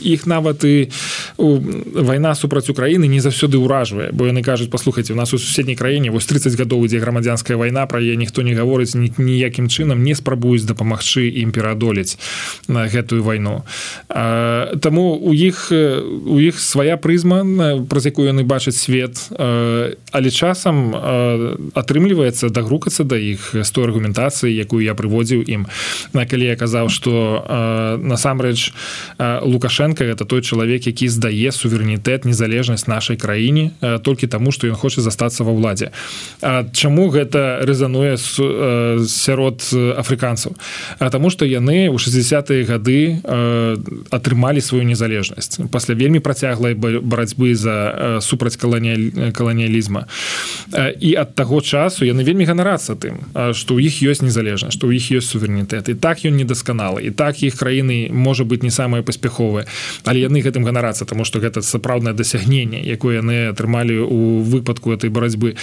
Іх 0.00 0.24
нават 0.24 0.64
і 0.64 0.88
вайна 1.36 2.34
супраць 2.34 2.72
Украіны 2.72 3.04
не 3.04 3.20
заўсёды 3.20 3.60
ўражвае 3.60 4.10
бо 4.12 4.26
яны 4.26 4.42
кажуць 4.42 4.70
паслухайце 4.70 5.12
у 5.12 5.16
нас 5.16 5.34
у 5.34 5.38
суседняй 5.38 5.76
краіне 5.76 6.10
вось 6.10 6.26
30 6.26 6.54
гадоў 6.56 6.86
ідзе 6.86 6.98
грамадзянская 7.02 7.56
вайна 7.56 7.86
пра 7.86 8.00
яе 8.00 8.16
ніхто 8.16 8.42
не 8.42 8.54
гаворыць 8.54 8.94
ні, 8.94 9.12
ніякім 9.18 9.68
чынам 9.68 10.02
не 10.02 10.14
спрабуюць 10.14 10.64
дапамагчы 10.64 11.28
ім 11.28 11.52
пераадолець 11.52 12.18
на 12.68 12.86
гэтую 12.86 13.22
вайну 13.22 13.64
Таму 14.08 15.16
у 15.16 15.32
іх 15.34 15.72
у 15.72 16.36
іх 16.40 16.60
свая 16.60 16.96
прызма 16.96 17.42
праз 17.88 18.06
якую 18.06 18.26
яны 18.28 18.44
бачаць 18.44 18.76
свет 18.76 19.30
але 19.38 20.30
часам 20.30 20.92
атрымліваецца 21.74 22.50
дагрукацца 22.50 23.04
да 23.04 23.16
іх 23.16 23.54
з 23.54 23.70
той 23.70 23.84
аргументацыі 23.86 24.50
якую 24.50 24.82
я 24.84 24.94
прыводзіў 24.98 25.44
ім. 25.46 25.66
На 26.12 26.26
калі 26.26 26.50
я 26.50 26.56
казаў 26.56 26.90
что 26.90 27.44
насамрэч 28.02 28.72
лукашенко 29.18 30.04
это 30.04 30.24
той 30.24 30.42
чалавек 30.42 30.86
які 30.86 31.08
здае 31.08 31.52
суверэнітэт 31.52 32.24
незалежнасць 32.24 32.86
нашай 32.90 33.16
краіне 33.16 33.70
толькі 34.02 34.26
таму 34.26 34.52
что 34.52 34.66
ён 34.66 34.74
хоча 34.74 35.00
застацца 35.00 35.44
ва 35.44 35.54
ўладзе. 35.54 35.92
Чаму 36.72 37.08
гэта 37.14 37.62
рэзануе 37.62 38.16
сярод 39.06 39.62
афрыканцаў? 39.72 40.56
Таму 40.98 41.30
что 41.30 41.44
яны 41.46 41.86
ў 41.88 41.96
60-е 41.96 42.64
гады 42.66 43.00
атрымалі 44.10 44.60
сваю 44.60 44.84
незалежнасць. 44.84 45.60
Пасля 45.70 45.94
вельмі 45.94 46.18
працяглай 46.18 46.74
барацьбы 46.74 47.54
за 47.54 47.69
супраць 48.20 48.56
каланіяль 48.56 49.32
каланіялізма. 49.32 50.06
І 51.00 51.14
ад 51.14 51.34
таго 51.34 51.60
часу 51.60 52.04
яны 52.04 52.24
вельмі 52.24 52.44
ганарацца 52.44 52.96
тым 52.96 53.20
што 53.52 53.76
ў 53.76 53.90
іх 53.90 54.02
ёсць 54.02 54.22
незалежнасць 54.24 54.74
што 54.74 54.88
ў 54.88 54.96
іх 54.96 55.20
ёсць 55.20 55.30
суверэнітэт. 55.32 55.92
І 55.92 55.94
так 55.94 56.24
ён 56.24 56.36
недасканалы 56.36 57.04
і 57.04 57.10
так 57.10 57.42
іх 57.42 57.56
краіны 57.60 58.08
можа 58.10 58.44
быть 58.44 58.62
не 58.62 58.70
самыя 58.70 59.02
паспяховыя. 59.02 59.66
Але 60.04 60.26
яны 60.26 60.40
гэтым 60.40 60.64
ганарацца 60.64 61.04
тому 61.04 61.24
что 61.24 61.40
гэта 61.40 61.62
сапраўднае 61.62 62.14
дасягненне 62.14 62.80
якое 62.80 63.20
яны 63.20 63.50
атрымалі 63.52 64.00
у 64.00 64.42
выпадку 64.42 64.92
этой 64.92 65.10
барацьбы. 65.10 65.56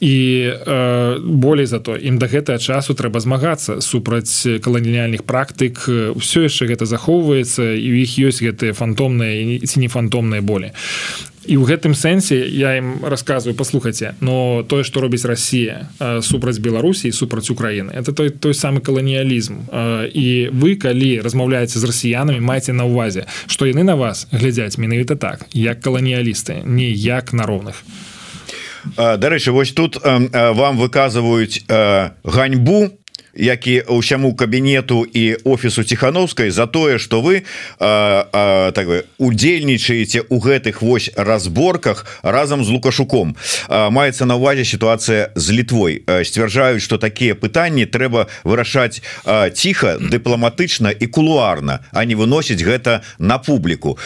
І 0.00 0.16
э, 0.52 1.18
болей 1.20 1.66
за 1.66 1.80
то 1.80 1.96
ім 1.96 2.18
да 2.18 2.26
гэтага 2.26 2.58
часу 2.58 2.94
трэба 2.94 3.20
змагацца 3.20 3.80
супраць 3.80 4.46
каланіяльных 4.62 5.24
практык. 5.24 5.84
Ўсё 6.16 6.48
яшчэ 6.48 6.66
гэта 6.66 6.86
захоўваецца 6.86 7.76
і 7.76 7.88
у 7.92 7.96
іх 8.00 8.18
ёсць 8.18 8.42
гэтыя 8.42 8.72
фантомныя 8.72 9.60
ці 9.66 9.80
не 9.80 9.88
фантомныя 9.88 10.42
болі 10.42 10.72
і 11.46 11.58
ў 11.58 11.64
гэтым 11.66 11.94
сэнсе 11.94 12.38
я 12.48 12.78
ім 12.78 13.02
рассказываю 13.02 13.56
послухайце 13.58 14.14
но 14.20 14.62
тое 14.62 14.84
что 14.84 15.00
робіць 15.00 15.24
Россия 15.24 15.90
супраць 16.22 16.58
Беларусі 16.58 17.12
супраць 17.12 17.50
Украіны 17.50 17.90
это 17.90 18.12
той 18.12 18.30
той 18.30 18.54
самы 18.54 18.80
каланіялізм 18.80 19.66
і 20.14 20.28
вы 20.52 20.76
калі 20.76 21.20
размаўляеце 21.20 21.78
з 21.78 21.84
расіянамі 21.84 22.40
маеце 22.40 22.72
на 22.72 22.86
увазе 22.86 23.26
что 23.46 23.66
яны 23.66 23.82
на 23.82 23.96
вас 23.96 24.28
глядзяць 24.30 24.78
менавіта 24.78 25.16
так 25.16 25.46
як 25.52 25.80
каланіялісты 25.80 26.62
не 26.64 26.90
як 26.90 27.32
на 27.32 27.46
роўных 27.46 27.82
Дарэчы 28.96 29.52
вось 29.52 29.72
тут 29.72 29.98
вам 30.02 30.78
выказваюць 30.78 31.62
ганьбу 32.24 32.90
які 33.34 33.82
ўсяму 33.88 34.34
кабінету 34.34 35.06
і 35.12 35.34
офісу 35.44 35.84
ціхановскай 35.84 36.50
за 36.50 36.66
тое 36.66 36.98
что 36.98 37.20
вы 37.20 37.42
а, 37.78 38.28
а, 38.32 38.72
так 38.72 38.86
бы 38.86 39.04
удзельнічаеце 39.18 40.28
у 40.28 40.38
гэтых 40.38 40.82
вось 40.82 41.10
разборках 41.16 42.06
разам 42.22 42.64
з 42.64 42.68
лукашуком. 42.68 43.36
А, 43.68 43.90
маецца 43.90 44.24
на 44.24 44.36
увазе 44.36 44.64
сітуацыя 44.64 45.32
з 45.34 45.50
літвой. 45.50 46.04
Сцвярджаюць 46.24 46.82
что 46.82 46.98
такія 46.98 47.34
пытанні 47.34 47.86
трэба 47.86 48.28
вырашаць 48.44 49.00
ціха 49.54 49.96
дыпламатычна 49.96 50.92
і 50.92 51.06
кулуарна 51.06 51.80
а 51.92 52.04
не 52.04 52.14
выносіць 52.14 52.60
гэта 52.60 53.00
на 53.18 53.38
публіку. 53.38 53.98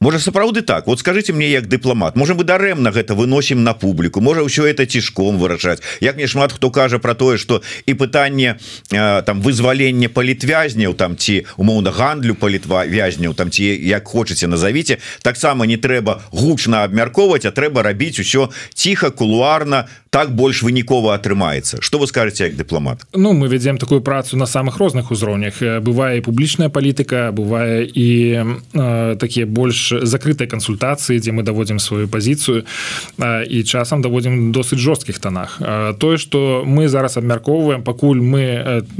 Можа 0.00 0.18
сапраўды 0.18 0.62
так? 0.62 0.86
Вот 0.86 0.98
скажите 0.98 1.32
мне 1.32 1.50
як 1.50 1.68
дыпламат 1.68 2.16
можа 2.16 2.34
мы 2.34 2.44
дарэмна 2.44 2.90
гэта 2.90 3.14
выносім 3.14 3.62
на 3.64 3.74
публіку 3.74 4.20
можа 4.20 4.40
ўсё 4.42 4.64
это 4.64 4.86
цішком 4.86 5.36
выражаць 5.36 5.82
як 6.00 6.16
мне 6.16 6.26
шмат 6.26 6.52
хто 6.52 6.70
кажа 6.70 6.98
про 6.98 7.14
тое 7.14 7.36
что 7.38 7.62
і 7.86 7.94
пытанне 7.94 8.56
там 8.90 9.42
вызвалення 9.42 10.08
палітвязняў 10.08 10.94
там 10.94 11.16
ці 11.16 11.44
умоўна 11.56 11.90
гандлю 11.90 12.34
палітва 12.34 12.86
вязняў 12.86 13.34
там 13.34 13.50
ці 13.50 13.64
як 13.64 14.08
хочаце 14.08 14.46
назовіце 14.46 14.98
таксама 15.22 15.66
не 15.66 15.76
трэба 15.76 16.20
гучна 16.30 16.84
абмяркоўваць 16.84 17.46
а 17.46 17.52
трэба 17.52 17.82
рабіць 17.82 18.20
усё 18.20 18.48
ціха 18.74 19.10
кулуарна 19.10 19.86
так 20.12 20.34
больш 20.36 20.60
вынікова 20.62 21.14
атрымаецца. 21.16 21.80
Что 21.80 21.98
вы 21.98 22.06
скажете 22.06 22.44
як 22.44 22.56
дыпламат? 22.56 23.00
Ну 23.14 23.32
мы 23.32 23.48
вядзем 23.48 23.78
такую 23.78 24.02
працу 24.02 24.36
на 24.36 24.44
самых 24.44 24.76
розных 24.76 25.10
узроўнях. 25.10 25.62
Бывае 25.80 26.20
публічная 26.20 26.68
палітыка 26.68 27.32
бывае 27.32 27.88
і 27.88 28.44
э, 28.76 29.16
такія 29.16 29.46
больш 29.46 29.92
закрытыя 30.02 30.46
кансультацыі 30.46 31.16
дзе 31.16 31.32
мы 31.32 31.42
даводзім 31.42 31.78
сваю 31.80 32.08
пазіцыю 32.08 32.68
э, 33.16 33.44
і 33.48 33.64
часам 33.64 34.02
даводзім 34.02 34.52
досыць 34.52 34.76
жорсткіх 34.76 35.18
танах. 35.18 35.56
Э, 35.64 35.94
тое 35.96 36.18
что 36.18 36.62
мы 36.66 36.88
зараз 36.88 37.16
абмяркоўваем 37.16 37.82
пакуль 37.82 38.20
мы 38.20 38.51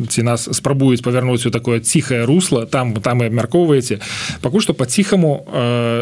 ці 0.09 0.22
нас 0.22 0.48
спрабуюць 0.53 1.03
павярнуць 1.03 1.46
у 1.46 1.50
такое 1.50 1.80
ціхае 1.80 2.24
русло 2.26 2.66
там 2.66 2.94
там 2.94 3.22
і 3.22 3.26
абмяркоўваеце. 3.26 3.98
Пакуль 4.40 4.62
што 4.62 4.74
по-ціхаму 4.74 5.46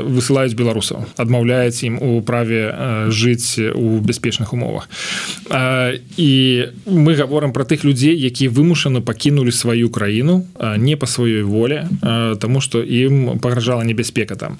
высылаюць 0.07 0.55
беларусаў 0.55 1.07
адмаўляюць 1.16 1.82
ім 1.84 1.98
у 2.01 2.20
праве 2.22 3.09
жыць 3.09 3.59
у 3.59 3.98
бяспечных 3.98 4.53
умовах. 4.53 4.88
І 6.16 6.64
мы 6.86 7.14
говорим 7.14 7.53
про 7.53 7.64
тых 7.64 7.84
людзей 7.84 8.16
якія 8.16 8.51
вымушаны 8.51 9.01
пакінулі 9.01 9.53
сваю 9.53 9.90
краіну 9.90 10.44
не 10.76 10.96
по 10.96 11.07
сваёй 11.07 11.42
воле 11.42 11.88
тому 12.40 12.61
что 12.61 12.82
ім 12.82 13.38
пагражала 13.38 13.82
небяспека 13.82 14.36
там. 14.36 14.59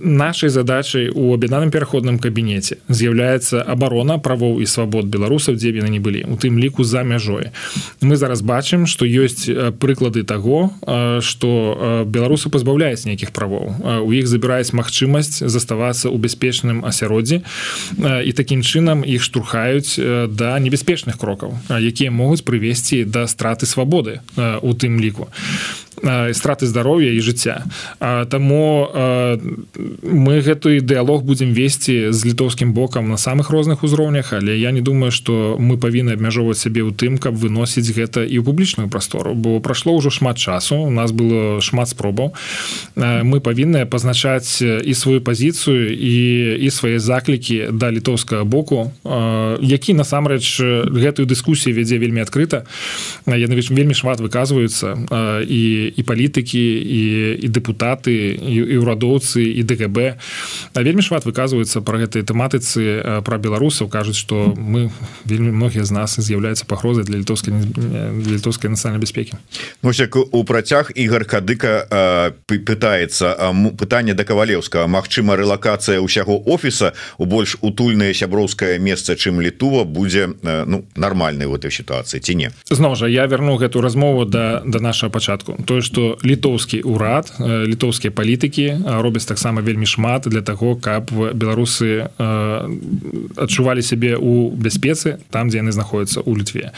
Нашай 0.00 0.48
задачай 0.48 1.10
у 1.14 1.34
аб'яднаным 1.34 1.70
пераходным 1.70 2.18
кабінеце 2.18 2.80
з'яўляецца 2.88 3.62
абарона 3.62 4.18
правоў 4.18 4.60
і 4.60 4.66
свабод 4.66 5.06
беларусаў 5.06 5.56
дзе 5.56 5.70
яны 5.70 5.90
не 5.90 6.00
былі 6.00 6.24
у 6.28 6.36
тым 6.36 6.58
ліку 6.58 6.84
за 6.84 7.02
мяжой 7.02 7.53
мы 8.00 8.16
зараз 8.16 8.42
бачым 8.42 8.86
что 8.86 9.06
ёсць 9.06 9.48
прыклады 9.78 10.24
того 10.24 10.70
что 11.20 12.04
беларусы 12.06 12.50
пазбаўляюць 12.50 13.04
нейкіх 13.04 13.32
правоў. 13.32 14.04
У 14.04 14.10
іх 14.12 14.26
забіраюць 14.26 14.72
магчымасць 14.72 15.42
заставацца 15.44 16.08
ў 16.08 16.16
бяспечным 16.18 16.84
асяроддзі 16.84 17.42
і 17.98 18.30
такім 18.32 18.62
чынам 18.62 19.04
іх 19.04 19.22
штурхаюць 19.22 19.98
да 20.28 20.58
небяспечных 20.58 21.18
крокаў 21.18 21.56
якія 21.70 22.10
могуць 22.10 22.44
прывесці 22.44 23.04
да 23.04 23.26
страты 23.26 23.66
свабоды 23.66 24.20
у 24.62 24.72
тым 24.74 25.00
ліку 25.00 25.28
страты 26.32 26.66
здароўя 26.66 27.10
і 27.12 27.20
жыцця. 27.20 27.64
Таму 28.28 28.90
мы 30.02 30.40
гэту 30.40 30.80
дыалог 30.80 31.24
будзем 31.24 31.52
весці 31.52 32.12
з 32.12 32.24
літоўскім 32.24 32.72
бокам 32.72 33.08
на 33.08 33.16
самых 33.16 33.50
розных 33.50 33.84
узроўнях 33.84 34.32
але 34.32 34.58
я 34.58 34.70
не 34.70 34.80
думаю 34.80 35.10
что 35.12 35.56
мы 35.58 35.78
павінны 35.78 36.12
абмяжоўваць 36.12 36.60
сябе 36.60 36.84
ў 36.84 36.92
тым 36.92 37.16
каб 37.18 37.34
выносіць 37.34 37.88
гэта 37.88 38.24
і 38.24 38.40
ў 38.40 38.44
публічную 38.44 38.88
прастору 38.88 39.34
бо 39.34 39.60
прайшло 39.60 39.96
ўжо 39.96 40.10
шмат 40.10 40.38
часу 40.38 40.76
у 40.76 40.90
нас 40.90 41.12
было 41.12 41.60
шмат 41.60 41.88
спробаў. 41.88 42.34
Мы 42.96 43.40
павінны 43.40 43.86
пазначаць 43.86 44.60
і 44.60 44.92
сваю 44.94 45.20
пазіцыю 45.20 45.88
і 45.88 46.14
і 46.60 46.68
свае 46.70 46.98
заклікі 46.98 47.72
да 47.72 47.90
літоўскага 47.90 48.44
боку 48.44 48.92
які 49.60 49.94
насамрэч 49.94 50.60
гэтую 50.92 51.26
дыскусію 51.26 51.74
вядзе 51.74 51.98
вельмі 51.98 52.20
адкрыта. 52.20 52.66
Яны 53.26 53.54
вельмі 53.56 53.94
шмат 53.94 54.20
выказваюцца 54.20 54.96
і 55.48 55.93
і 55.94 56.02
палітыкі 56.02 56.58
і 56.58 57.02
і 57.44 57.48
дэпутаты 57.52 58.34
і, 58.34 58.56
і 58.74 58.76
ўрадоўцы 58.80 59.44
і 59.44 59.62
ДГБ. 59.62 60.18
Вельмі 60.74 61.02
шмат 61.02 61.26
выказваюцца 61.28 61.84
про 61.84 61.98
гэтай 62.00 62.24
тэматыцы 62.24 63.22
про 63.22 63.38
беларусаў. 63.38 63.88
Кажуць 63.88 64.16
что 64.16 64.54
мы 64.56 64.90
вельмі 65.24 65.52
многія 65.52 65.84
з 65.84 65.92
нас 65.92 66.16
з'яўляюцца 66.18 66.64
пагрозай 66.66 67.04
для 67.04 67.20
літоўскай 67.20 67.52
літоўскай 67.54 68.70
нацыянальнай 68.70 69.02
бяспекі. 69.02 69.36
Ну, 69.82 69.92
у 70.32 70.44
працяг 70.44 70.90
ігар 70.94 71.24
кадыка 71.24 72.32
пытаецца 72.48 73.52
пытанне 73.76 74.14
да 74.14 74.24
кавалеўска 74.24 74.86
Мачыма 74.86 75.36
рэлакацыя 75.36 76.00
ўсяго 76.00 76.40
офіса 76.46 76.94
у 77.18 77.26
больш 77.26 77.56
утульнае 77.60 78.14
сяброўскае 78.14 78.78
месца 78.78 79.14
чым 79.14 79.40
літува 79.40 79.84
будзе 79.84 80.32
ну 80.42 80.84
нармальнай 80.96 81.46
в 81.46 81.54
этой 81.54 81.70
сітуацыі 81.70 82.20
ці 82.20 82.34
не? 82.34 82.48
Зноў 82.70 82.96
жа 82.96 83.08
я 83.08 83.26
верну 83.26 83.56
гэту 83.60 83.80
размову 83.80 84.24
да 84.24 84.62
да 84.64 84.80
нашага 84.80 85.12
пачатку. 85.12 85.56
То 85.66 85.74
тое 85.74 85.82
что 85.84 86.18
літоўскі 86.24 86.82
ўрад 86.84 87.32
э, 87.38 87.64
літоўскія 87.68 88.10
палітыкі 88.10 88.82
робяць 89.04 89.28
таксама 89.28 89.60
вельмі 89.60 89.86
шмат 89.86 90.26
для 90.26 90.42
того 90.42 90.76
каб 90.76 91.12
беларусы 91.12 92.08
адчувалі 93.36 93.82
сябе 93.82 94.16
у 94.16 94.50
бяспецы 94.50 95.18
там 95.30 95.48
дзе 95.48 95.60
яны 95.60 95.72
знаходзяцца 95.72 96.20
у 96.24 96.36
літве. 96.36 96.72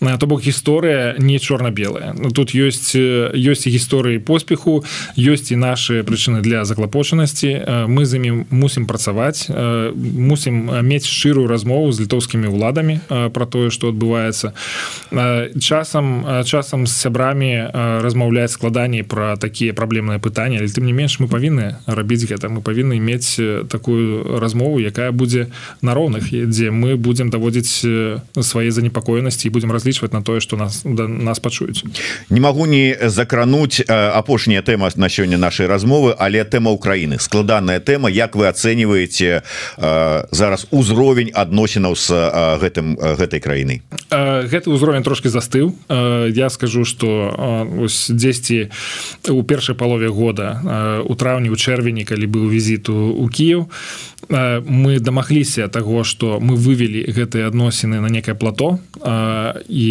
То 0.00 0.26
бок 0.26 0.42
гісторыя 0.42 1.16
не 1.18 1.38
чорна-белая. 1.38 2.14
Ну, 2.18 2.30
тут 2.30 2.54
ёсць 2.54 2.96
ёсць 2.96 3.66
гісторыі 3.66 4.18
поспеху 4.18 4.84
ёсць 5.16 5.52
і 5.52 5.56
наши 5.56 6.02
прычыны 6.02 6.40
для 6.40 6.64
заклапочанасці. 6.64 7.86
Мы 7.88 8.06
з 8.06 8.16
імі 8.16 8.46
мусім 8.50 8.86
працаваць 8.86 9.48
мусім 9.50 10.70
мець 10.82 11.06
шчырую 11.06 11.46
размову 11.48 11.92
з 11.92 12.06
літоўскімі 12.06 12.48
ўладамі 12.48 13.00
про 13.32 13.44
тое 13.46 13.70
что 13.70 13.92
адбываецца. 13.92 14.52
Часам 15.60 16.44
часам 16.44 16.86
з 16.86 16.92
сябрамі 16.92 17.70
размаўляць 17.74 18.35
размаўляць 18.36 18.52
складаней 18.52 19.02
про 19.02 19.36
такія 19.36 19.72
праблемныя 19.72 20.18
пытанні 20.18 20.58
але 20.58 20.68
тым 20.68 20.84
не 20.84 20.92
менш 20.92 21.20
мы 21.20 21.28
павінны 21.28 21.76
рабіць 21.86 22.28
гэта 22.28 22.48
мы 22.48 22.60
павінны 22.60 23.00
мець 23.00 23.40
такую 23.68 24.38
размову 24.40 24.78
якая 24.80 25.12
будзе 25.12 25.48
на 25.82 25.94
роўных 25.94 26.28
дзе 26.30 26.70
мы 26.70 26.96
будзем 26.96 27.30
даводзіць 27.30 27.84
свае 28.40 28.70
занепакоенасці 28.70 29.48
і 29.48 29.50
будзем 29.50 29.72
разлічваць 29.72 30.12
на 30.12 30.22
тое 30.22 30.40
что 30.40 30.56
нас 30.56 30.82
да 30.84 31.08
нас 31.08 31.40
пачуюць 31.40 31.84
не 32.30 32.40
магу 32.40 32.66
не 32.66 32.96
закрануть 33.08 33.80
апошняя 33.88 34.62
тэма 34.62 34.90
на 34.96 35.08
сёння 35.08 35.38
нашай 35.38 35.66
размовы 35.66 36.14
але 36.18 36.44
тэма 36.44 36.70
Украіны 36.70 37.18
складаная 37.18 37.80
тэма 37.80 38.10
Як 38.10 38.36
вы 38.36 38.48
ацэньваеце 38.48 39.42
зараз 40.30 40.66
узровень 40.70 41.30
адносінаў 41.32 41.96
с 41.96 42.12
гэтым 42.60 42.96
гэтай 42.96 43.40
краінай? 43.40 43.82
Гэты 44.10 44.70
ўзровень 44.70 45.02
трошки 45.02 45.28
застыў 45.28 45.74
я 45.88 46.50
скажу 46.50 46.84
что 46.84 47.66
ось 47.80 48.10
дзесьці 48.26 48.68
у 49.30 49.42
першай 49.46 49.78
палове 49.78 50.10
года 50.10 50.58
у 51.06 51.14
траўні 51.14 51.54
у 51.54 51.56
чэрвені 51.56 52.02
калі 52.02 52.26
быў 52.26 52.50
візіту 52.50 52.94
у 53.14 53.30
Кіев 53.30 53.70
мы 54.28 54.98
дамагліся 54.98 55.68
того 55.68 56.04
что 56.04 56.40
мы 56.40 56.56
вывели 56.56 57.06
гэтыя 57.06 57.46
адносіны 57.46 58.00
на 58.00 58.10
некае 58.10 58.34
плато 58.34 58.78
і 59.68 59.88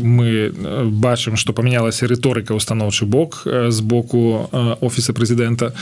мы 0.00 0.50
бачым 0.88 1.36
что 1.36 1.52
памянялася 1.52 2.06
рыторыка 2.06 2.54
установчы 2.54 3.04
бок 3.04 3.42
з 3.44 3.80
боку 3.80 4.48
офіса 4.80 5.12
прэзідэнта. 5.12 5.74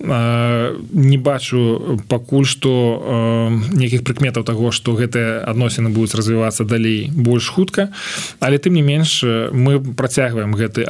Не 0.00 1.18
бачу 1.18 2.00
пакуль 2.08 2.46
что 2.46 3.52
нейкіх 3.70 4.02
прыкметаў 4.02 4.42
того 4.42 4.70
что 4.70 4.98
гэтыя 4.98 5.46
адносіны 5.46 5.90
будуць 5.90 6.14
развівацца 6.14 6.64
далей 6.64 7.10
больш 7.14 7.48
хутка. 7.48 7.92
Але 8.40 8.58
тым 8.58 8.74
не 8.74 8.82
менш 8.82 9.22
мы 9.52 9.78
працягваем 9.78 10.54
гэты 10.54 10.82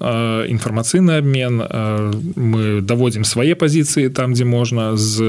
інфармацыйны 0.00 1.18
обмен 1.18 1.62
мы 2.36 2.80
даводзім 2.80 3.24
свае 3.24 3.54
пазіцыі 3.54 4.08
там 4.08 4.34
дзе 4.34 4.44
можна 4.44 4.96
з 4.96 5.22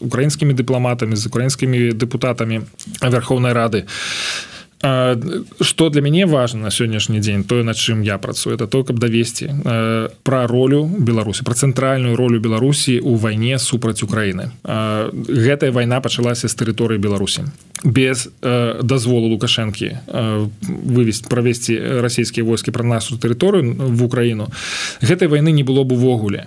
украінскімі 0.00 0.54
дыпламатамі 0.54 1.16
з 1.16 1.26
украінскімі 1.26 1.92
дэпутатамі 1.92 2.62
верховнай 3.02 3.52
рады 3.52 3.84
что 4.82 5.88
для 5.88 6.00
мяне 6.00 6.26
важно 6.26 6.60
на 6.60 6.70
сённяшні 6.70 7.20
дзень 7.20 7.44
тое 7.44 7.62
на 7.62 7.74
чым 7.74 8.02
я 8.02 8.18
працую 8.18 8.56
это 8.56 8.66
то 8.66 8.84
каб 8.84 8.98
давесці 8.98 9.54
про 10.22 10.46
ролю 10.46 10.90
беларусі 10.98 11.44
про 11.44 11.54
цэнтральную 11.54 12.16
ролю 12.16 12.40
беларусі 12.40 12.98
у 13.00 13.14
вайне 13.14 13.58
супраць 13.58 14.02
украіны 14.02 14.50
гэтая 14.64 15.70
вайна 15.70 16.00
пачалася 16.00 16.48
з 16.48 16.54
тэрыторыі 16.54 16.98
беларусі 16.98 17.46
без 17.84 18.28
дазволу 18.82 19.28
лукашэнкі 19.28 19.96
вывесці 20.66 21.28
правесці 21.30 21.78
расійскія 22.02 22.44
войскі 22.44 22.70
пра 22.70 22.82
нашу 22.82 23.18
тэрыторыю 23.22 23.78
в 23.78 24.02
украіну 24.02 24.50
гэтай 25.00 25.28
вайны 25.28 25.52
не 25.52 25.62
было 25.62 25.84
б 25.84 25.92
увогуле 25.92 26.46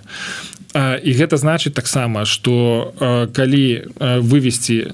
і 0.76 1.10
гэта 1.16 1.36
значыць 1.40 1.72
таксама 1.72 2.24
что 2.24 2.92
калі 3.32 3.88
вывесці 4.20 4.92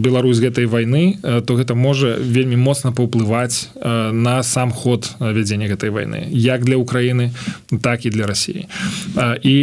Беларусь 0.00 0.40
гэтай 0.40 0.64
войны 0.66 1.18
то 1.20 1.54
гэта 1.54 1.74
можа 1.74 2.16
вельмі 2.16 2.56
моцна 2.56 2.92
паўплываць 2.92 3.68
на 4.12 4.42
сам 4.42 4.72
ход 4.72 5.12
вядзення 5.20 5.68
гэтай 5.68 5.90
войны 5.90 6.28
як 6.30 6.64
для 6.64 6.76
Украіны 6.76 7.32
так 7.82 8.06
і 8.06 8.10
для 8.10 8.26
Росіі 8.26 8.66
і 9.42 9.56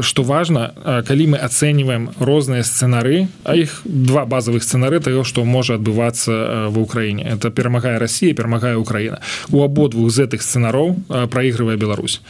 что 0.00 0.22
важно 0.22 0.72
калі 1.06 1.36
мы 1.36 1.38
ацэньваем 1.42 2.10
розныя 2.20 2.62
сцэнары 2.62 3.28
а 3.44 3.56
іх 3.56 3.82
два 3.84 4.24
базовых 4.24 4.62
сцэнары 4.62 5.00
того 5.00 5.24
что 5.24 5.44
можа 5.44 5.74
адбывацца 5.74 6.68
в 6.70 6.78
Украіне. 6.78 7.24
Это 7.24 7.50
перамагае 7.50 7.98
Россия 7.98 8.34
перамагае 8.34 8.76
Украіна. 8.76 9.20
У 9.50 9.62
абодвух 9.62 10.10
з 10.10 10.24
гэтых 10.24 10.42
сцэнароў 10.42 10.96
проигрывае 11.28 11.76
Беларусь. 11.76 12.20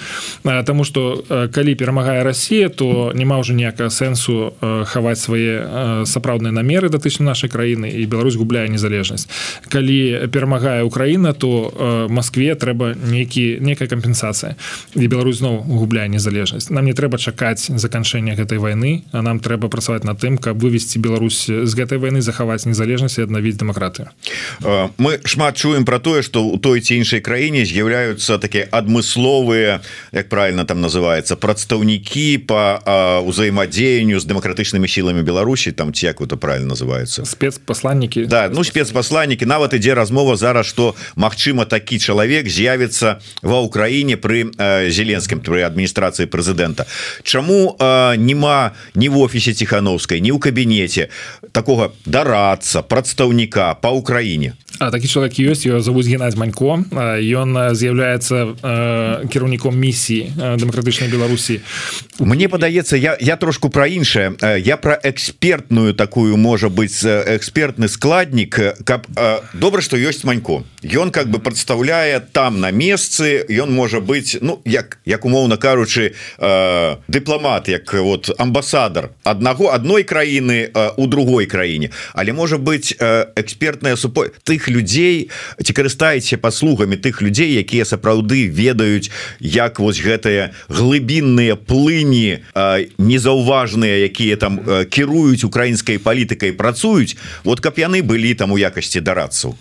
Таму 0.42 0.84
что 0.84 1.24
калі 1.52 1.74
перамагае 1.74 2.22
Россия 2.22 2.55
Расія 2.56 2.68
то 2.72 3.12
няма 3.12 3.36
ўжо 3.36 3.52
ніякага 3.52 3.92
сэнсу 3.92 4.56
э, 4.56 4.88
хаваць 4.88 5.20
свае 5.20 5.60
э, 5.60 6.08
сапраўдныя 6.08 6.56
намеры 6.56 6.88
датычна 6.88 7.28
нашай 7.28 7.52
краіны 7.52 7.92
і 7.92 8.08
Беларусь 8.08 8.40
губляе 8.40 8.64
незалежнасць. 8.72 9.28
Калі 9.68 10.24
перамагае 10.32 10.80
Украіна 10.80 11.36
то 11.36 11.68
э, 11.68 12.08
Маскве 12.08 12.56
трэба 12.56 12.96
нейкі 12.96 13.60
некая 13.60 13.92
кампенсацыя. 13.92 14.56
І 14.96 15.04
Беларусь 15.04 15.44
зноў 15.44 15.68
губляе 15.68 16.08
незалежнасць. 16.08 16.72
Нам 16.72 16.88
не 16.88 16.96
трэба 16.96 17.20
чакаць 17.20 17.68
заканчэння 17.68 18.32
гэтай 18.40 18.56
вайны 18.56 19.04
а 19.12 19.20
нам 19.20 19.36
трэба 19.36 19.68
працаваць 19.68 20.08
над 20.08 20.16
тым 20.16 20.40
каб 20.40 20.56
вывесці 20.56 20.96
Беларусь 20.96 21.44
з 21.44 21.72
гэтай 21.76 22.00
вайны 22.00 22.24
захаваць 22.24 22.64
незалежнасць 22.64 23.20
і 23.20 23.28
аднавіць 23.28 23.60
дэмакратыю. 23.60 24.08
Мы 24.96 25.20
шмат 25.28 25.60
чуем 25.60 25.84
про 25.84 26.00
тое 26.00 26.24
что 26.24 26.40
у 26.40 26.56
той 26.56 26.80
ці 26.80 26.96
іншай 26.96 27.20
краіне 27.20 27.68
з'яўляюцца 27.68 28.40
такія 28.40 28.64
адмысловыя 28.72 29.84
як 30.16 30.32
правильно 30.32 30.64
там 30.64 30.80
называется 30.80 31.36
прадстаўнікі 31.36 32.45
по 32.46 33.22
узаемодзеянню 33.26 34.20
с 34.20 34.24
демократычными 34.24 34.86
силами 34.86 35.22
Беларуси 35.22 35.72
там 35.72 35.92
ці 35.92 36.06
як 36.06 36.20
это 36.20 36.36
правильно 36.36 36.74
называется. 36.74 37.24
Спецпосланники. 37.24 38.24
Да 38.24 38.48
ну 38.48 38.64
спецпосланники. 38.64 39.46
Нават 39.46 39.74
ідзе 39.74 39.94
размова 39.94 40.36
зараз 40.36 40.66
что 40.66 40.94
Мачыма 41.16 41.64
такі 41.64 41.98
чалавек 41.98 42.48
з'явится 42.48 43.18
ва 43.42 43.60
Украіне 43.60 44.16
при 44.16 44.46
зеленскім 44.90 45.40
при 45.40 45.62
адміністрацыі 45.62 46.26
прэзідэнта 46.26 46.86
Чаму 47.22 47.76
нема 47.80 48.72
ні 48.94 49.08
в 49.08 49.18
офісе 49.18 49.52
ціхановскай 49.52 50.20
ні 50.20 50.32
ў 50.32 50.38
кабінете 50.38 51.08
такого 51.52 51.92
дарацца 52.06 52.82
прадстаўніка 52.82 53.74
по 53.80 53.90
Украіне 53.90 54.52
А 54.78 54.90
такі 54.90 55.08
чалавек 55.08 55.40
ёсць 55.40 55.64
ее 55.64 55.80
зовут 55.80 56.04
Геннадзь 56.04 56.36
манько. 56.36 56.76
Ён 56.76 57.72
з'яўляецца 57.72 59.24
кіраўніком 59.32 59.72
місіі 59.72 60.36
дэмакратычнай 60.36 61.08
Беларусі 61.08 61.64
Мне 62.20 62.35
падаецца 62.44 62.96
я 63.00 63.16
я 63.20 63.36
трошку 63.36 63.70
про 63.70 63.86
іншае 63.88 64.36
я 64.60 64.76
про 64.76 65.00
экспертную 65.02 65.94
такую 65.94 66.36
можа 66.36 66.68
быть 66.68 67.00
экспертны 67.02 67.88
складнік 67.88 68.84
каб 68.84 69.06
добра 69.54 69.80
что 69.80 69.96
ёсць 69.96 70.24
манько. 70.24 70.64
Ён 70.82 71.10
как 71.10 71.30
бы 71.30 71.38
прадстаўляе 71.38 72.20
там 72.20 72.60
на 72.60 72.70
месцы 72.70 73.44
ён 73.48 73.72
можа 73.72 74.00
быть 74.00 74.36
ну 74.40 74.60
як 74.64 74.98
як 75.06 75.24
умоўна 75.24 75.56
кажучы 75.56 76.12
дыпламат 76.38 77.68
як 77.68 77.94
вот 77.94 78.30
амбасадар 78.38 79.10
аднаго 79.24 79.72
адной 79.72 80.04
краіны 80.04 80.70
у 80.96 81.06
другой 81.06 81.46
краіне 81.46 81.90
але 82.12 82.32
можа 82.32 82.58
быть 82.58 82.92
экспертная 83.00 83.96
супо 83.96 84.28
тых 84.44 84.68
людзей 84.68 85.30
ці 85.62 85.72
карыстаеце 85.72 86.36
паслугамі 86.36 86.96
тых 86.96 87.22
людзей 87.22 87.56
якія 87.56 87.84
сапраўды 87.84 88.48
ведаюць 88.50 89.10
як 89.40 89.80
вось 89.80 90.02
гэтыя 90.02 90.52
глыбінныя 90.68 91.56
плыні 91.56 92.15
незаўважныя 92.98 94.06
якія 94.08 94.36
там 94.36 94.60
кіруюць 94.90 95.44
украінскай 95.44 95.98
палітыкай 95.98 96.52
працуюць 96.52 97.16
вот 97.44 97.60
каб 97.60 97.78
яны 97.78 98.02
былі 98.02 98.34
там 98.34 98.52
у 98.52 98.58
якасці 98.58 99.00
дарадцаў 99.00 99.56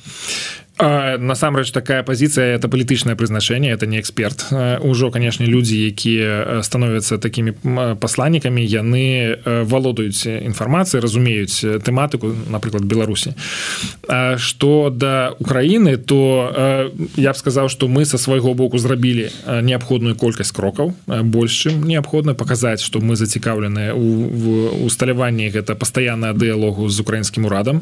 насамрэч 0.78 1.72
такая 1.72 2.04
позиция 2.04 2.56
это 2.56 2.68
палітычнае 2.68 3.16
прызначение 3.16 3.72
это 3.72 3.88
не 3.88 4.00
эксперт. 4.00 4.46
Ужо 4.82 5.12
канешне 5.12 5.46
людзі 5.46 5.80
якія 5.88 6.62
становятся 6.64 7.18
такими 7.18 7.54
посланнікамі 7.96 8.66
яны 8.66 9.38
валодаюць 9.46 10.28
інфармацыі 10.28 11.00
разумеюць 11.00 11.64
тэматыку 11.80 12.36
напрыклад 12.50 12.84
Беларусі. 12.84 13.34
Что 14.38 14.90
да 14.90 15.32
Украіны 15.40 15.98
то 15.98 16.92
я 17.16 17.32
б 17.32 17.38
сказаў 17.38 17.70
что 17.70 17.88
мы 17.88 18.06
со 18.06 18.18
свайго 18.18 18.54
боку 18.54 18.78
зрабілі 18.78 19.30
неабходную 19.62 20.16
колькасць 20.16 20.52
крокаў 20.52 20.94
больш 21.08 21.68
чым 21.68 21.88
неабходна 21.88 22.34
показаць 22.34 22.84
что 22.84 23.00
мы 23.00 23.16
зацікаўленыя 23.16 23.94
у 23.96 24.86
усталяванні 24.86 25.50
гэта 25.50 25.76
пастаянная 25.76 26.34
дыялогу 26.34 26.90
з 26.90 27.00
украінскім 27.00 27.46
урадам. 27.46 27.82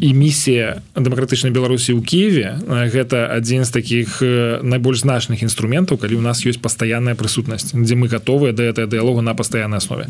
І 0.00 0.12
місія 0.12 0.82
дэмакратычнай 0.94 1.52
Беларусі 1.52 1.85
беларусі 1.86 1.92
ў 1.94 2.02
киеве 2.02 2.48
гэта 2.90 3.30
адзін 3.30 3.64
з 3.64 3.70
таких 3.70 4.22
найбольш 4.62 5.02
значных 5.02 5.42
інструментаў 5.42 5.98
калі 5.98 6.18
у 6.18 6.24
нас 6.24 6.42
ёсць 6.46 6.58
пастаянная 6.58 7.14
прысутнасць 7.14 7.74
дзе 7.74 7.94
мы 7.94 8.08
готовыя 8.08 8.52
да 8.52 8.64
этой 8.64 8.86
дыалогу 8.86 9.22
на 9.22 9.34
пастаяннай 9.34 9.78
аснове 9.78 10.06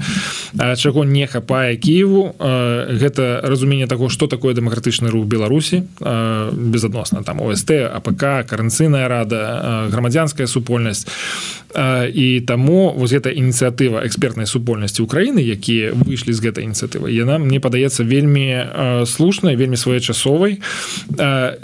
чаго 0.76 1.04
не 1.04 1.26
хапае 1.26 1.76
кіеву 1.76 2.34
гэта 2.38 3.40
разуменне 3.44 3.86
таго 3.86 4.08
что 4.08 4.26
такое 4.26 4.54
дэмакратычны 4.54 5.08
рух 5.10 5.26
беларусі 5.26 5.84
безадносна 6.00 7.22
там 7.24 7.40
ОСТ 7.40 7.70
АПК 7.92 8.46
карэнцыйная 8.48 9.08
рада 9.08 9.88
грамадзянская 9.90 10.46
супольнасць 10.46 11.06
і 11.76 12.40
таму 12.46 12.94
воз 12.96 13.12
гэта 13.12 13.30
ініцыятыва 13.30 14.06
экспертнай 14.06 14.46
супольнасці 14.46 15.02
Украіны 15.02 15.44
якія 15.44 15.92
выйшлі 15.92 16.32
з 16.32 16.40
гэтай 16.40 16.64
ініцыятывы 16.64 17.12
яна 17.12 17.38
мне 17.38 17.60
падаецца 17.60 18.04
вельмі 18.04 19.04
слушнай 19.04 19.56
вельмі 19.56 19.76
своечасовай 19.76 20.62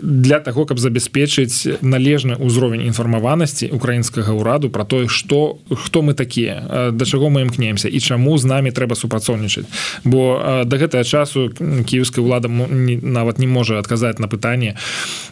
для 0.03 0.41
того 0.41 0.67
каб 0.67 0.79
забяспечыць 0.83 1.79
належны 1.81 2.35
ўзровень 2.35 2.83
інфармаванасці 2.91 3.71
украінскага 3.71 4.35
ўраду 4.35 4.69
про 4.71 4.85
тое 4.85 5.07
что 5.07 5.63
хто 5.71 6.03
мы 6.03 6.15
такія 6.15 6.91
да 6.91 7.05
чаго 7.07 7.31
мы 7.31 7.47
імкнемся 7.47 7.89
і 7.89 7.99
чаму 8.01 8.35
з 8.39 8.45
намі 8.45 8.75
трэба 8.75 8.99
супрацоўнічаць. 8.99 9.67
Бо 10.05 10.43
да 10.67 10.77
гэтага 10.77 11.07
часу 11.07 11.55
кіевская 11.55 12.25
ўлада 12.25 12.51
нават 12.51 13.39
не 13.39 13.47
можа 13.47 13.79
адказаць 13.79 14.19
на 14.19 14.27
пытанне 14.27 14.75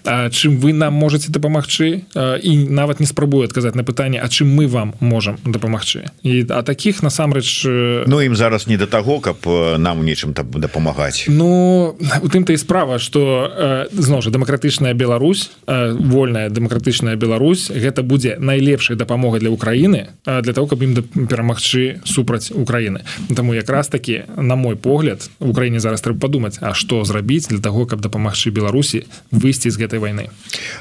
чым 0.07 0.63
вы 0.63 0.73
нам 0.73 0.95
можете 0.95 1.35
дапамагчы 1.35 2.07
і 2.15 2.53
нават 2.71 3.01
не 3.01 3.07
спрабую 3.07 3.45
адказаць 3.45 3.75
на 3.75 3.83
пытанне 3.83 4.23
А 4.23 4.29
чым 4.29 4.55
мы 4.55 4.67
вам 4.67 4.95
можам 5.01 5.39
дапамагчы. 5.45 6.15
І 6.23 6.47
а 6.51 6.63
таких 6.63 7.03
насамрэч 7.03 7.67
Ну 8.07 8.23
ім 8.23 8.37
зараз 8.37 8.67
не 8.71 8.77
да 8.77 8.87
таго 8.87 9.21
каб 9.21 9.43
нам 9.79 10.07
нечым 10.07 10.33
там 10.33 10.47
дапамагаць. 10.55 11.27
Ну 11.27 11.97
у 12.23 12.29
тым-то 12.31 12.53
і 12.53 12.57
справа 12.57 12.99
что 12.99 13.51
зноў 13.91 14.23
жа 14.23 14.31
дэмакратычная 14.61 14.95
Беларусь 14.95 15.51
вольная 15.67 16.51
дэмакратычная 16.51 17.17
Беларусь 17.17 17.71
гэта 17.71 18.03
будзе 18.03 18.37
найлепшай 18.39 18.97
дапамогай 18.97 19.41
для 19.41 19.51
Украіны 19.51 20.09
для 20.25 20.53
того 20.53 20.67
каб 20.67 20.83
ім 20.83 20.95
перамагчы 21.29 22.01
супраць 22.05 22.53
Украіны. 22.53 23.01
Таму 23.35 23.55
якраз 23.55 23.89
таки 23.89 24.25
на 24.37 24.57
мой 24.57 24.77
погляд 24.77 25.31
Украіне 25.41 25.81
зараз 25.81 26.03
трэба 26.03 26.21
падумаць 26.21 26.59
А 26.61 26.75
што 26.75 27.05
зрабіць 27.05 27.49
для 27.49 27.59
того 27.59 27.87
каб 27.87 28.01
дапамагчы 28.01 28.51
Беларусі 28.51 29.05
выйсці 29.31 29.71
з 29.71 29.77
гэтай 29.81 29.99
войны 29.99 30.29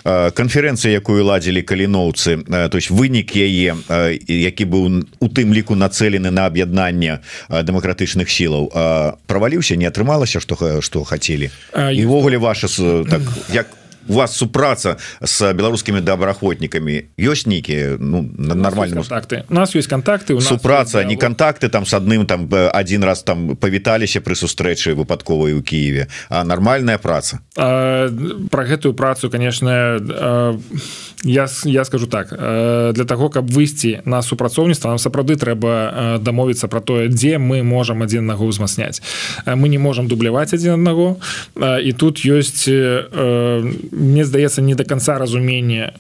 канферэнцыя 0.04 1.00
якую 1.00 1.24
ладзілі 1.24 1.62
каліноўцы 1.62 2.44
то 2.44 2.76
есть 2.76 2.92
вынік 2.92 3.36
яе 3.36 3.80
які 4.28 4.66
быў 4.66 5.08
у 5.20 5.28
тым 5.28 5.54
ліку 5.54 5.76
нацелены 5.76 6.32
на 6.32 6.52
аб'яднанне 6.52 7.24
дэмакратычных 7.48 8.28
сілаў 8.28 8.68
праваліўся 9.28 9.76
не 9.76 9.88
атрымалася 9.88 10.40
што 10.44 10.82
што 10.82 11.04
хацелі? 11.04 11.50
Івогуле 11.76 12.38
ваша 12.38 12.68
так 13.10 13.22
як 13.54 13.69
вас 14.10 14.36
супраца 14.36 14.98
с 15.24 15.54
беларускімі 15.54 16.02
добраахвотнікамі 16.02 17.14
ёсць 17.18 17.46
нейкіе 17.48 17.98
ну 18.00 18.26
нормальным 18.38 19.04
контакты. 19.04 19.44
У 19.50 19.54
нас 19.54 19.76
есть 19.76 19.88
контакты 19.88 20.34
у 20.34 20.42
супраца 20.42 21.04
не 21.04 21.16
контакты 21.16 21.70
там 21.70 21.86
с 21.86 21.94
адным 21.94 22.26
там 22.26 22.50
один 22.74 23.04
раз 23.04 23.24
там 23.24 23.56
павіталіся 23.56 24.22
пры 24.22 24.36
сустрэчы 24.36 24.96
выпадковай 24.96 25.54
у 25.54 25.62
Киеве 25.62 26.08
а 26.30 26.44
нормальная 26.44 26.98
праца. 26.98 27.40
Про 27.56 28.64
гэтую 28.66 28.94
працу 28.94 29.30
конечно 29.30 30.02
я 31.24 31.48
я 31.66 31.86
скажу 31.86 32.08
так 32.08 32.30
для 32.94 33.06
того 33.06 33.30
каб 33.30 33.50
выйсці 33.50 34.02
на 34.06 34.22
супрацоўніцтва 34.22 34.90
нам 34.90 34.98
сапраўды 34.98 35.36
трэба 35.36 36.20
дамовіцца 36.20 36.68
про 36.68 36.82
тое 36.82 37.08
дзе 37.08 37.38
мы 37.38 37.64
можем 37.64 38.04
адзін 38.04 38.26
нагу 38.26 38.48
ўзмацняць. 38.48 39.02
Мы 39.46 39.70
не 39.70 39.78
можем 39.78 40.08
дубляваць 40.08 40.54
адзін 40.54 40.74
аднаго. 40.74 41.18
І 41.60 41.94
тут 41.94 42.26
ёсць 42.26 42.70
мне 44.00 44.26
здаецца 44.26 44.62
не 44.62 44.76
до 44.76 44.84
конца 44.84 45.18
разумение 45.18 45.94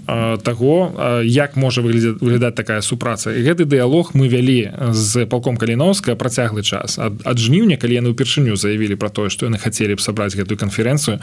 того 0.43 1.21
як 1.23 1.55
можа 1.55 1.81
выглядаць 1.81 2.55
такая 2.55 2.81
супраца. 2.81 3.35
І 3.35 3.43
гэты 3.43 3.65
дыялог 3.65 4.11
мы 4.13 4.27
вялі 4.27 4.71
з 4.91 5.25
палком 5.25 5.57
каліновска 5.57 6.15
працяглы 6.15 6.63
час. 6.63 6.97
Ад, 6.99 7.21
ад 7.25 7.37
жніўня 7.37 7.77
калі 7.77 7.99
яны 7.99 8.09
ўпершыню 8.15 8.55
заявілі 8.55 8.95
про 8.95 9.09
тое 9.09 9.29
что 9.29 9.45
яны 9.45 9.59
хацелі 9.59 9.95
б 9.95 10.01
сабраць 10.01 10.35
гэтую 10.35 10.57
канферэнцыю 10.57 11.19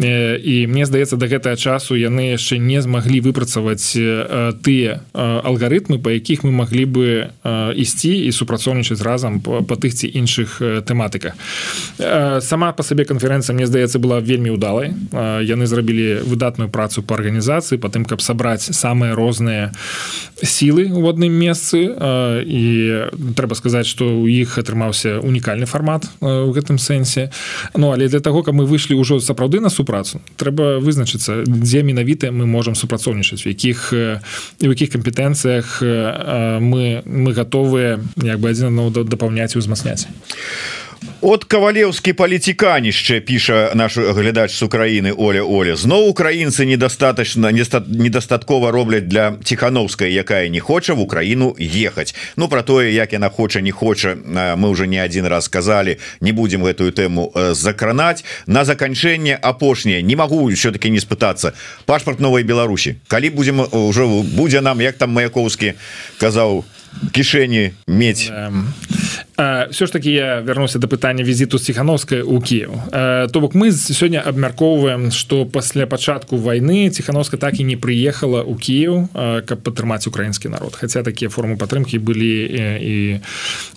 і 0.00 0.66
мне 0.66 0.86
здаецца 0.86 1.16
до 1.16 1.26
гэтага 1.30 1.56
часу 1.56 1.94
яны 1.94 2.34
яшчэ 2.34 2.58
не 2.58 2.82
змаглі 2.82 3.20
выпрацаваць 3.20 3.94
тыя 4.62 5.00
алгарытмы 5.14 5.98
по 5.98 6.10
якіх 6.10 6.42
мы 6.44 6.50
маглі 6.50 6.84
бы 6.84 7.06
ісці 7.76 8.12
і 8.26 8.30
супрацоўнічаць 8.32 9.02
разам 9.02 9.40
по 9.40 9.74
тых 9.76 9.94
ці 9.94 10.10
іншых 10.10 10.58
тэматыках. 10.86 11.34
Сама 12.40 12.72
по 12.72 12.82
сабе 12.82 13.04
канферэнцыя 13.04 13.54
мне 13.54 13.66
здаецца 13.66 13.98
была 13.98 14.20
вельмі 14.20 14.50
удалай 14.50 14.94
яны 15.42 15.66
зрабілі 15.66 15.89
зрабілі 15.90 16.22
выдатную 16.24 16.68
працу 16.68 17.02
по 17.02 17.14
арганізацыі 17.14 17.78
по 17.78 17.88
тым 17.88 18.04
каб 18.04 18.22
сабраць 18.22 18.62
самыя 18.62 19.14
розныя 19.14 19.72
сілы 20.42 20.90
у 20.92 21.08
адным 21.08 21.32
месцы 21.32 21.90
і 22.46 22.62
трэба 23.34 23.54
сказаць 23.54 23.86
что 23.86 24.06
у 24.06 24.26
іх 24.26 24.58
атрымаўся 24.58 25.18
унікальны 25.20 25.66
фармат 25.66 26.06
у 26.20 26.52
гэтым 26.52 26.78
сэнсе. 26.78 27.30
Ну 27.74 27.92
але 27.92 28.08
для 28.08 28.20
того 28.20 28.42
каб 28.42 28.54
мы 28.54 28.66
выйшлі 28.66 28.94
ўжо 28.94 29.20
сапраўды 29.20 29.60
на 29.60 29.70
супрацу 29.70 30.20
трэба 30.36 30.78
вызначыцца 30.78 31.44
дзе 31.46 31.82
менавіта 31.82 32.30
мы 32.30 32.46
можемм 32.46 32.74
супрацоўнічаць 32.74 33.46
якіх 33.46 33.92
і 33.92 34.66
в 34.66 34.70
якіх 34.70 34.90
кампетэнцыях 34.90 35.82
мы 36.62 37.02
мы 37.04 37.32
готовыя 37.32 37.98
як 38.22 38.38
бы 38.38 38.50
адзін 38.50 38.78
дапаўняць 39.06 39.54
і 39.54 39.58
ўзмацняць 39.58 40.06
от 41.20 41.44
кавалеўскі 41.44 42.12
палітиканішча 42.12 43.20
піша 43.20 43.72
наш 43.74 43.96
глядач 43.98 44.52
з 44.52 44.62
Украіны 44.62 45.12
Оля 45.16 45.42
Оля. 45.42 45.76
Зноў 45.76 46.08
украінцы 46.08 46.64
недостаточно 46.64 47.50
недастаткова 47.50 48.70
робляць 48.70 49.04
для 49.04 49.36
ціхановскай 49.44 50.12
якая 50.12 50.48
не 50.48 50.60
хоча 50.60 50.94
в 50.94 51.00
Украіну 51.00 51.56
ехаць. 51.58 52.14
Ну 52.36 52.48
про 52.48 52.62
тое 52.62 52.92
як 52.92 53.12
яна 53.12 53.28
хоча 53.28 53.60
не 53.60 53.70
хоча 53.70 54.16
мы 54.56 54.68
уже 54.68 54.86
не 54.86 54.98
один 54.98 55.26
раз 55.26 55.44
сказали 55.44 55.98
не 56.20 56.32
будем 56.32 56.64
гэтую 56.64 56.92
тэму 56.92 57.32
закранаць 57.54 58.24
на 58.46 58.64
заканчэнне 58.64 59.36
апошняе 59.36 60.02
не 60.02 60.16
могу 60.16 60.48
все-таки 60.52 60.90
не 60.90 61.00
спытацца 61.00 61.52
пашпарт 61.86 62.20
новой 62.20 62.42
Беларусі 62.42 62.96
калі 63.08 63.30
будем 63.30 63.60
уже 63.72 64.06
будзе 64.06 64.60
нам 64.60 64.80
як 64.80 64.96
там 64.96 65.10
маяковскі 65.10 65.74
казаў 66.18 66.64
кішэні 67.12 67.70
мець 67.86 68.30
все 69.70 69.86
ж 69.86 69.92
таки 69.92 70.10
я 70.10 70.40
вярнуся 70.40 70.78
до 70.78 70.86
пытання 70.86 71.24
візіту 71.24 71.58
ціхановскай 71.58 72.22
у 72.22 72.40
Киев 72.40 72.70
то 73.32 73.40
бок 73.40 73.54
мы 73.54 73.72
сёння 73.72 74.20
абмяркоўваем 74.20 75.10
что 75.10 75.46
пасля 75.46 75.86
пачатку 75.86 76.36
войны 76.36 76.90
ціхановска 76.90 77.36
так 77.36 77.60
і 77.60 77.64
не 77.64 77.76
прыехала 77.76 78.42
у 78.42 78.54
Киев 78.56 79.08
каб 79.46 79.62
падтрымаць 79.62 80.06
украінскі 80.06 80.48
народ. 80.48 80.76
Хотя 80.76 81.02
такія 81.02 81.30
формы 81.30 81.56
падтрымки 81.56 81.98
былі 81.98 82.32
і 82.80 83.20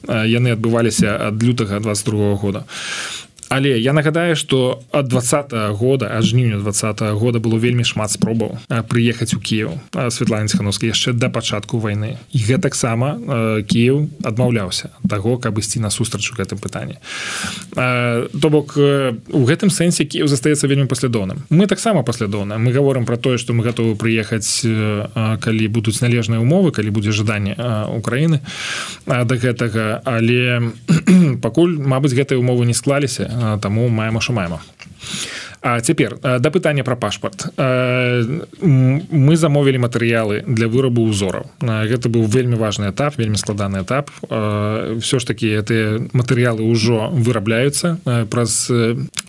яны 0.07 0.53
адбываліся 0.53 1.28
ад 1.28 1.43
лютага 1.43 1.80
22 1.80 2.36
года. 2.36 2.66
а 2.66 3.33
але 3.54 3.80
я 3.80 3.93
нагадаю 3.93 4.36
что 4.36 4.82
от 4.91 5.08
двадцатого 5.08 5.62
-го 5.62 5.78
года 5.78 6.12
аж 6.18 6.26
жніўня 6.26 6.58
двадцатого 6.58 7.12
-го 7.12 7.20
года 7.20 7.39
было 7.39 7.60
вельмі 7.60 7.84
шмат 7.84 8.12
спробаў 8.12 8.58
прыехаць 8.70 9.36
у 9.36 9.39
Киев 9.39 9.72
Светлана 10.10 10.47
Ціхановска 10.47 10.86
яшчэ 10.86 11.14
да 11.14 11.30
пачатку 11.30 11.78
войны 11.78 12.18
і 12.34 12.38
гэтаксама 12.38 13.62
Киев 13.64 14.10
адмаўляўся 14.24 14.89
таго 15.10 15.38
каб 15.38 15.60
ісці 15.60 15.80
на 15.80 15.89
сустрач 15.89 16.32
у 16.32 16.36
гэтым 16.36 16.58
пытанні. 16.58 16.97
То 18.41 18.49
бок 18.49 18.78
у 18.78 19.43
гэтым 19.45 19.70
сэнсе 19.70 20.06
Киев 20.06 20.28
застаецца 20.28 20.68
вельмі 20.68 20.86
паслядоўным. 20.86 21.38
Мы 21.49 21.68
таксама 21.68 22.04
паслядоўна 22.04 22.58
мы 22.58 22.74
говорим 22.74 23.06
про 23.06 23.18
тое 23.18 23.38
что 23.38 23.54
мы 23.54 23.64
готовы 23.64 23.95
прыехаць 23.95 24.66
калі 25.41 25.68
будуць 25.68 26.01
належныя 26.01 26.41
умовы 26.41 26.72
калі 26.72 26.89
будзе 26.89 27.12
жаданне 27.12 27.54
Украіны 27.97 28.39
да 29.06 29.36
гэтага. 29.36 30.01
Але 30.06 30.74
пакуль 31.41 31.78
Мабыць 31.78 32.18
гэтыя 32.18 32.39
умовы 32.39 32.66
не 32.66 32.74
склаліся 32.74 33.43
таму 33.62 33.88
маем 33.88 34.22
що 34.22 34.34
маємо 34.34 34.60
А 35.64 35.80
цяпер 35.80 36.20
да 36.20 36.49
пытання 36.51 36.84
пра 36.84 36.99
пашпарт 36.99 37.47
мы 37.55 39.34
замовілі 39.39 39.80
матэрыялы 39.80 40.43
для 40.43 40.68
вырабу 40.68 41.07
узораў 41.07 41.47
гэта 41.64 42.11
быў 42.11 42.28
вельмі 42.28 42.59
важны 42.59 42.91
этап 42.91 43.16
вельмі 43.16 43.39
складаны 43.39 43.80
этап. 43.80 44.11
Все 44.99 45.20
ж 45.20 45.24
таки 45.24 45.55
ты 45.64 46.03
матэрыялы 46.11 46.68
ўжо 46.68 47.07
вырабляюцца 47.16 47.95
праз 48.28 48.68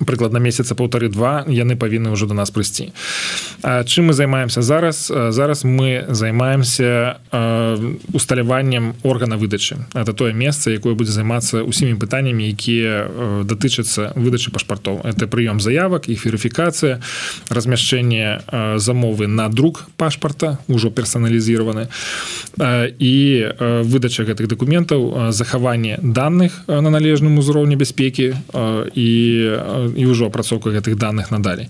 прыкладна 0.02 0.42
месяца 0.42 0.74
полторы 0.74 1.08
два 1.08 1.46
яны 1.46 1.78
павінны 1.78 2.10
ўжо 2.10 2.26
до 2.26 2.34
нас 2.34 2.50
прыйсці. 2.50 2.90
Чым 3.62 4.10
мы 4.10 4.12
займаемся 4.12 4.62
зараз? 4.62 5.06
Зараз 5.14 5.62
мы 5.62 6.02
займаемся 6.10 7.22
усталяваннем 8.10 8.94
органа 9.04 9.38
выдачы 9.38 9.86
это 9.94 10.12
тое 10.12 10.32
месца 10.34 10.74
якое 10.74 10.98
будзе 10.98 11.12
займацца 11.12 11.62
усімі 11.62 11.94
пытаннямі 11.94 12.42
якія 12.50 13.06
датычацца 13.46 14.10
выдачы 14.18 14.50
пашпартоў. 14.50 15.06
Это 15.06 15.30
прыём 15.30 15.60
заявак 15.62 16.08
іх 16.10 16.23
верыфікацыя 16.24 17.00
размяшчэнне 17.48 18.78
замовы 18.78 19.26
на 19.26 19.48
друк 19.48 19.86
пашпарта 19.96 20.58
ўжо 20.68 20.90
персаналізіраваны 20.90 21.88
і 22.98 23.14
выдача 23.84 24.24
гэтых 24.24 24.48
дакументаў 24.48 25.30
захаванне 25.30 25.98
данных 26.02 26.64
на 26.68 26.90
належным 26.90 27.38
узроўні 27.38 27.76
бяспекі 27.76 28.34
і 28.94 29.10
і 29.94 30.02
ўжо 30.06 30.26
апрацоўка 30.26 30.70
гэтых 30.70 30.96
данных 30.96 31.30
надалей 31.30 31.68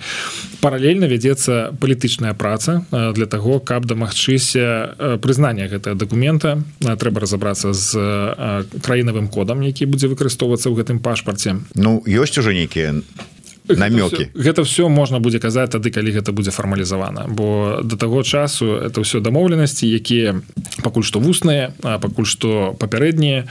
паралельна 0.64 1.04
вядзецца 1.04 1.76
палітычная 1.80 2.32
праца 2.32 2.84
для 2.90 3.26
таго 3.26 3.60
каб 3.60 3.84
дамагчыся 3.84 5.18
прызнання 5.20 5.68
гэтага 5.68 5.98
дакумента. 5.98 6.56
Трэба 6.80 7.24
разаобрацца 7.24 7.72
з 7.76 7.90
краінавым 8.80 9.28
кодам 9.28 9.60
які 9.60 9.84
будзе 9.84 10.08
выкарыстоўвацца 10.08 10.72
ў 10.72 10.80
гэтым 10.80 10.98
пашпарце. 11.04 11.60
Ну 11.74 12.00
ёсць 12.08 12.40
уже 12.40 12.56
нейкія 12.56 13.04
намёки 13.68 14.30
гэта 14.34 14.64
все 14.64 14.88
можна 14.88 15.20
будзе 15.20 15.38
казаць 15.38 15.70
тады 15.72 15.90
калі 15.90 16.12
гэта 16.12 16.32
будзе 16.32 16.50
фармалізавана. 16.50 17.26
Бо 17.28 17.80
до 17.82 17.96
таго 17.96 18.22
часу 18.22 18.76
это 18.76 19.00
ўсё 19.00 19.24
дамоўленасці 19.24 19.88
якія 19.88 20.40
пакуль 20.84 21.04
што 21.04 21.20
вусныя 21.20 21.72
пакуль 21.80 22.28
што 22.28 22.76
папярэднія. 22.78 23.48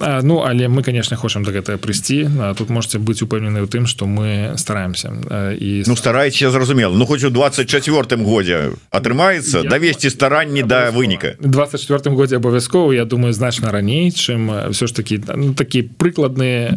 Ну 0.00 0.40
але 0.40 0.68
мы 0.68 0.82
конечно 0.82 1.16
хочам 1.16 1.44
до 1.44 1.52
гэтага 1.52 1.76
прыйсці. 1.78 2.56
Тут 2.56 2.70
можете 2.70 2.98
быць 2.98 3.20
упэўнены 3.20 3.60
ў 3.60 3.68
тым 3.68 3.84
что 3.86 4.06
мы 4.06 4.56
стараемся. 4.56 5.12
І 5.60 5.84
ну 5.86 5.96
стараеце 5.96 6.50
зразумела 6.50 6.96
Ну 6.96 7.06
хоць 7.06 7.24
у 7.24 7.30
24 7.30 8.22
годзе 8.24 8.72
атрымаецца 8.90 9.68
давесці 9.68 10.10
старанні 10.10 10.62
да 10.62 10.90
выніка. 10.90 11.36
24 11.40 12.16
годзе 12.16 12.36
абавязкова 12.36 12.94
Я 12.94 13.04
думаю 13.04 13.32
значна 13.32 13.70
раней 13.70 14.10
чым 14.10 14.72
все 14.72 14.86
ж 14.86 14.94
таки 14.94 15.20
ну, 15.36 15.54
такі 15.54 15.82
прыкладны 15.82 16.72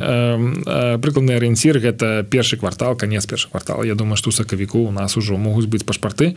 прыкладны 1.00 1.32
арыенцір 1.38 1.80
гэта 1.80 2.28
першы 2.28 2.57
першы 2.58 2.60
квартал 2.60 2.96
конец 2.96 3.26
першы 3.26 3.50
квартал 3.50 3.84
Я 3.84 3.96
думаю 3.96 4.18
что 4.18 4.30
у 4.30 4.32
сакавіку 4.32 4.80
у 4.80 4.92
нас 4.92 5.18
ужо 5.18 5.38
могуць 5.38 5.66
быць 5.66 5.84
пашпарты 5.84 6.36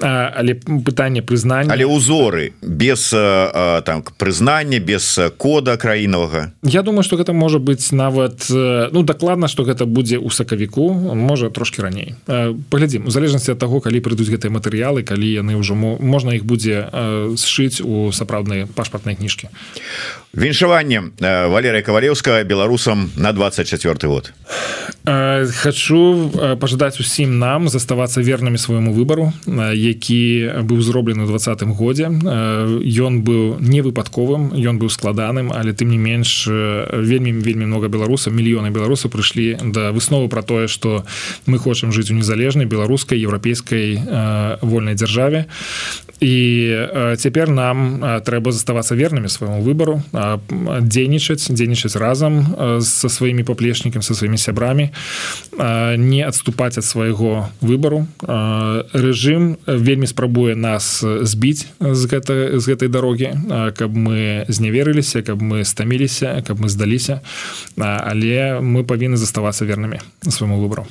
але 0.00 0.54
пытанне 0.54 1.22
прызнання 1.22 1.72
але 1.72 1.84
узоры 1.84 2.52
без 2.62 3.10
там 3.10 4.04
прызнання 4.18 4.78
без 4.78 5.18
кода 5.38 5.76
краінавага 5.76 6.52
Я 6.62 6.82
думаю 6.82 7.02
что 7.02 7.16
гэта 7.16 7.32
можа 7.32 7.58
быць 7.58 7.92
нават 7.92 8.46
ну 8.50 9.02
дакладна 9.02 9.48
что 9.48 9.64
гэта 9.64 9.86
будзе 9.86 10.18
у 10.18 10.30
сакавіку 10.30 10.92
можа 11.14 11.50
трошки 11.50 11.82
раней 11.82 12.14
паглядзім 12.26 13.06
у 13.06 13.10
залежнасці 13.10 13.52
ад 13.52 13.58
таго 13.58 13.80
калі 13.80 14.00
прыйдуць 14.00 14.30
гэтыя 14.30 14.50
матэрыялы 14.50 15.02
калі 15.02 15.26
яны 15.26 15.56
ўжо 15.56 15.74
можна 15.74 16.34
іх 16.34 16.44
будзе 16.44 16.88
сшыць 17.36 17.80
у 17.80 18.12
сапраўдныя 18.12 18.66
пашпартныя 18.66 19.16
кніжкі 19.16 19.48
віншаванне 20.32 21.10
Валерия 21.20 21.82
кавалеўска 21.82 22.44
беларусам 22.44 23.10
на 23.16 23.32
24 23.32 24.08
год 24.08 24.32
хочу 25.62 26.30
пожадаць 26.60 27.00
усім 27.00 27.38
нам 27.38 27.68
заставацца 27.68 28.20
вернымі 28.20 28.58
свайму 28.58 28.92
выбару 28.92 29.32
які 29.46 30.62
быў 30.62 30.80
зроблены 30.80 31.26
двадцатым 31.26 31.72
годзе. 31.72 32.06
Ён 32.06 33.22
быў 33.22 33.60
не 33.60 33.80
выпадковым 33.82 34.52
ён 34.54 34.78
быў 34.78 34.90
складаным 34.90 35.52
але 35.52 35.72
тым 35.72 35.90
не 35.90 35.98
менш 35.98 36.46
вельмі 36.46 37.32
вельмі 37.32 37.66
много 37.66 37.88
беларусаў 37.88 38.32
мільёны 38.32 38.70
беларусаў 38.70 39.10
прыйшлі 39.10 39.58
да 39.72 39.92
высновы 39.92 40.28
про 40.28 40.42
тое 40.42 40.68
что 40.68 41.04
мы 41.46 41.58
хочам 41.58 41.92
жыць 41.92 42.10
у 42.10 42.14
незалежнай 42.14 42.66
беларускай 42.66 43.18
еўрапейскай 43.20 43.98
вольнай 44.62 44.94
дзяржаве. 44.94 45.46
І 46.20 46.36
цяпер 47.16 47.48
нам 47.48 48.04
трэба 48.24 48.52
заставацца 48.52 48.94
вернымі 48.94 49.28
свайму 49.28 49.62
выбару 49.64 50.02
дзейнічаць 50.12 51.48
дзейнічаць 51.48 51.96
разам 51.96 52.44
со 52.84 53.08
сваімі 53.08 53.42
паплечнікам 53.42 54.02
со 54.02 54.14
сваімі 54.14 54.36
сябрамі 54.36 54.90
не 55.96 56.22
адступаць 56.22 56.78
ад 56.78 56.84
свайго 56.84 57.48
выбару. 57.60 58.06
Рэжым 58.22 59.58
вельмі 59.66 60.06
спрабуе 60.06 60.54
нас 60.54 61.04
збіць 61.04 61.66
з 61.80 62.02
гэта 62.06 62.58
з 62.58 62.64
гэтай 62.64 62.88
дарогі 62.88 63.34
каб 63.76 63.96
мы 63.96 64.44
зняверыліся 64.48 65.22
каб 65.22 65.42
мы 65.42 65.64
стаміліся 65.64 66.42
каб 66.46 66.60
мы 66.60 66.68
здаліся. 66.68 67.20
Але 67.76 68.60
мы 68.60 68.84
павінны 68.84 69.16
заставацца 69.16 69.64
вернымі 69.64 70.00
свайму 70.28 70.60
выбару. 70.60 70.86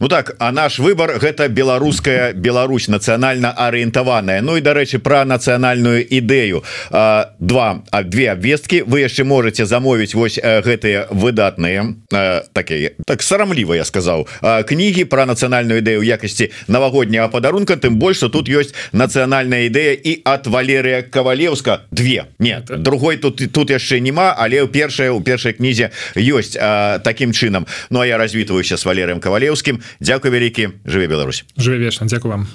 Ну 0.00 0.08
так 0.08 0.36
а 0.38 0.52
наш 0.52 0.78
выбор 0.78 1.18
гэта 1.18 1.48
беларуская 1.48 2.32
Беларусь 2.32 2.88
нацыянальна 2.88 3.52
арыентаваная. 3.52 4.40
Ну 4.40 4.56
і 4.56 4.60
дарэчы 4.60 4.98
про 4.98 5.24
нацыянальную 5.24 6.00
ідэю. 6.06 6.64
Два 6.90 7.82
а 7.90 8.02
две 8.02 8.32
абвесткі. 8.32 8.82
Вы 8.86 9.04
яшчэ 9.04 9.24
можете 9.24 9.66
замовіць 9.66 10.14
вось 10.14 10.38
гэтыя 10.40 11.06
выдатныя 11.10 11.94
такія 12.52 12.90
так 13.06 13.22
сарамліва 13.50 13.76
я 13.76 13.84
сказаў. 13.84 14.26
Кнігі 14.42 15.04
про 15.04 15.26
нацыянальную 15.26 15.82
ідэю 15.82 16.02
якасці 16.02 16.50
навагодняга 16.68 17.28
падарунка 17.28 17.76
тым 17.76 17.98
больш 17.98 18.18
что 18.20 18.28
тут 18.28 18.48
ёсць 18.48 18.74
нацыянальная 18.92 19.66
ідэя 19.66 19.94
і 19.94 20.22
от 20.24 20.46
Валерыя 20.46 21.02
кавалеўска. 21.02 21.82
Две. 21.90 22.26
Нет 22.38 22.70
другой 22.70 23.16
тут 23.16 23.40
тут 23.52 23.70
яшчэ 23.70 24.00
няма 24.00 24.34
але 24.36 24.62
ў 24.62 24.68
першае 24.68 25.10
у 25.10 25.20
першай 25.20 25.52
кнізе 25.52 25.90
ёсць 26.14 26.56
а, 26.60 26.98
таким 26.98 27.32
чынам. 27.32 27.66
Ну 27.90 28.00
а 28.00 28.06
я 28.06 28.18
развітваюся 28.18 28.76
с 28.76 28.84
Валерыем 28.84 29.20
кавалеўскім. 29.20 29.80
Дякую 30.00 30.32
вялікі. 30.32 30.68
Жыве 30.84 31.08
Беларусь. 31.08 31.44
Жыве 31.56 31.78
вечна. 31.78 32.06
Дякую 32.06 32.32
вам 32.32 32.50